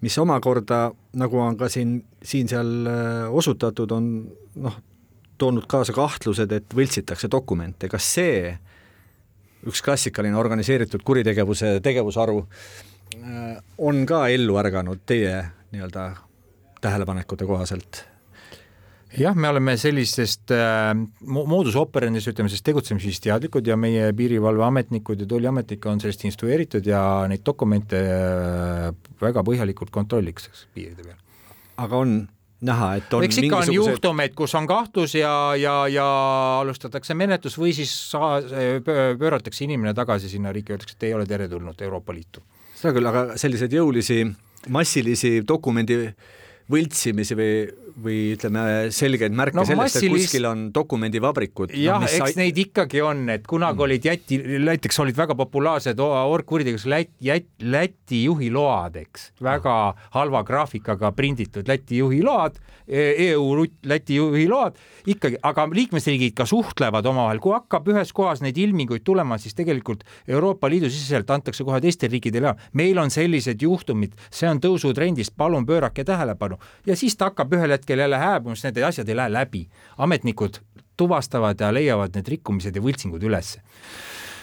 mis 0.00 0.16
omakorda, 0.18 0.90
nagu 1.16 1.40
on 1.40 1.56
ka 1.60 1.68
siin, 1.72 1.98
siin-seal 2.24 2.76
eh, 2.90 3.24
osutatud, 3.30 3.92
on 3.92 4.12
noh, 4.64 4.80
toonud 5.38 5.66
kaasa 5.70 5.94
kahtlused, 5.96 6.52
et 6.52 6.76
võltsitakse 6.76 7.30
dokumente, 7.32 7.90
kas 7.92 8.08
see, 8.16 8.50
üks 9.66 9.82
klassikaline 9.84 10.36
organiseeritud 10.38 11.04
kuritegevuse 11.06 11.78
tegevusharu, 11.84 12.42
äh, 13.16 13.56
on 13.78 14.04
ka 14.08 14.26
ellu 14.32 14.58
ärganud 14.62 15.06
teie 15.06 15.38
nii-öelda 15.72 16.10
tähelepanekute 16.84 17.48
kohaselt? 17.48 18.04
jah, 19.16 19.36
me 19.38 19.48
oleme 19.48 19.76
sellisest 19.80 20.52
äh, 20.54 20.92
moodus 21.24 21.76
operandis, 21.80 22.26
ütleme 22.30 22.50
siis 22.52 22.64
tegutsemisest 22.66 23.24
teadlikud 23.26 23.66
ja 23.66 23.76
meie 23.80 24.10
piirivalveametnikud 24.16 25.22
ja 25.22 25.28
tolliametnikud 25.30 25.92
on 25.92 26.02
sellest 26.02 26.26
instrueeritud 26.28 26.86
ja 26.86 27.00
neid 27.30 27.44
dokumente 27.46 28.00
äh, 28.02 28.90
väga 29.22 29.44
põhjalikult 29.46 29.92
kontrollitakse 29.94 30.68
piiride 30.74 31.06
peal. 31.06 31.20
aga 31.86 32.02
on 32.02 32.18
näha, 32.64 32.94
et 32.96 33.14
on 33.14 33.24
eks 33.26 33.38
ikka 33.42 33.58
on 33.64 33.72
juhtumeid, 33.74 34.32
kus 34.36 34.54
on 34.56 34.66
kahtlus 34.68 35.14
ja, 35.18 35.32
ja, 35.60 35.74
ja 35.92 36.06
alustatakse 36.62 37.14
menetlus 37.14 37.58
või 37.60 37.74
siis 37.76 37.92
saa, 38.10 38.40
pööratakse 38.84 39.64
inimene 39.66 39.92
tagasi 39.94 40.30
sinna 40.32 40.52
riiki, 40.56 40.72
öeldakse, 40.72 40.96
et 40.96 41.08
ei 41.10 41.14
ole 41.14 41.26
teretulnud 41.28 41.82
Euroopa 41.84 42.14
Liitu. 42.16 42.42
seda 42.76 42.94
küll, 42.96 43.08
aga 43.08 43.26
selliseid 43.40 43.76
jõulisi 43.76 44.22
massilisi 44.72 45.40
dokumendi 45.48 45.98
võltsimisi 46.72 47.36
või, 47.38 47.50
või 48.02 48.34
ütleme, 48.34 48.62
selgeid 48.92 49.34
märke 49.36 49.56
no, 49.56 49.64
sellest, 49.64 49.98
et 50.00 50.12
kuskil 50.12 50.46
on 50.48 50.66
dokumendivabrikud. 50.74 51.72
Jah 51.80 52.02
no,, 52.02 52.08
eks 52.08 52.34
sai... 52.34 52.36
neid 52.42 52.58
ikkagi 52.60 53.00
on, 53.04 53.24
et 53.32 53.46
kunagi 53.48 53.78
mm. 53.78 53.84
olid 53.86 54.08
jäti, 54.10 54.38
näiteks 54.66 55.00
olid 55.04 55.16
väga 55.16 55.36
populaarsed 55.38 56.00
orgkuritegevus 56.02 56.84
Läti, 56.92 57.38
Läti 57.72 58.22
juhiload, 58.26 58.98
eks, 59.00 59.30
väga 59.42 59.76
ah. 59.88 60.08
halva 60.18 60.42
graafikaga 60.46 61.12
prinditud 61.16 61.68
Läti 61.68 62.02
juhiload, 62.02 62.60
EU 62.86 63.64
Läti 63.88 64.20
juhiload 64.20 64.76
ikkagi, 65.10 65.40
aga 65.42 65.66
liikmesriigid 65.72 66.36
ka 66.36 66.46
suhtlevad 66.46 67.08
omavahel, 67.08 67.40
kui 67.42 67.56
hakkab 67.56 67.88
ühes 67.94 68.12
kohas 68.16 68.44
neid 68.44 68.60
ilminguid 68.60 69.06
tulema, 69.06 69.40
siis 69.40 69.56
tegelikult 69.56 70.04
Euroopa 70.28 70.68
Liidu 70.70 70.90
siseselt 70.92 71.30
antakse 71.32 71.64
kohe 71.64 71.80
teistele 71.82 72.12
riikidele, 72.16 72.52
meil 72.76 73.00
on 73.00 73.10
sellised 73.10 73.64
juhtumid, 73.64 74.14
see 74.30 74.48
on 74.50 74.60
tõusutrendis, 74.62 75.32
palun 75.32 75.66
pöörake 75.66 76.04
tähelepanu 76.06 76.60
ja 76.86 76.96
siis 76.98 77.16
ta 77.16 77.30
hakkab 77.30 77.56
ühel 77.56 77.72
hetkel 77.74 77.85
jälle 77.90 78.18
hääbuma, 78.18 78.56
sest 78.56 78.70
need 78.70 78.82
asjad 78.84 79.08
ei 79.08 79.16
lähe 79.16 79.32
läbi. 79.32 79.68
ametnikud 79.98 80.58
tuvastavad 80.96 81.60
ja 81.60 81.74
leiavad 81.74 82.16
need 82.16 82.28
rikkumised 82.28 82.76
ja 82.76 82.82
võltsingud 82.82 83.22
üles. 83.22 83.58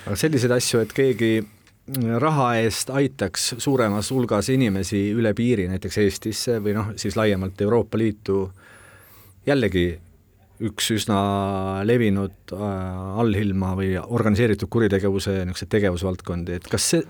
aga 0.05 0.15
selliseid 0.15 0.51
asju, 0.51 0.79
et 0.79 0.93
keegi 0.93 1.33
raha 2.19 2.55
eest 2.63 2.89
aitaks 2.89 3.55
suuremas 3.57 4.11
hulgas 4.11 4.49
inimesi 4.49 5.09
üle 5.11 5.33
piiri 5.35 5.67
näiteks 5.67 5.97
Eestisse 5.97 6.59
või 6.63 6.77
noh, 6.77 6.93
siis 6.95 7.17
laiemalt 7.19 7.61
Euroopa 7.61 7.97
Liitu, 7.99 8.51
jällegi 9.45 9.99
üks 10.63 10.91
üsna 10.95 11.17
levinud 11.83 12.53
äh, 12.55 13.19
allilma 13.19 13.73
või 13.75 13.97
organiseeritud 13.99 14.69
kuritegevuse 14.71 15.41
niisuguseid 15.41 15.71
tegevusvaldkondi, 15.73 16.59
et 16.59 16.69
kas 16.71 16.91
see 16.93 17.01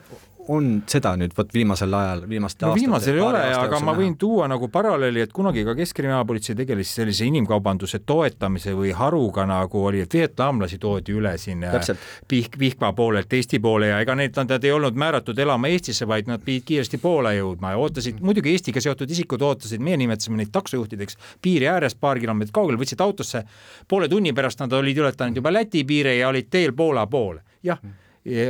on 0.51 0.83
seda 0.89 1.13
nüüd 1.19 1.33
vot 1.37 1.53
viimasel 1.53 1.93
ajal, 1.95 2.23
viimastel 2.29 2.67
no, 2.67 2.75
viimasel 2.75 3.17
ei 3.17 3.23
ole, 3.23 3.41
aga 3.55 3.79
ma 3.83 3.93
võin 3.95 4.11
näha. 4.11 4.19
tuua 4.19 4.47
nagu 4.51 4.67
paralleeli, 4.71 5.23
et 5.23 5.33
kunagi 5.35 5.63
ka 5.65 5.75
Keskkriminaalpolitsei 5.77 6.57
tegeles 6.57 6.91
sellise 6.97 7.27
inimkaubanduse 7.29 8.01
toetamise 8.05 8.73
või 8.75 8.91
haruga, 8.97 9.45
nagu 9.49 9.85
oli, 9.87 10.03
et 10.03 10.13
vietnamlasi 10.13 10.79
toodi 10.83 11.15
üle 11.15 11.35
siin 11.41 11.63
äh, 11.67 11.89
Pihk, 12.27 12.57
Pihkva 12.59 12.91
poolelt 12.97 13.33
Eesti 13.33 13.59
poole 13.63 13.93
ja 13.93 14.01
ega 14.03 14.15
need, 14.19 14.35
nad 14.35 14.63
ei 14.63 14.75
olnud 14.75 14.99
määratud 14.99 15.39
elama 15.39 15.71
Eestisse, 15.71 16.07
vaid 16.09 16.29
nad 16.31 16.43
pidid 16.43 16.67
kiiresti 16.67 16.99
Poola 17.03 17.33
jõudma 17.37 17.73
ja 17.73 17.81
ootasid, 17.81 18.21
muidugi 18.21 18.53
Eestiga 18.53 18.83
seotud 18.83 19.11
isikud 19.11 19.41
ootasid, 19.41 19.83
meie 19.83 19.97
nimetasime 20.01 20.41
neid 20.41 20.51
taksojuhtideks, 20.53 21.19
piiri 21.41 21.71
ääres 21.71 21.95
paar 21.95 22.19
kilomeetrit 22.19 22.55
kaugel, 22.55 22.79
võtsid 22.81 23.01
autosse, 23.03 23.45
poole 23.87 24.11
tunni 24.11 24.35
pärast 24.35 24.63
nad 24.63 24.73
olid 24.75 25.03
ületanud 25.03 25.39
juba 25.39 25.53
Läti 25.53 25.83
piire 25.87 26.17
ja 26.17 26.31
olid 26.33 26.51
teel 26.51 26.75
Poola 26.75 27.07
poole, 27.07 27.43
jah 27.63 27.79
mm 27.81 28.02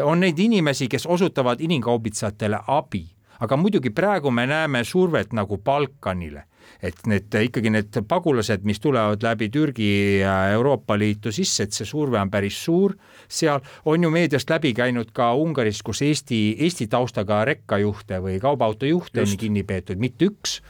on 0.04 0.20
neid 0.20 0.40
inimesi, 0.40 0.88
kes 0.90 1.06
osutavad 1.10 1.62
inimkaubitsejatele 1.62 2.60
abi, 2.68 3.06
aga 3.40 3.58
muidugi 3.58 3.90
praegu 3.90 4.32
me 4.32 4.46
näeme 4.48 4.84
survet 4.84 5.34
nagu 5.34 5.58
Balkanile. 5.58 6.48
Et 6.84 6.96
need 7.08 7.32
ikkagi 7.36 7.72
need 7.72 7.98
pagulased, 8.08 8.64
mis 8.68 8.80
tulevad 8.80 9.24
läbi 9.24 9.50
Türgi 9.52 10.22
Euroopa 10.24 10.96
Liitu 11.00 11.32
sisse, 11.32 11.68
et 11.68 11.76
see 11.76 11.88
surve 11.88 12.20
on 12.20 12.32
päris 12.32 12.56
suur, 12.66 12.96
seal. 13.28 13.60
On 13.86 14.04
ju 14.04 14.12
meediast 14.12 14.50
läbi 14.52 14.74
käinud 14.76 15.12
ka 15.16 15.34
Ungaris, 15.36 15.82
kus 15.84 16.02
Eesti, 16.08 16.40
Eesti 16.64 16.88
taustaga 16.92 17.44
rekkajuhte 17.48 18.20
või 18.24 18.40
kaubaautojuhte 18.44 19.24
on 19.26 19.36
kinni 19.40 19.64
peetud, 19.68 20.00
mitte 20.00 20.32
üks 20.32 20.62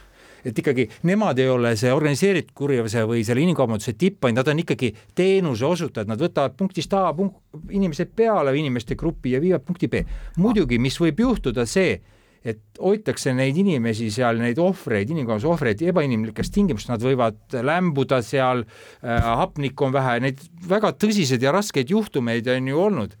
et 0.44 0.58
ikkagi 0.58 0.86
nemad 1.08 1.38
ei 1.42 1.48
ole 1.50 1.74
see 1.80 1.92
organiseeritud 1.92 2.54
kurjuse 2.56 3.04
või 3.08 3.24
selle 3.26 3.44
inimkaubanduse 3.44 3.96
tipp, 3.98 4.20
vaid 4.24 4.38
nad 4.38 4.48
on 4.50 4.62
ikkagi 4.64 4.92
teenuse 5.16 5.66
osutajad, 5.66 6.10
nad 6.10 6.20
võtavad 6.20 6.56
punktist 6.58 6.92
A 6.94 7.06
punkt, 7.16 7.40
inimesed 7.74 8.12
peale 8.16 8.52
inimeste 8.58 8.96
grupi 8.98 9.34
ja 9.34 9.40
viivad 9.42 9.64
punkti 9.66 9.88
B. 9.88 10.04
muidugi, 10.38 10.78
mis 10.78 10.98
võib 11.00 11.24
juhtuda 11.24 11.66
see, 11.66 11.96
et 12.44 12.60
hoitakse 12.76 13.32
neid 13.32 13.56
inimesi 13.56 14.10
seal, 14.12 14.38
neid 14.42 14.60
ohvreid, 14.60 15.10
inimkaubanduse 15.10 15.48
ohvreid 15.48 15.82
ebainimlikes 15.88 16.52
tingimustes, 16.52 16.92
nad 16.92 17.02
võivad 17.02 17.40
lämbuda 17.64 18.20
seal 18.22 18.66
äh,, 18.66 19.28
hapnikku 19.40 19.88
on 19.88 19.94
vähe, 19.96 20.18
neid 20.26 20.42
väga 20.68 20.92
tõsiseid 20.92 21.42
ja 21.42 21.54
raskeid 21.56 21.90
juhtumeid 21.94 22.48
on 22.52 22.68
ju 22.68 22.82
olnud 22.84 23.16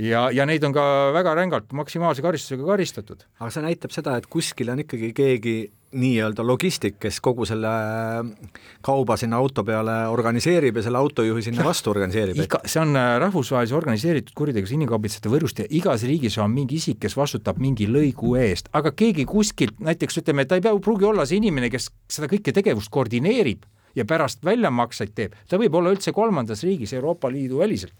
ja, 0.00 0.26
ja 0.32 0.46
neid 0.48 0.64
on 0.64 0.74
ka 0.76 0.84
väga 1.16 1.34
rängalt 1.38 1.72
maksimaalse 1.76 2.24
karistusega 2.24 2.66
karistatud. 2.66 3.24
aga 3.40 3.50
see 3.52 3.64
näitab 3.64 3.94
seda, 3.94 4.16
et 4.20 4.28
kuskil 4.30 4.72
on 4.72 4.84
ikkagi 4.84 5.12
keegi 5.16 5.56
nii-öelda 5.92 6.44
logistik, 6.46 6.96
kes 7.02 7.18
kogu 7.24 7.44
selle 7.48 7.68
äh, 7.68 8.52
kauba 8.84 9.16
sinna 9.20 9.38
auto 9.42 9.64
peale 9.66 9.94
organiseerib 10.12 10.78
ja 10.78 10.84
selle 10.86 11.00
autojuhi 11.00 11.44
sinna 11.44 11.64
vastu 11.66 11.92
organiseerib. 11.92 12.38
iga, 12.40 12.62
see 12.66 12.80
on 12.82 12.96
äh, 12.96 13.16
rahvusvahelise 13.22 13.76
organiseeritud 13.76 14.34
kuritegevuse 14.38 14.76
inimkaubitsejate 14.78 15.32
võrgust 15.32 15.62
ja 15.62 15.68
igas 15.70 16.06
riigis 16.08 16.38
on 16.42 16.54
mingi 16.54 16.78
isik, 16.80 17.00
kes 17.02 17.16
vastutab 17.18 17.60
mingi 17.62 17.88
lõigu 17.90 18.34
eest, 18.40 18.70
aga 18.76 18.94
keegi 18.96 19.26
kuskilt, 19.28 19.76
näiteks 19.84 20.22
ütleme, 20.22 20.46
ta 20.48 20.58
ei 20.58 20.64
pea, 20.64 20.72
pruugi 20.82 21.08
olla 21.08 21.26
see 21.28 21.40
inimene, 21.42 21.70
kes 21.72 21.90
seda 22.10 22.30
kõike 22.32 22.54
tegevust 22.56 22.92
koordineerib 22.92 23.66
ja 23.98 24.06
pärast 24.08 24.40
väljamakseid 24.44 25.12
teeb, 25.16 25.36
ta 25.48 25.60
võib 25.60 25.76
olla 25.76 25.92
üldse 25.92 26.14
kolmandas 26.16 26.64
riigis 26.64 26.94
Euroopa 26.96 27.30
Liidu 27.32 27.60
väliselt. 27.60 27.92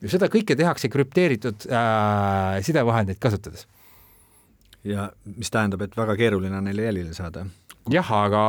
ja 0.00 0.12
seda 0.12 0.28
kõike 0.30 0.54
tehakse 0.54 0.88
krüpteeritud 0.88 1.66
äh, 1.66 2.60
sidevahendeid 2.62 3.18
kasutades 3.18 3.66
ja 4.84 5.10
mis 5.36 5.50
tähendab, 5.50 5.82
et 5.82 5.96
väga 5.96 6.16
keeruline 6.16 6.56
on 6.56 6.64
neile 6.64 6.82
jälile 6.82 7.14
saada. 7.14 7.46
jah, 7.90 8.12
aga 8.12 8.42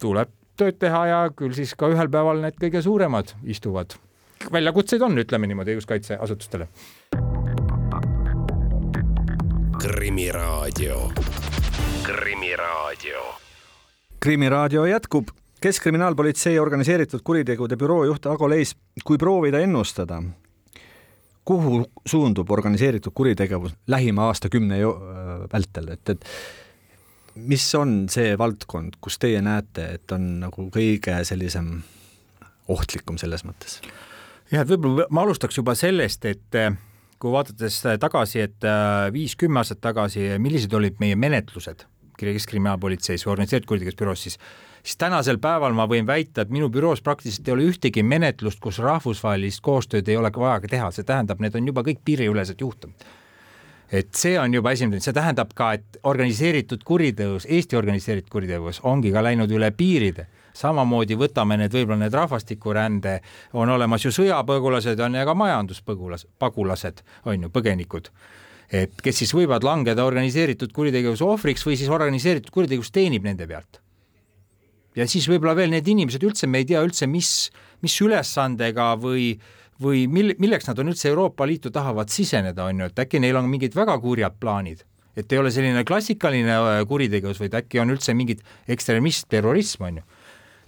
tuleb 0.00 0.32
tööd 0.56 0.78
teha 0.80 1.06
ja 1.06 1.20
küll 1.36 1.54
siis 1.56 1.74
ka 1.78 1.90
ühel 1.92 2.10
päeval 2.12 2.40
need 2.40 2.58
kõige 2.60 2.82
suuremad 2.82 3.34
istuvad. 3.44 3.96
väljakutseid 4.52 5.02
on, 5.02 5.18
ütleme 5.18 5.46
niimoodi 5.46 5.76
õiguskaitseasutustele. 5.76 6.68
krimiraadio, 9.80 11.10
Krimiraadio. 12.02 13.22
krimiraadio 14.20 14.84
jätkub 14.86 15.28
Keskkriminaalpolitsei 15.60 16.58
organiseeritud 16.58 17.22
kuritegude 17.24 17.76
büroo 17.76 18.04
juht 18.04 18.26
Ago 18.26 18.48
Leis, 18.48 18.74
kui 19.04 19.16
proovida 19.18 19.58
ennustada, 19.64 20.20
kuhu 21.46 21.84
suundub 22.08 22.50
organiseeritud 22.50 23.14
kuritegevus 23.14 23.74
lähima 23.86 24.26
aastakümne 24.30 24.80
vältel, 25.52 25.92
et, 25.94 26.14
et 26.16 26.24
mis 27.36 27.66
on 27.78 28.06
see 28.12 28.34
valdkond, 28.38 28.98
kus 29.00 29.20
teie 29.22 29.42
näete, 29.44 29.86
et 29.98 30.12
on 30.16 30.26
nagu 30.42 30.68
kõige 30.74 31.20
sellisem 31.28 31.78
ohtlikum 32.72 33.18
selles 33.20 33.46
mõttes? 33.46 33.80
jah, 34.50 34.62
et 34.62 34.70
võib-olla 34.70 35.08
ma 35.10 35.26
alustaks 35.26 35.58
juba 35.58 35.74
sellest, 35.78 36.26
et 36.28 36.58
eh, 36.58 36.72
kui 37.22 37.32
vaadates 37.32 37.80
tagasi, 38.02 38.42
et 38.46 38.66
viis-kümme 39.12 39.62
aastat 39.62 39.80
tagasi, 39.84 40.28
millised 40.42 40.72
olid 40.76 40.98
meie 41.02 41.18
menetlused 41.18 41.86
Keskkriminaalpolitseis 42.16 43.26
või 43.26 43.34
organiseeritud 43.34 43.68
kuritegevuse 43.68 43.98
büroos, 44.00 44.22
siis 44.24 44.38
siis 44.86 44.96
tänasel 45.02 45.40
päeval 45.42 45.74
ma 45.74 45.88
võin 45.90 46.06
väita, 46.06 46.44
et 46.44 46.52
minu 46.54 46.70
büroos 46.70 47.02
praktiliselt 47.02 47.48
ei 47.48 47.54
ole 47.56 47.68
ühtegi 47.72 48.04
menetlust, 48.06 48.60
kus 48.62 48.78
rahvusvahelist 48.84 49.62
koostööd 49.66 50.08
ei 50.08 50.16
ole 50.16 50.30
vaja 50.36 50.60
ka 50.62 50.70
teha, 50.70 50.90
see 50.94 51.06
tähendab, 51.06 51.42
need 51.42 51.58
on 51.58 51.72
juba 51.72 51.82
kõik 51.86 52.04
piiriülesed 52.06 52.62
juhtumid 52.62 53.08
et 53.92 54.14
see 54.18 54.34
on 54.38 54.54
juba 54.54 54.72
esimene, 54.74 54.98
see 55.02 55.14
tähendab 55.14 55.52
ka, 55.54 55.72
et 55.78 55.98
organiseeritud 56.10 56.82
kuritegevus, 56.86 57.46
Eesti 57.46 57.78
organiseeritud 57.78 58.32
kuritegevus 58.32 58.80
ongi 58.90 59.12
ka 59.14 59.22
läinud 59.22 59.52
üle 59.54 59.70
piiride. 59.70 60.26
Samamoodi 60.56 61.14
võtame 61.20 61.58
need 61.60 61.74
võib-olla 61.74 62.00
need 62.00 62.16
rahvastikurände, 62.16 63.14
on 63.60 63.70
olemas 63.70 64.02
ju 64.02 64.10
sõjapõgulased 64.16 65.02
on 65.06 65.20
ja 65.20 65.26
ka 65.28 65.36
majanduspõgulas, 65.38 66.26
pagulased 66.42 67.04
on 67.30 67.46
ju, 67.46 67.52
põgenikud. 67.52 68.10
et 68.72 68.90
kes 68.98 69.22
siis 69.22 69.30
võivad 69.30 69.62
langeda 69.62 70.02
organiseeritud 70.04 70.72
kuritegevuse 70.74 71.24
ohvriks 71.24 71.62
või 71.66 71.76
siis 71.78 71.88
organiseeritud 71.88 72.50
kuritegevus 72.50 72.90
teenib 72.90 73.22
nende 73.22 73.46
pealt 73.46 73.78
ja 74.96 75.06
siis 75.10 75.28
võib-olla 75.30 75.56
veel 75.58 75.72
need 75.74 75.86
inimesed 75.92 76.24
üldse, 76.26 76.48
me 76.50 76.62
ei 76.62 76.68
tea 76.68 76.82
üldse, 76.84 77.08
mis, 77.10 77.30
mis 77.84 77.96
ülesandega 78.02 78.92
või, 79.00 79.30
või 79.82 80.06
mil-, 80.10 80.36
milleks 80.42 80.68
nad 80.70 80.80
on 80.82 80.92
üldse 80.92 81.10
Euroopa 81.12 81.46
Liitu 81.48 81.72
tahavad 81.74 82.12
siseneda, 82.12 82.68
on 82.70 82.84
ju, 82.84 82.90
et 82.90 83.06
äkki 83.06 83.20
neil 83.22 83.38
on 83.38 83.48
mingid 83.52 83.76
väga 83.76 83.98
kurjad 84.02 84.38
plaanid. 84.40 84.84
et 85.16 85.32
ei 85.32 85.38
ole 85.40 85.48
selline 85.48 85.80
klassikaline 85.88 86.52
äh, 86.52 86.82
kuritegevus, 86.88 87.38
vaid 87.40 87.54
äkki 87.56 87.80
on 87.80 87.88
üldse 87.94 88.12
mingid 88.12 88.42
ekstremism, 88.68 89.28
terrorism, 89.32 89.86
on 89.88 90.02
ju 90.02 90.08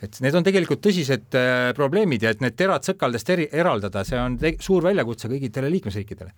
et 0.02 0.20
need 0.22 0.36
on 0.38 0.46
tegelikult 0.46 0.80
tõsised 0.80 1.36
äh, 1.36 1.72
probleemid 1.76 2.22
ja 2.22 2.30
et 2.32 2.40
need 2.40 2.56
terad 2.56 2.86
sõkaldest 2.86 3.32
eri, 3.34 3.48
eraldada, 3.52 4.04
see 4.06 4.18
on 4.20 4.38
suur 4.62 4.86
väljakutse 4.86 5.28
kõigile 5.28 5.72
liikmesriikidele. 5.74 6.32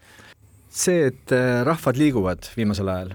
see, 0.70 1.10
et 1.12 1.34
äh, 1.36 1.60
rahvad 1.66 2.00
liiguvad 2.00 2.50
viimasel 2.56 2.88
ajal 2.88 3.14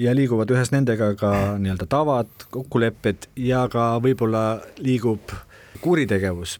ja 0.00 0.14
liiguvad 0.16 0.50
ühes 0.54 0.72
nendega 0.72 1.12
ka 1.20 1.32
nii-öelda 1.60 1.86
tavad, 1.90 2.30
kokkulepped 2.50 3.28
ja 3.36 3.66
ka 3.72 3.92
võib-olla 4.02 4.44
liigub 4.80 5.34
kuritegevus 5.80 6.58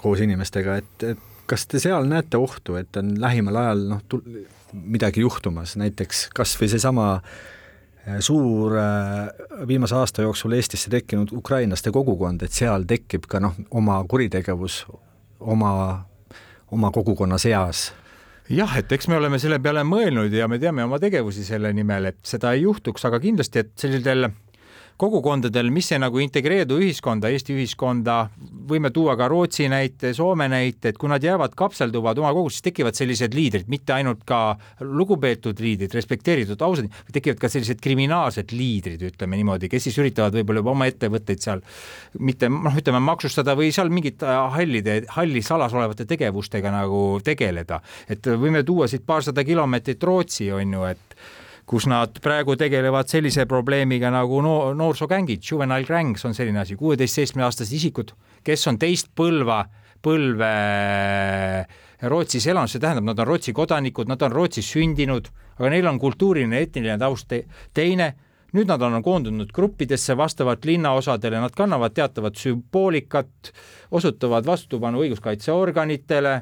koos 0.00 0.20
inimestega, 0.24 0.78
et, 0.80 1.04
et 1.12 1.26
kas 1.48 1.66
te 1.70 1.80
seal 1.82 2.08
näete 2.08 2.38
ohtu, 2.40 2.76
et 2.80 2.96
on 3.00 3.14
lähimal 3.20 3.60
ajal 3.62 3.84
noh, 3.92 4.22
midagi 4.72 5.22
juhtumas, 5.24 5.76
näiteks 5.80 6.26
kas 6.36 6.54
või 6.60 6.68
seesama 6.72 7.06
äh, 7.16 8.18
suur 8.20 8.76
äh, 8.78 9.68
viimase 9.68 9.96
aasta 9.96 10.26
jooksul 10.26 10.56
Eestisse 10.56 10.90
tekkinud 10.90 11.32
ukrainlaste 11.32 11.92
kogukond, 11.94 12.42
et 12.42 12.56
seal 12.56 12.88
tekib 12.88 13.28
ka 13.30 13.40
noh, 13.42 13.56
oma 13.70 14.00
kuritegevus 14.08 14.84
oma, 15.40 15.72
oma 16.70 16.90
kogukonna 16.90 17.38
seas 17.38 17.90
jah, 18.52 18.76
et 18.78 18.92
eks 18.92 19.08
me 19.10 19.16
oleme 19.18 19.38
selle 19.42 19.58
peale 19.62 19.82
mõelnud 19.86 20.32
ja 20.34 20.48
me 20.50 20.58
teame 20.62 20.84
oma 20.86 21.00
tegevusi 21.02 21.44
selle 21.46 21.72
nimel, 21.76 22.10
et 22.12 22.18
seda 22.26 22.52
ei 22.54 22.64
juhtuks, 22.66 23.04
aga 23.08 23.20
kindlasti, 23.22 23.64
et 23.64 23.72
sellisel 23.80 24.30
kogukondadel, 24.96 25.68
mis 25.72 25.90
ei 25.92 26.00
nagu 26.00 26.20
integreeru 26.22 26.78
ühiskonda, 26.80 27.28
Eesti 27.32 27.54
ühiskonda, 27.56 28.16
võime 28.70 28.90
tuua 28.94 29.16
ka 29.18 29.28
Rootsi 29.28 29.68
näite, 29.68 30.12
Soome 30.16 30.48
näite, 30.48 30.92
et 30.92 31.00
kui 31.00 31.10
nad 31.12 31.22
jäävad, 31.24 31.54
kapselduvad 31.58 32.18
oma 32.22 32.32
kogus, 32.36 32.56
siis 32.56 32.66
tekivad 32.70 32.96
sellised 32.96 33.36
liidrid, 33.36 33.68
mitte 33.72 33.92
ainult 33.96 34.24
ka 34.28 34.40
lugupeetud 34.80 35.60
liidrid, 35.62 35.92
respekteeritud, 35.96 36.64
ausad, 36.64 36.88
tekivad 37.12 37.40
ka 37.42 37.50
sellised 37.52 37.82
kriminaalsed 37.84 38.56
liidrid, 38.56 39.04
ütleme 39.10 39.40
niimoodi, 39.40 39.70
kes 39.72 39.88
siis 39.88 40.00
üritavad 40.00 40.36
võib-olla 40.38 40.64
juba 40.64 40.74
oma 40.74 40.90
ettevõtteid 40.90 41.44
seal 41.44 41.64
mitte 42.18 42.50
noh, 42.52 42.76
ütleme 42.80 43.00
maksustada 43.04 43.56
või 43.58 43.72
seal 43.74 43.92
mingite 43.92 44.36
hallide, 44.56 45.02
halli 45.16 45.42
salas 45.44 45.74
olevate 45.76 46.08
tegevustega 46.08 46.72
nagu 46.72 47.02
tegeleda. 47.24 47.80
et 48.08 48.26
võime 48.26 48.64
tuua 48.64 48.88
siit 48.88 49.04
paarsada 49.06 49.44
kilomeetrit 49.44 50.02
Rootsi 50.02 50.50
on 50.52 50.72
ju, 50.72 50.84
et 50.88 51.16
kus 51.66 51.88
nad 51.90 52.20
praegu 52.22 52.54
tegelevad 52.58 53.10
sellise 53.10 53.46
probleemiga 53.50 54.10
nagu 54.14 54.38
noor, 54.42 54.76
noorsookängid, 54.78 55.42
juvenile 55.42 55.88
gangs 55.88 56.24
on 56.24 56.36
selline 56.36 56.62
asi, 56.62 56.76
kuueteist-seitsmeaastased 56.78 57.74
isikud, 57.74 58.12
kes 58.46 58.66
on 58.70 58.78
teist 58.78 59.10
põlva, 59.18 59.64
põlve 60.02 60.52
Rootsis 62.06 62.46
elanud, 62.46 62.70
see 62.70 62.82
tähendab, 62.82 63.08
nad 63.08 63.18
on 63.24 63.26
Rootsi 63.32 63.54
kodanikud, 63.56 64.06
nad 64.10 64.22
on 64.22 64.34
Rootsis 64.34 64.68
sündinud, 64.76 65.32
aga 65.56 65.72
neil 65.72 65.90
on 65.90 65.98
kultuuriline, 65.98 66.62
etniline 66.68 66.98
taust 67.02 67.34
teine 67.74 68.12
nüüd 68.56 68.70
nad 68.70 68.82
on 68.86 69.02
koondunud 69.04 69.50
gruppidesse 69.52 70.14
vastavalt 70.16 70.64
linnaosadele, 70.64 71.40
nad 71.42 71.54
kannavad 71.56 71.92
teatavat 71.96 72.38
sümboolikat, 72.40 73.50
osutavad 73.90 74.46
vastupanu 74.46 75.02
õiguskaitseorganitele, 75.04 76.36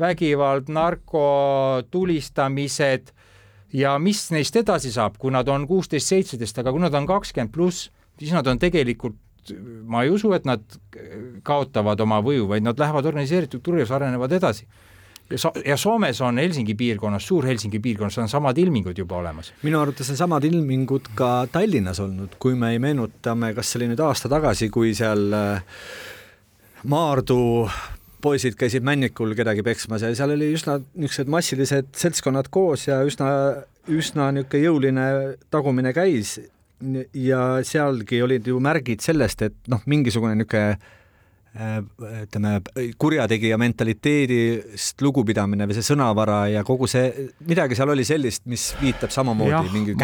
vägivald, 0.00 0.70
narko, 0.72 1.26
tulistamised 1.92 3.12
ja 3.72 3.96
mis 3.98 4.26
neist 4.34 4.56
edasi 4.56 4.92
saab, 4.92 5.18
kui 5.18 5.32
nad 5.34 5.48
on 5.48 5.66
kuusteist, 5.70 6.10
seitseteist, 6.10 6.58
aga 6.58 6.72
kui 6.74 6.82
nad 6.82 6.94
on 6.94 7.08
kakskümmend 7.08 7.52
pluss, 7.54 7.90
siis 8.18 8.32
nad 8.36 8.46
on 8.46 8.58
tegelikult 8.58 9.18
ma 9.88 10.02
ei 10.04 10.10
usu, 10.12 10.32
et 10.36 10.44
nad 10.44 10.62
kaotavad 11.46 12.00
oma 12.04 12.20
võju, 12.22 12.44
vaid 12.50 12.62
nad 12.66 12.78
lähevad 12.78 13.06
organiseeritud 13.08 13.62
turjus, 13.64 13.90
arenevad 13.90 14.32
edasi 14.36 14.66
ja 15.64 15.76
Soomes 15.76 16.20
on 16.20 16.38
Helsingi 16.38 16.74
piirkonnas, 16.74 17.26
Suur-Helsingi 17.28 17.78
piirkonnas 17.80 18.18
on 18.18 18.28
samad 18.28 18.58
ilmingud 18.58 18.98
juba 18.98 19.16
olemas. 19.16 19.52
minu 19.62 19.80
arvates 19.80 20.10
on 20.10 20.16
samad 20.16 20.44
ilmingud 20.44 21.12
ka 21.14 21.46
Tallinnas 21.52 22.00
olnud, 22.00 22.34
kui 22.38 22.54
me 22.54 22.78
meenutame, 22.78 23.54
kas 23.54 23.70
see 23.70 23.80
oli 23.80 23.90
nüüd 23.92 24.02
aasta 24.04 24.28
tagasi, 24.28 24.70
kui 24.70 24.94
seal 24.94 25.30
äh, 25.32 25.62
Maardu 26.90 27.68
poisid 28.22 28.56
käisid 28.60 28.84
Männikul 28.86 29.34
kedagi 29.38 29.64
peksmas 29.66 30.04
ja 30.04 30.12
seal 30.16 30.34
oli 30.36 30.52
üsna 30.54 30.78
niisugused 30.94 31.30
massilised 31.32 31.90
seltskonnad 31.96 32.50
koos 32.52 32.86
ja 32.88 33.00
üsna, 33.06 33.30
üsna 33.90 34.30
niisugune 34.36 34.64
jõuline 34.64 35.06
tagumine 35.50 35.94
käis. 35.96 36.38
ja 37.12 37.60
sealgi 37.62 38.22
olid 38.24 38.46
ju 38.46 38.56
märgid 38.60 39.02
sellest, 39.04 39.42
et 39.42 39.56
noh, 39.68 39.82
mingisugune 39.84 40.38
niisugune 40.38 40.78
ütleme, 41.50 42.60
kurjategija 43.00 43.56
mentaliteedist 43.58 45.02
lugupidamine 45.02 45.66
või 45.66 45.74
see 45.74 45.86
sõnavara 45.88 46.44
ja 46.52 46.62
kogu 46.66 46.86
see, 46.90 47.26
midagi 47.48 47.74
seal 47.74 47.90
oli 47.90 48.04
sellist, 48.06 48.44
mis 48.50 48.68
viitab 48.78 49.10
samamoodi 49.10 49.56
ja, 49.56 49.62
mingi 49.74 49.96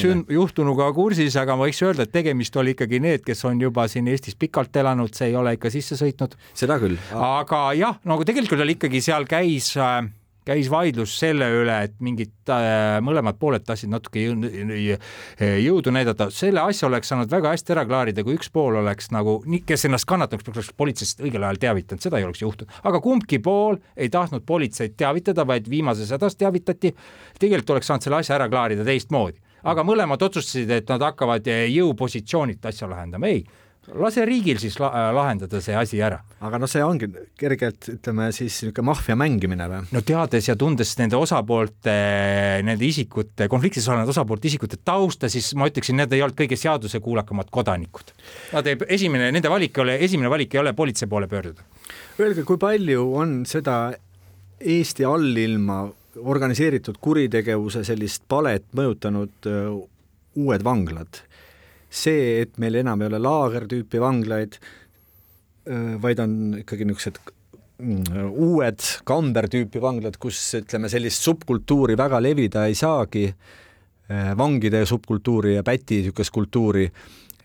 sün-, 0.00 0.24
juhtunuga 0.32 0.88
kursis, 0.96 1.36
aga 1.36 1.58
ma 1.58 1.68
võiks 1.68 1.82
öelda, 1.84 2.06
et 2.06 2.14
tegemist 2.16 2.56
oli 2.56 2.72
ikkagi 2.72 3.02
need, 3.04 3.26
kes 3.26 3.44
on 3.44 3.60
juba 3.60 3.84
siin 3.92 4.08
Eestis 4.08 4.38
pikalt 4.40 4.76
elanud, 4.80 5.12
see 5.12 5.28
ei 5.28 5.36
ole 5.36 5.52
ikka 5.58 5.72
sisse 5.74 6.00
sõitnud. 6.00 6.38
seda 6.56 6.80
küll. 6.80 6.96
aga 7.12 7.66
jah, 7.76 8.00
no 8.08 8.16
tegelikult 8.24 8.64
oli 8.64 8.78
ikkagi 8.78 9.04
seal 9.04 9.28
käis 9.28 9.74
äh, 9.76 10.00
käis 10.46 10.68
vaidlus 10.70 11.14
selle 11.18 11.48
üle, 11.60 11.76
et 11.88 11.96
mingid 12.04 12.52
äh, 12.52 12.98
mõlemad 13.04 13.38
pooled 13.40 13.64
tahtsid 13.66 13.90
natuke 13.90 14.22
jõudu 14.22 15.94
näidata, 15.94 16.28
selle 16.34 16.62
asja 16.62 16.86
oleks 16.90 17.10
saanud 17.10 17.32
väga 17.32 17.54
hästi 17.54 17.74
ära 17.74 17.86
klaarida, 17.88 18.24
kui 18.26 18.36
üks 18.38 18.52
pool 18.54 18.78
oleks 18.82 19.10
nagu, 19.14 19.38
kes 19.66 19.88
ennast 19.88 20.08
kannatanuks, 20.08 20.46
oleks 20.52 20.70
politseist 20.78 21.24
õigel 21.24 21.46
ajal 21.46 21.60
teavitanud, 21.66 22.04
seda 22.04 22.20
ei 22.20 22.28
oleks 22.28 22.44
juhtunud, 22.44 22.78
aga 22.86 23.02
kumbki 23.02 23.40
pool 23.42 23.80
ei 23.96 24.12
tahtnud 24.12 24.46
politseid 24.46 24.94
teavitada, 24.98 25.46
vaid 25.48 25.68
viimases 25.70 26.14
hädas 26.14 26.38
teavitati. 26.38 26.94
tegelikult 27.40 27.76
oleks 27.76 27.90
saanud 27.90 28.06
selle 28.06 28.22
asja 28.22 28.38
ära 28.38 28.48
klaarida 28.52 28.86
teistmoodi, 28.86 29.42
aga 29.66 29.84
mõlemad 29.86 30.22
otsustasid, 30.22 30.70
et 30.70 30.88
nad 30.94 31.02
hakkavad 31.02 31.50
jõupositsioonilt 31.74 32.70
asja 32.70 32.88
lahendama, 32.90 33.34
ei 33.34 33.42
lase 33.94 34.24
riigil 34.26 34.58
siis 34.60 34.78
la 34.80 34.90
lahendada 35.14 35.60
see 35.62 35.76
asi 35.78 36.00
ära. 36.02 36.18
aga 36.40 36.58
noh, 36.58 36.70
see 36.70 36.82
ongi 36.84 37.08
kergelt, 37.38 37.88
ütleme 37.92 38.28
siis 38.34 38.58
niisugune 38.64 38.88
maffia 38.90 39.16
mängimine 39.18 39.68
või? 39.70 39.82
no 39.94 40.02
teades 40.06 40.48
ja 40.48 40.56
tundes 40.58 40.94
nende 41.00 41.18
osapoolte, 41.18 41.96
nende 42.66 42.86
isikute, 42.86 43.48
konfliktis 43.52 43.86
olevad 43.88 44.10
osapoolte 44.12 44.50
isikute 44.50 44.80
tausta, 44.84 45.30
siis 45.32 45.52
ma 45.58 45.68
ütleksin, 45.70 45.98
need 46.00 46.12
ei 46.16 46.24
olnud 46.24 46.38
kõige 46.38 46.58
seadusekuulekamad 46.60 47.52
kodanikud. 47.54 48.10
Nad 48.56 48.66
ei, 48.70 48.80
esimene, 48.98 49.30
nende 49.34 49.52
valik 49.52 49.78
ei 49.78 49.84
ole, 49.84 49.98
esimene 50.08 50.32
valik 50.32 50.56
ei 50.56 50.62
ole 50.62 50.74
politsei 50.76 51.10
poole 51.10 51.30
pöörduda. 51.30 51.64
Öelge, 52.20 52.46
kui 52.48 52.58
palju 52.60 53.06
on 53.20 53.38
seda 53.48 53.94
Eesti 54.56 55.04
allilma 55.04 55.84
organiseeritud 56.16 56.96
kuritegevuse 57.04 57.82
sellist 57.84 58.24
palet 58.28 58.64
mõjutanud 58.76 59.48
uued 60.36 60.64
vanglad 60.64 61.20
see, 61.96 62.42
et 62.44 62.58
meil 62.62 62.80
enam 62.82 63.02
ei 63.02 63.10
ole 63.10 63.20
laagertüüpi 63.22 64.02
vanglaid, 64.02 64.58
vaid 66.02 66.20
on 66.22 66.34
ikkagi 66.60 66.86
niisugused 66.86 67.18
mm, 67.82 68.32
uued 68.46 68.88
kambertüüpi 69.08 69.82
vanglad, 69.82 70.18
kus 70.22 70.38
ütleme, 70.60 70.90
sellist 70.92 71.26
subkultuuri 71.26 71.96
väga 71.98 72.20
levida 72.22 72.66
ei 72.70 72.76
saagi, 72.78 73.26
vangide 74.38 74.84
subkultuuri 74.86 75.56
ja 75.56 75.64
päti 75.66 76.04
niisugust 76.04 76.30
kultuuri, 76.34 76.84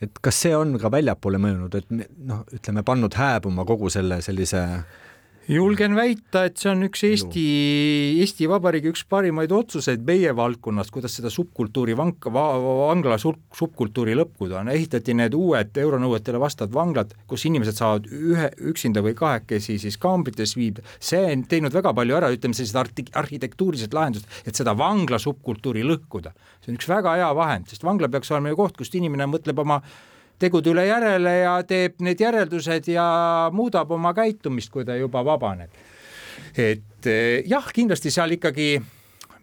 et 0.01 0.21
kas 0.21 0.43
see 0.45 0.53
on 0.57 0.75
ka 0.81 0.91
väljapoole 0.93 1.41
mõjunud, 1.41 1.79
et 1.79 1.89
noh, 2.29 2.43
ütleme, 2.53 2.85
pannud 2.85 3.17
hääbuma 3.17 3.65
kogu 3.65 3.89
selle 3.89 4.21
sellise 4.21 4.61
äh, 4.61 4.85
julgen 5.49 5.95
väita, 5.97 6.43
et 6.47 6.59
see 6.61 6.69
on 6.69 6.83
üks 6.85 7.01
Eesti, 7.07 7.43
Eesti 8.21 8.47
Vabariigi 8.49 8.91
üks 8.91 9.01
parimaid 9.09 9.51
otsuseid 9.55 10.03
meie 10.05 10.33
valdkonnas, 10.37 10.91
kuidas 10.93 11.15
seda 11.17 11.31
subkultuuri 11.33 11.95
vank-, 11.97 12.29
vangla 12.31 13.17
subkultuuri 13.21 14.13
lõpkuda 14.19 14.59
on, 14.61 14.71
ehitati 14.73 15.15
need 15.17 15.35
uued 15.37 15.81
euronõuetele 15.81 16.41
vastavad 16.41 16.75
vanglad, 16.75 17.15
kus 17.29 17.47
inimesed 17.49 17.79
saavad 17.79 18.07
ühe, 18.11 18.51
üksinda 18.71 19.03
või 19.05 19.15
kahekesi 19.17 19.79
siis 19.81 19.97
kaambrites 20.01 20.55
viibida, 20.59 20.85
see 21.01 21.23
on 21.33 21.47
teinud 21.49 21.73
väga 21.73 21.95
palju 21.97 22.19
ära, 22.19 22.31
ütleme 22.35 22.57
sellised 22.57 22.77
arti-, 22.83 23.09
arhitektuurilised 23.23 23.97
lahendused, 23.97 24.29
et 24.45 24.57
seda 24.57 24.77
vangla 24.77 25.19
subkultuuri 25.21 25.83
lõhkuda. 25.87 26.35
see 26.61 26.73
on 26.73 26.79
üks 26.79 26.89
väga 26.91 27.17
hea 27.17 27.33
vahend, 27.35 27.69
sest 27.71 27.83
vangla 27.87 28.11
peaks 28.13 28.31
olema 28.31 28.53
ju 28.53 28.61
koht, 28.61 28.77
kust 28.77 28.95
inimene 28.95 29.25
mõtleb 29.31 29.65
oma 29.65 29.81
tegude 30.41 30.73
üle 30.73 30.85
järele 30.87 31.35
ja 31.43 31.57
teeb 31.67 32.01
need 32.05 32.21
järeldused 32.21 32.89
ja 32.91 33.05
muudab 33.53 33.91
oma 33.93 34.13
käitumist, 34.17 34.71
kui 34.73 34.87
ta 34.87 34.97
juba 34.99 35.23
vabaneb. 35.25 35.69
et 36.57 37.07
eh, 37.07 37.43
jah, 37.47 37.67
kindlasti 37.73 38.11
seal 38.11 38.37
ikkagi 38.37 38.73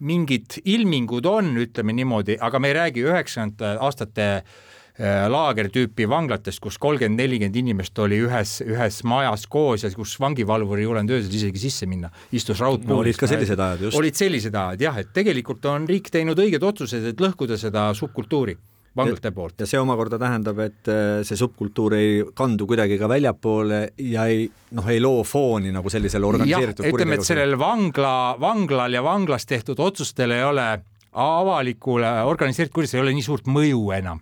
mingid 0.05 0.59
ilmingud 0.63 1.27
on, 1.27 1.53
ütleme 1.59 1.95
niimoodi, 1.95 2.37
aga 2.39 2.59
me 2.59 2.71
ei 2.71 2.75
räägi 2.77 3.03
üheksakümnendate 3.03 3.71
aastate 3.83 4.27
eh, 4.37 5.25
laagertüüpi 5.31 6.07
vanglatest, 6.09 6.61
kus 6.63 6.77
kolmkümmend, 6.79 7.19
nelikümmend 7.19 7.59
inimest 7.59 7.99
oli 7.99 8.21
ühes, 8.23 8.59
ühes 8.63 9.01
majas 9.07 9.45
koos 9.51 9.83
ja 9.83 9.91
kus 9.95 10.15
vangivalvur 10.21 10.79
ei 10.79 10.87
julenud 10.87 11.17
öösel 11.17 11.35
isegi 11.41 11.65
sisse 11.65 11.89
minna, 11.89 12.11
istus 12.31 12.61
raudpuuris 12.63 12.95
no,. 12.95 13.03
olid 13.03 13.21
ka 13.21 13.31
sellised 13.33 13.65
ajad 13.67 13.87
just. 13.87 13.99
olid 13.99 14.19
sellised 14.23 14.55
ajad 14.55 14.87
jah, 14.87 15.03
et 15.03 15.13
tegelikult 15.15 15.65
on 15.71 15.87
riik 15.89 16.11
teinud 16.13 16.39
õiged 16.39 16.63
otsused, 16.71 17.11
et 17.11 17.25
lõhkuda 17.27 17.59
seda 17.59 17.89
subkultuuri 17.97 18.59
vanglate 18.95 19.31
poolt. 19.31 19.59
ja 19.59 19.67
see 19.69 19.79
omakorda 19.79 20.19
tähendab, 20.21 20.59
et 20.63 20.89
äh, 20.91 21.21
see 21.27 21.37
subkultuur 21.39 21.95
ei 21.97 22.23
kandu 22.35 22.67
kuidagi 22.69 22.97
ka 22.99 23.09
väljapoole 23.09 23.81
ja 24.09 24.25
ei 24.31 24.47
noh, 24.77 24.89
ei 24.89 25.01
loo 25.01 25.23
fooni 25.23 25.73
nagu 25.75 25.89
sellisele 25.89 26.25
organiseeritud 26.25 26.89
ütleme, 26.89 27.19
et 27.19 27.27
sellel 27.27 27.57
vangla, 27.59 28.35
vanglal 28.41 28.97
ja 28.97 29.03
vanglas 29.05 29.45
tehtud 29.49 29.79
otsustel 29.79 30.33
ei 30.35 30.43
ole 30.43 30.67
avalikule 31.11 32.11
organiseeritud 32.29 32.75
kuritegevusele 32.75 33.03
ei 33.03 33.07
ole 33.07 33.17
nii 33.17 33.25
suurt 33.25 33.49
mõju 33.49 33.83
enam. 33.97 34.21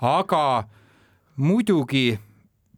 aga 0.00 0.42
muidugi 1.36 2.18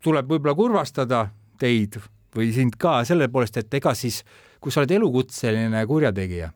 tuleb 0.04 0.28
võib-olla 0.30 0.54
kurvastada 0.54 1.26
teid 1.58 1.98
või 2.36 2.52
sind 2.52 2.76
ka 2.78 3.00
selle 3.08 3.28
poolest, 3.32 3.56
et 3.56 3.74
ega 3.74 3.94
siis, 3.96 4.20
kui 4.60 4.72
sa 4.72 4.82
oled 4.82 4.92
elukutseline 4.98 5.86
kurjategija 5.88 6.52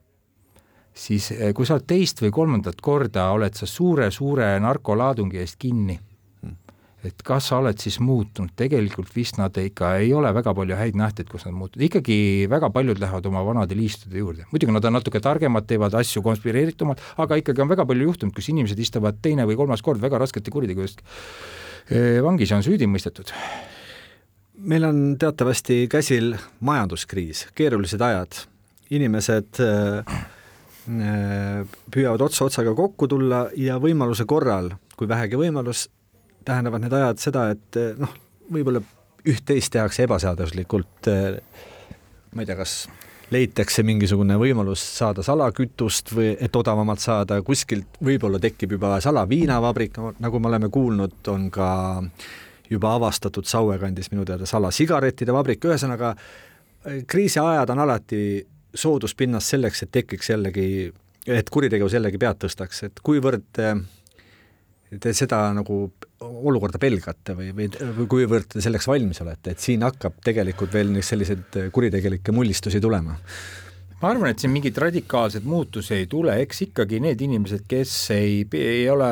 siis 0.95 1.31
eh, 1.33 1.51
kui 1.55 1.67
sa 1.67 1.77
oled 1.77 1.89
teist 1.89 2.23
või 2.23 2.33
kolmandat 2.35 2.81
korda, 2.83 3.31
oled 3.35 3.57
sa 3.57 3.69
suure-suure 3.69 4.53
narkolaadungi 4.63 5.43
eest 5.43 5.59
kinni. 5.61 5.99
et 7.01 7.23
kas 7.25 7.47
sa 7.49 7.57
oled 7.57 7.79
siis 7.81 7.95
muutunud, 8.05 8.51
tegelikult 8.61 9.09
vist 9.15 9.39
nad 9.41 9.57
ikka 9.57 9.95
ei 10.03 10.11
ole 10.13 10.35
väga 10.37 10.53
palju 10.53 10.77
häid 10.77 10.99
nähteid, 11.01 11.31
kus 11.33 11.47
nad 11.47 11.55
muutunud, 11.57 11.81
ikkagi 11.87 12.45
väga 12.53 12.69
paljud 12.71 12.99
lähevad 13.01 13.27
oma 13.31 13.41
vanade 13.41 13.73
liistude 13.73 14.19
juurde, 14.21 14.45
muidugi 14.53 14.75
nad 14.75 14.85
on 14.85 14.93
natuke 14.99 15.23
targemad, 15.25 15.65
teevad 15.65 15.97
asju 15.97 16.21
konspireeritumalt, 16.23 17.01
aga 17.25 17.39
ikkagi 17.41 17.65
on 17.65 17.71
väga 17.73 17.87
palju 17.89 18.11
juhtunud, 18.11 18.35
kus 18.37 18.51
inimesed 18.53 18.83
istuvad 18.85 19.17
teine 19.25 19.47
või 19.49 19.57
kolmas 19.57 19.81
kord 19.81 20.03
väga 20.03 20.21
raskete 20.21 20.53
kuritegude 20.53 20.91
eest 20.91 21.01
eh, 21.89 22.21
vangis 22.21 22.53
ja 22.53 22.61
on 22.61 22.67
süüdi 22.69 22.91
mõistetud. 22.91 23.33
Meil 24.61 24.85
on 24.85 25.01
teatavasti 25.17 25.87
käsil 25.89 26.35
majanduskriis, 26.61 27.47
keerulised 27.57 28.05
ajad, 28.05 28.43
inimesed 28.93 29.57
Äh, 29.65 30.05
püüavad 31.95 32.23
ots 32.25 32.41
otsaga 32.43 32.75
kokku 32.75 33.09
tulla 33.11 33.45
ja 33.59 33.79
võimaluse 33.83 34.27
korral, 34.29 34.73
kui 34.97 35.09
vähegi 35.09 35.39
võimalus, 35.39 35.87
tähendavad 36.45 36.85
need 36.85 36.97
ajad 36.97 37.21
seda, 37.23 37.45
et 37.55 37.79
äh, 37.81 37.93
noh, 38.01 38.13
võib-olla 38.53 38.83
üht-teist 39.29 39.73
tehakse 39.75 40.07
ebaseaduslikult, 40.07 41.11
äh, 41.13 41.39
ma 42.35 42.43
ei 42.43 42.49
tea, 42.49 42.57
kas 42.59 42.75
leitakse 43.31 43.85
mingisugune 43.87 44.35
võimalus 44.41 44.83
saada 44.97 45.23
salakütust 45.23 46.11
või 46.17 46.33
et 46.35 46.57
odavamalt 46.57 47.03
saada, 47.03 47.39
kuskilt 47.47 48.01
võib-olla 48.03 48.41
tekib 48.43 48.75
juba 48.75 48.97
salaviinavabrik, 49.05 50.01
nagu 50.19 50.41
me 50.41 50.51
oleme 50.51 50.71
kuulnud, 50.73 51.21
on 51.31 51.47
ka 51.55 51.69
juba 52.71 52.95
avastatud 52.99 53.47
Saue 53.47 53.79
kandis 53.83 54.11
minu 54.11 54.25
teada 54.27 54.47
salasigarettide 54.47 55.35
vabrik, 55.35 55.63
ühesõnaga 55.67 56.15
kriisiajad 57.07 57.71
on 57.71 57.85
alati 57.85 58.21
sooduspinnas 58.75 59.49
selleks, 59.55 59.85
et 59.85 59.93
tekiks 59.93 60.31
jällegi, 60.31 60.67
et 61.27 61.51
kuritegevus 61.51 61.97
jällegi 61.97 62.21
pead 62.21 62.39
tõstaks, 62.45 62.85
et 62.89 63.03
kuivõrd 63.05 63.63
te 65.01 65.13
seda 65.15 65.43
nagu 65.55 65.83
olukorda 66.21 66.81
pelgate 66.83 67.37
või, 67.39 67.51
või, 67.57 67.69
või 67.99 68.07
kuivõrd 68.11 68.49
te 68.55 68.63
selleks 68.65 68.89
valmis 68.91 69.21
olete, 69.23 69.55
et 69.55 69.63
siin 69.63 69.85
hakkab 69.87 70.19
tegelikult 70.25 70.75
veel 70.75 70.97
selliseid 71.07 71.61
kuritegelikke 71.73 72.35
mullistusi 72.35 72.81
tulema? 72.83 73.17
Ma 74.01 74.11
arvan, 74.11 74.33
et 74.33 74.43
siin 74.43 74.53
mingeid 74.55 74.79
radikaalseid 74.81 75.47
muutusi 75.49 75.95
ei 75.99 76.09
tule, 76.11 76.35
eks 76.45 76.65
ikkagi 76.67 77.01
need 77.05 77.21
inimesed, 77.25 77.67
kes 77.71 77.95
ei, 78.17 78.43
ei 78.57 78.85
ole 78.91 79.11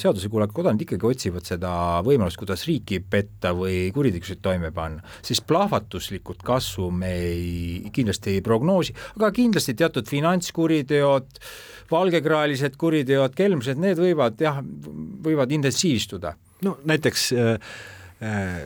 seadusekuulajad 0.00 0.54
kodanikud, 0.56 0.86
ikkagi 0.86 1.10
otsivad 1.10 1.48
seda 1.48 1.72
võimalust, 2.06 2.40
kuidas 2.40 2.66
riiki 2.68 3.00
petta 3.00 3.52
või 3.56 3.90
kuritegusid 3.94 4.42
toime 4.44 4.72
panna, 4.74 5.04
siis 5.26 5.42
plahvatuslikult 5.44 6.42
kasvu 6.46 6.90
me 6.90 7.12
ei, 7.28 7.92
kindlasti 7.94 8.38
ei 8.38 8.44
prognoosi, 8.44 8.96
aga 9.20 9.30
kindlasti 9.36 9.76
teatud 9.78 10.08
finantskuriteod, 10.10 11.40
valgekraelised 11.92 12.76
kuriteod, 12.80 13.36
kelmused, 13.36 13.78
need 13.80 14.00
võivad 14.00 14.40
jah, 14.42 14.62
võivad 15.26 15.52
intensiivistuda. 15.54 16.34
no 16.66 16.78
näiteks 16.88 17.30
Äh, 17.36 17.58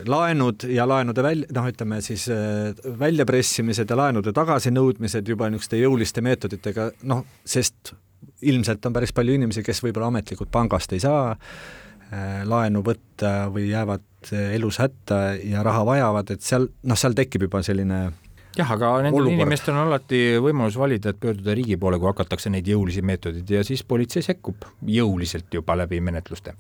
laenud 0.07 0.63
ja 0.71 0.85
laenude 0.87 1.23
välja, 1.27 1.47
noh, 1.57 1.67
ütleme 1.67 1.99
siis 2.05 2.29
äh, 2.31 2.71
väljapressimised 3.01 3.91
ja 3.91 3.97
laenude 3.99 4.31
tagasinõudmised 4.37 5.27
juba 5.27 5.49
niisuguste 5.51 5.81
jõuliste 5.81 6.23
meetoditega, 6.23 6.91
noh, 7.11 7.25
sest 7.45 7.95
ilmselt 8.47 8.87
on 8.87 8.95
päris 8.95 9.13
palju 9.17 9.35
inimesi, 9.35 9.65
kes 9.67 9.83
võib-olla 9.83 10.13
ametlikult 10.13 10.53
pangast 10.55 10.95
ei 10.95 11.03
saa 11.03 11.33
äh, 11.35 12.45
laenu 12.47 12.85
võtta 12.87 13.51
või 13.51 13.73
jäävad 13.73 14.07
elus 14.55 14.79
hätta 14.79 15.21
ja 15.43 15.65
raha 15.67 15.83
vajavad, 15.89 16.31
et 16.31 16.47
seal, 16.47 16.69
noh, 16.87 16.99
seal 16.99 17.19
tekib 17.19 17.49
juba 17.49 17.65
selline 17.67 18.05
jah, 18.57 18.73
aga 18.77 18.95
nendel 19.05 19.21
olukord. 19.21 19.37
inimestel 19.39 19.77
on 19.77 19.91
alati 19.91 20.23
võimalus 20.43 20.79
valida, 20.81 21.13
et 21.13 21.21
pöörduda 21.21 21.55
riigi 21.59 21.79
poole, 21.81 22.01
kui 22.01 22.11
hakatakse 22.11 22.53
neid 22.53 22.67
jõulisi 22.67 23.05
meetodeid 23.07 23.51
ja 23.57 23.63
siis 23.67 23.85
politsei 23.87 24.25
sekkub 24.27 24.67
jõuliselt 24.87 25.53
juba 25.55 25.79
läbi 25.79 26.03
menetluste 26.05 26.57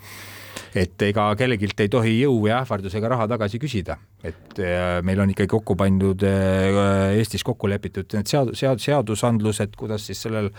et 0.77 1.03
ega 1.03 1.27
kellegilt 1.39 1.81
ei 1.83 1.91
tohi 1.91 2.13
jõu 2.21 2.45
ja 2.47 2.61
ähvardusega 2.63 3.11
raha 3.11 3.27
tagasi 3.31 3.59
küsida, 3.63 3.97
et 4.23 4.61
äh, 4.63 5.01
meil 5.07 5.23
on 5.23 5.33
ikkagi 5.33 5.51
kokku 5.51 5.75
pandud 5.79 6.23
äh, 6.27 7.17
Eestis 7.19 7.45
kokku 7.47 7.71
lepitud 7.71 8.11
need 8.15 8.31
sead-, 8.31 8.53
sead-, 8.59 8.83
seadusandlused, 8.83 9.75
kuidas 9.79 10.07
siis 10.07 10.23
sellel, 10.23 10.51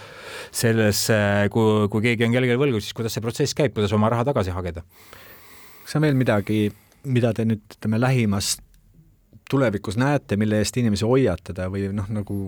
selles, 0.51 1.05
äh, 1.15 1.45
kui, 1.53 1.87
kui 1.93 2.03
keegi 2.09 2.27
on 2.27 2.35
kellelegi 2.35 2.59
võlgu, 2.59 2.83
siis 2.83 2.97
kuidas 2.97 3.15
see 3.15 3.23
protsess 3.23 3.57
käib, 3.57 3.75
kuidas 3.77 3.95
oma 3.95 4.11
raha 4.11 4.27
tagasi 4.27 4.55
hageda. 4.55 4.83
kas 5.85 5.95
on 5.99 6.07
veel 6.07 6.19
midagi, 6.19 6.65
mida 7.07 7.31
te 7.33 7.47
nüüd 7.47 7.63
ütleme 7.77 8.01
lähimas 8.01 8.57
tulevikus 9.51 9.99
näete, 9.99 10.39
mille 10.39 10.61
eest 10.63 10.77
inimesi 10.81 11.07
hoiatada 11.07 11.67
või 11.71 11.89
noh, 11.95 12.09
nagu 12.11 12.41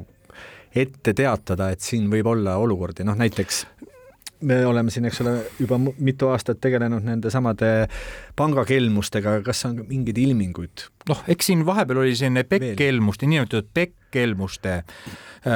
ette 0.73 1.13
teatada, 1.13 1.69
et 1.73 1.83
siin 1.85 2.09
võib 2.11 2.31
olla 2.33 2.57
olukordi, 2.61 3.05
noh 3.05 3.17
näiteks 3.19 3.65
me 4.43 4.65
oleme 4.67 4.91
siin, 4.91 5.07
eks 5.07 5.21
ole, 5.23 5.33
juba 5.59 5.77
mitu 5.79 6.27
aastat 6.33 6.59
tegelenud 6.63 7.05
nende 7.05 7.31
samade 7.33 7.69
pangakelmustega, 8.39 9.37
kas 9.45 9.65
on 9.69 9.83
mingeid 9.89 10.19
ilminguid? 10.19 10.87
noh, 11.09 11.23
eks 11.31 11.51
siin 11.51 11.63
vahepeal 11.67 12.03
oli 12.03 12.15
selline 12.19 12.45
PEK-kelmuste, 12.47 13.27
niinimetatud 13.29 13.71
PEK-kelmuste 13.75 14.75
äh, 14.79 15.55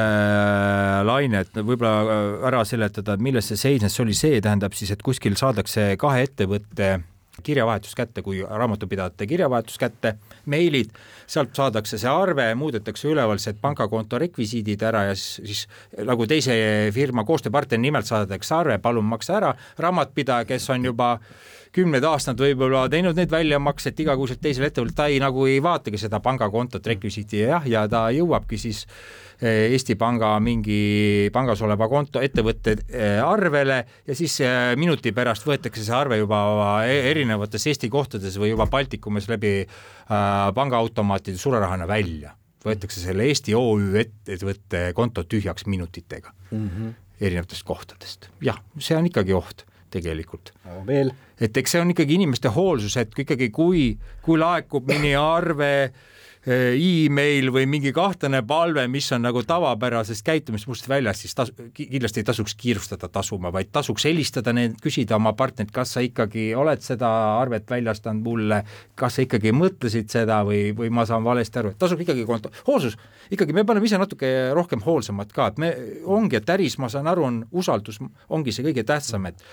laine, 1.07 1.43
et 1.43 1.59
võib-olla 1.59 1.93
äh, 1.99 2.47
ära 2.51 2.63
seletada, 2.67 3.17
milles 3.19 3.51
see 3.51 3.59
seisnes, 3.59 3.95
see 3.95 4.05
oli 4.05 4.17
see, 4.17 4.41
tähendab 4.43 4.75
siis, 4.77 4.93
et 4.95 5.03
kuskil 5.05 5.37
saadakse 5.39 5.93
kahe 5.99 6.25
ettevõtte 6.27 6.97
kirjavahetus 7.43 7.95
kätte, 7.95 8.21
kui 8.21 8.41
raamatupidajate 8.41 9.27
kirjavahetus 9.27 9.77
kätte, 9.77 10.15
meilid, 10.45 10.93
sealt 11.27 11.55
saadakse 11.55 11.99
see 12.01 12.11
arve, 12.11 12.47
muudetakse 12.55 13.09
ülevalised 13.11 13.59
pangakonto 13.61 14.19
rekvisiidid 14.21 14.83
ära 14.87 15.07
ja 15.09 15.15
siis, 15.15 15.41
siis 15.45 16.05
nagu 16.07 16.27
teise 16.27 16.55
firma 16.95 17.25
koostööpartneri 17.27 17.81
nimelt 17.87 18.09
saadetakse 18.09 18.55
arve, 18.55 18.79
palun 18.81 19.05
maksa 19.05 19.37
ära, 19.41 19.53
raamatpidaja, 19.79 20.47
kes 20.49 20.69
on 20.73 20.89
juba 20.91 21.17
kümneid 21.77 22.05
aastaid 22.07 22.41
võib-olla 22.41 22.87
teinud 22.91 23.17
neid 23.17 23.31
väljamakseid 23.31 23.99
igakuiselt 24.01 24.41
teisele 24.41 24.71
ettevõttele, 24.71 24.97
ta 24.97 25.07
ei 25.11 25.21
nagu 25.21 25.45
ei 25.49 25.61
vaatagi 25.63 25.99
seda 26.01 26.19
pangakontot 26.23 26.85
rekvisiiti 26.89 27.43
ja 27.43 27.57
jah, 27.57 27.67
ja 27.69 27.85
ta 27.91 28.07
jõuabki 28.15 28.59
siis 28.61 28.83
eh, 29.41 29.67
Eesti 29.75 29.97
Panga 29.99 30.31
mingi 30.43 31.29
pangas 31.33 31.61
oleva 31.65 31.89
konto 31.91 32.23
ettevõtte 32.23 32.77
eh, 32.87 33.19
arvele 33.21 33.83
ja 34.07 34.17
siis 34.17 34.39
eh, 34.45 34.73
minuti 34.79 35.13
pärast 35.15 35.45
võetakse 35.47 35.85
see 35.85 35.95
arve 35.95 36.19
juba 36.21 36.41
erinevates 36.87 37.69
Eesti 37.69 37.91
kohtades 37.93 38.39
või 38.41 38.53
juba 38.55 38.69
Baltikumis 38.71 39.29
läbi 39.29 39.53
äh, 39.61 40.17
pangaautomaatide 40.57 41.37
sularahana 41.41 41.87
välja 41.89 42.33
võetakse 42.65 43.01
selle 43.03 43.27
Eesti 43.29 43.55
OÜ 43.55 43.95
ettevõtte 44.01 44.91
konto 44.97 45.23
tühjaks 45.23 45.67
minutitega 45.69 46.33
mm 46.51 46.67
-hmm. 46.67 46.93
erinevatest 47.21 47.63
kohtadest. 47.63 48.29
jah, 48.41 48.61
see 48.79 48.97
on 48.97 49.05
ikkagi 49.05 49.33
oht 49.33 49.65
tegelikult 49.93 50.53
no,. 50.65 50.83
veel? 50.87 51.13
et 51.39 51.57
eks 51.57 51.75
see 51.75 51.81
on 51.81 51.93
ikkagi 51.93 52.17
inimeste 52.17 52.51
hoolsus, 52.53 52.97
et 52.97 53.17
ikkagi, 53.25 53.49
kui, 53.53 53.89
kui 54.25 54.39
laekub 54.41 54.87
mõni 54.89 55.15
arve 55.19 55.73
Eh, 56.47 56.77
email 56.79 57.49
või 57.51 57.65
mingi 57.67 57.91
kahtlane 57.91 58.39
palve, 58.47 58.85
mis 58.87 59.09
on 59.11 59.25
nagu 59.25 59.41
tavapärasest 59.43 60.23
käitumismustrist 60.23 60.87
väljas, 60.87 61.19
siis 61.19 61.35
tas-, 61.35 61.51
kindlasti 61.75 62.21
ei 62.21 62.27
tasuks 62.29 62.55
kiirustada 62.55 63.09
tasuma, 63.11 63.51
vaid 63.51 63.73
tasuks 63.75 64.07
helistada 64.07 64.53
need, 64.55 64.77
küsida 64.79 65.17
oma 65.17 65.33
partnerilt, 65.35 65.73
kas 65.75 65.97
sa 65.97 66.05
ikkagi 66.05 66.53
oled 66.55 66.85
seda 66.85 67.11
arvet 67.41 67.67
väljastanud 67.67 68.23
mulle, 68.23 68.61
kas 68.95 69.19
sa 69.19 69.27
ikkagi 69.27 69.51
mõtlesid 69.51 70.07
seda 70.13 70.39
või, 70.47 70.71
või 70.77 70.87
ma 70.87 71.03
saan 71.09 71.27
valesti 71.27 71.59
aru, 71.59 71.75
et 71.75 71.83
tasub 71.83 72.05
ikkagi 72.05 72.23
kont-, 72.29 72.47
hoolsus, 72.69 72.95
ikkagi 73.27 73.57
me 73.57 73.67
paneme 73.67 73.91
ise 73.91 73.99
natuke 73.99 74.31
rohkem 74.55 74.87
hoolsamad 74.87 75.35
ka, 75.35 75.51
et 75.51 75.59
me, 75.59 75.75
ongi, 76.07 76.39
et 76.39 76.55
äris, 76.55 76.79
ma 76.79 76.87
saan 76.87 77.11
aru, 77.11 77.27
on 77.27 77.43
usaldus, 77.51 77.99
ongi 78.31 78.55
see 78.55 78.69
kõige 78.69 78.87
tähtsam, 78.87 79.27
et 79.27 79.43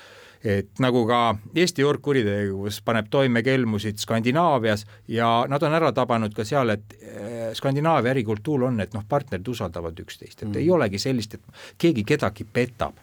et 0.45 0.81
nagu 0.85 1.05
ka 1.09 1.19
Eesti 1.57 1.83
juurkuritegevus 1.83 2.83
paneb 2.85 3.09
toime 3.11 3.43
kelmusid 3.43 3.99
Skandinaavias 4.03 4.85
ja 5.09 5.29
nad 5.49 5.63
on 5.65 5.77
ära 5.77 5.91
tabanud 5.97 6.35
ka 6.37 6.45
seal, 6.45 6.75
et 6.75 6.97
eh, 7.01 7.51
Skandinaavia 7.57 8.13
ärikultuur 8.13 8.67
on, 8.69 8.81
et 8.85 8.93
noh, 8.95 9.07
partnerid 9.09 9.49
usaldavad 9.49 9.99
üksteist, 10.05 10.43
et 10.43 10.49
mm. 10.51 10.61
ei 10.61 10.71
olegi 10.71 11.01
sellist, 11.01 11.39
et 11.39 11.63
keegi 11.81 12.05
kedagi 12.05 12.45
petab. 12.45 13.01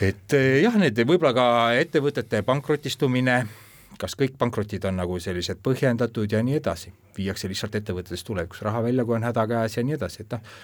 et 0.00 0.38
eh, 0.38 0.60
jah, 0.62 0.78
need 0.78 1.02
võib-olla 1.02 1.34
ka 1.34 1.48
ettevõtete 1.82 2.44
pankrotistumine, 2.46 3.40
kas 3.98 4.14
kõik 4.14 4.38
pankrotid 4.38 4.86
on 4.86 5.00
nagu 5.02 5.18
sellised 5.18 5.58
põhjendatud 5.64 6.30
ja 6.30 6.42
nii 6.46 6.60
edasi, 6.60 6.94
viiakse 7.18 7.50
lihtsalt 7.50 7.74
ettevõtetes 7.74 8.22
tulevikus 8.22 8.62
raha 8.62 8.86
välja, 8.86 9.04
kui 9.04 9.18
on 9.18 9.26
häda 9.26 9.48
käes 9.50 9.74
ja 9.76 9.82
nii 9.82 9.98
edasi, 9.98 10.22
et 10.22 10.38
noh, 10.38 10.54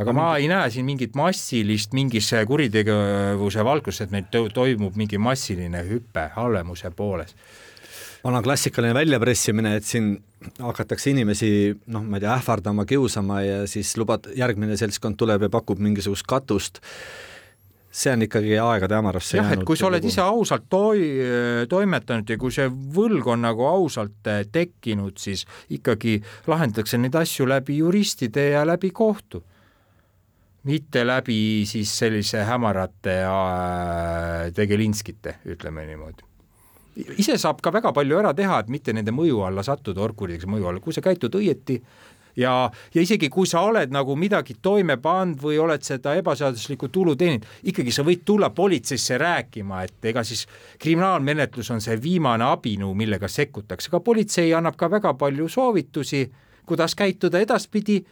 aga 0.00 0.14
ma 0.16 0.28
ei 0.40 0.48
näe 0.50 0.70
siin 0.72 0.86
mingit 0.88 1.16
massilist 1.18 1.96
mingis 1.96 2.30
kuritegevuse 2.48 3.64
valguses, 3.66 4.06
et 4.06 4.14
meil 4.14 4.28
to 4.32 4.46
toimub 4.54 4.96
mingi 4.98 5.20
massiline 5.20 5.84
hüpe 5.88 6.28
halvemuse 6.36 6.90
pooles. 6.96 7.34
vana 8.22 8.38
klassikaline 8.42 8.94
väljapressimine, 8.94 9.74
et 9.76 9.84
siin 9.84 10.14
hakatakse 10.62 11.10
inimesi 11.10 11.50
noh, 11.90 12.04
ma 12.06 12.16
ei 12.16 12.24
tea, 12.24 12.36
ähvardama, 12.36 12.86
kiusama 12.86 13.42
ja 13.42 13.58
siis 13.66 13.96
lubad, 13.98 14.30
järgmine 14.38 14.78
seltskond 14.78 15.18
tuleb 15.18 15.42
ja 15.42 15.50
pakub 15.50 15.82
mingisugust 15.82 16.26
katust. 16.30 16.78
See 17.92 18.08
on 18.08 18.22
ikkagi 18.24 18.54
aegade 18.56 18.96
hämarusse 18.96 19.36
jah, 19.36 19.50
et 19.52 19.66
kui 19.68 19.76
sa 19.76 19.90
oled 19.90 20.06
ise 20.08 20.22
ausalt 20.24 20.64
toi-, 20.72 21.66
toimetanud 21.68 22.30
ja 22.32 22.38
kui 22.40 22.54
see 22.54 22.70
võlg 22.70 23.26
on 23.34 23.44
nagu 23.44 23.66
ausalt 23.68 24.30
eh, 24.32 24.46
tekkinud, 24.48 25.18
siis 25.20 25.44
ikkagi 25.68 26.22
lahendatakse 26.48 26.96
neid 27.02 27.18
asju 27.20 27.44
läbi 27.50 27.82
juristide 27.82 28.46
ja 28.54 28.64
läbi 28.64 28.94
kohtu 28.96 29.42
mitte 30.64 31.06
läbi 31.06 31.64
siis 31.66 31.90
sellise 31.98 32.44
hämarate 32.46 33.16
äh, 33.26 34.52
tegelinskite, 34.54 35.40
ütleme 35.46 35.86
niimoodi. 35.86 36.28
ise 37.18 37.38
saab 37.40 37.62
ka 37.64 37.72
väga 37.72 37.92
palju 37.92 38.18
ära 38.20 38.34
teha, 38.36 38.60
et 38.60 38.68
mitte 38.68 38.92
nende 38.92 39.14
mõju 39.16 39.42
alla 39.46 39.62
sattuda, 39.64 40.02
orgkuritegevuse 40.04 40.50
mõju 40.54 40.68
alla, 40.68 40.80
kui 40.80 40.92
sa 40.92 41.00
käitud 41.00 41.34
õieti 41.34 41.80
ja, 42.36 42.70
ja 42.94 43.02
isegi 43.02 43.28
kui 43.32 43.46
sa 43.48 43.62
oled 43.66 43.92
nagu 43.92 44.16
midagi 44.16 44.56
toime 44.62 44.96
pannud 45.02 45.40
või 45.42 45.58
oled 45.62 45.82
seda 45.84 46.14
ebaseaduslikku 46.20 46.88
tulu 46.92 47.16
teeninud, 47.18 47.46
ikkagi 47.72 47.92
sa 47.94 48.04
võid 48.06 48.24
tulla 48.24 48.50
politseisse 48.54 49.18
rääkima, 49.18 49.82
et 49.88 50.10
ega 50.12 50.24
siis 50.24 50.46
kriminaalmenetlus 50.82 51.70
on 51.74 51.80
see 51.84 51.98
viimane 52.02 52.46
abinõu, 52.48 52.94
millega 52.94 53.28
sekkutakse, 53.28 53.90
aga 53.90 54.00
politsei 54.00 54.52
annab 54.54 54.76
ka 54.80 54.90
väga 54.92 55.14
palju 55.18 55.48
soovitusi, 55.48 56.26
kuidas 56.66 56.94
käituda 56.94 57.40
edaspidi 57.42 58.02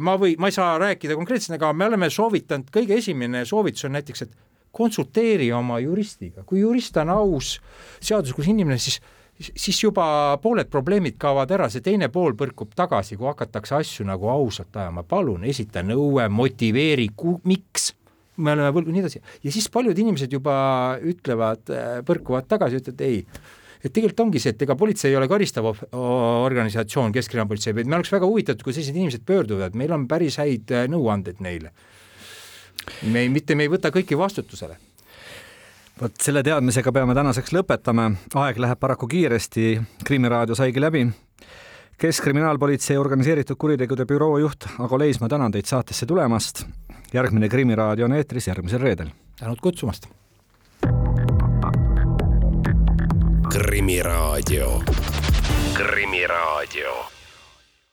ma 0.00 0.16
või, 0.18 0.34
ma 0.40 0.50
ei 0.50 0.56
saa 0.56 0.78
rääkida 0.82 1.14
konkreetselt, 1.14 1.54
aga 1.60 1.72
me 1.76 1.86
oleme 1.86 2.08
soovitanud, 2.10 2.72
kõige 2.74 2.96
esimene 2.98 3.44
soovitus 3.46 3.86
on 3.86 3.94
näiteks, 3.94 4.24
et 4.26 4.32
konsulteeri 4.74 5.52
oma 5.54 5.78
juristiga, 5.78 6.42
kui 6.42 6.64
jurist 6.64 6.96
on 6.98 7.12
aus, 7.14 7.58
seaduslikus 8.02 8.50
inimene, 8.50 8.80
siis 8.82 8.98
siis 9.38 9.80
juba 9.82 10.04
pooled 10.42 10.68
probleemid 10.70 11.16
kaovad 11.20 11.50
ära, 11.54 11.68
see 11.70 11.82
teine 11.84 12.08
pool 12.12 12.36
põrkub 12.38 12.74
tagasi, 12.76 13.16
kui 13.18 13.26
hakatakse 13.26 13.74
asju 13.80 14.06
nagu 14.06 14.28
ausalt 14.30 14.76
ajama, 14.78 15.02
palun 15.08 15.44
esita 15.50 15.82
nõue, 15.82 16.28
motiveeri, 16.30 17.08
miks? 17.50 17.92
Me 18.36 18.54
oleme 18.54 18.70
võlgu, 18.74 18.90
nii 18.90 19.02
edasi. 19.04 19.20
ja 19.46 19.50
siis 19.54 19.68
paljud 19.70 19.98
inimesed 19.98 20.32
juba 20.32 20.54
ütlevad, 21.02 21.70
põrkuvad 22.06 22.48
tagasi, 22.50 22.80
ütlevad 22.82 23.04
ei 23.06 23.20
et 23.84 23.92
tegelikult 23.92 24.24
ongi 24.26 24.40
see, 24.40 24.54
et 24.54 24.62
ega 24.64 24.76
politsei 24.80 25.12
ei 25.12 25.18
ole 25.18 25.28
karistav 25.28 25.68
organisatsioon, 25.68 27.12
Keskkriminaaalpolitsei, 27.12 27.76
vaid 27.76 27.90
me 27.90 27.98
oleks 27.98 28.12
väga 28.14 28.28
huvitatud, 28.30 28.64
kui 28.64 28.72
sellised 28.72 28.96
inimesed 28.96 29.26
pöörduvad, 29.28 29.76
meil 29.76 29.92
on 29.92 30.08
päris 30.08 30.40
häid 30.40 30.72
äh, 30.72 30.88
nõuandeid 30.90 31.44
neile. 31.44 31.74
me 33.02 33.24
ei, 33.24 33.28
mitte 33.32 33.54
me 33.54 33.64
ei 33.64 33.72
võta 33.72 33.92
kõiki 33.92 34.16
vastutusele 34.18 34.76
vot 36.00 36.16
selle 36.20 36.42
teadmisega 36.42 36.92
peame 36.92 37.14
tänaseks 37.14 37.52
lõpetama, 37.54 38.08
aeg 38.42 38.58
läheb 38.58 38.80
paraku 38.80 39.06
kiiresti, 39.10 39.78
Krimiraadio 40.04 40.56
saigi 40.58 40.80
läbi. 40.80 41.06
keskkriminaalpolitsei 41.98 42.96
organiseeritud 42.98 43.56
kuritegude 43.56 44.04
büroo 44.04 44.38
juht 44.38 44.66
Ago 44.78 44.98
Leis, 44.98 45.20
ma 45.20 45.28
tänan 45.28 45.52
teid 45.52 45.70
saatesse 45.70 46.06
tulemast. 46.06 46.66
järgmine 47.12 47.48
Krimiraadio 47.48 48.04
on 48.04 48.12
eetris 48.12 48.48
järgmisel 48.48 48.80
reedel. 48.80 49.08
tänud 49.38 49.60
kutsumast 49.60 50.08
Krimiraadio. 53.54 54.82
krimiraadio 55.74 57.13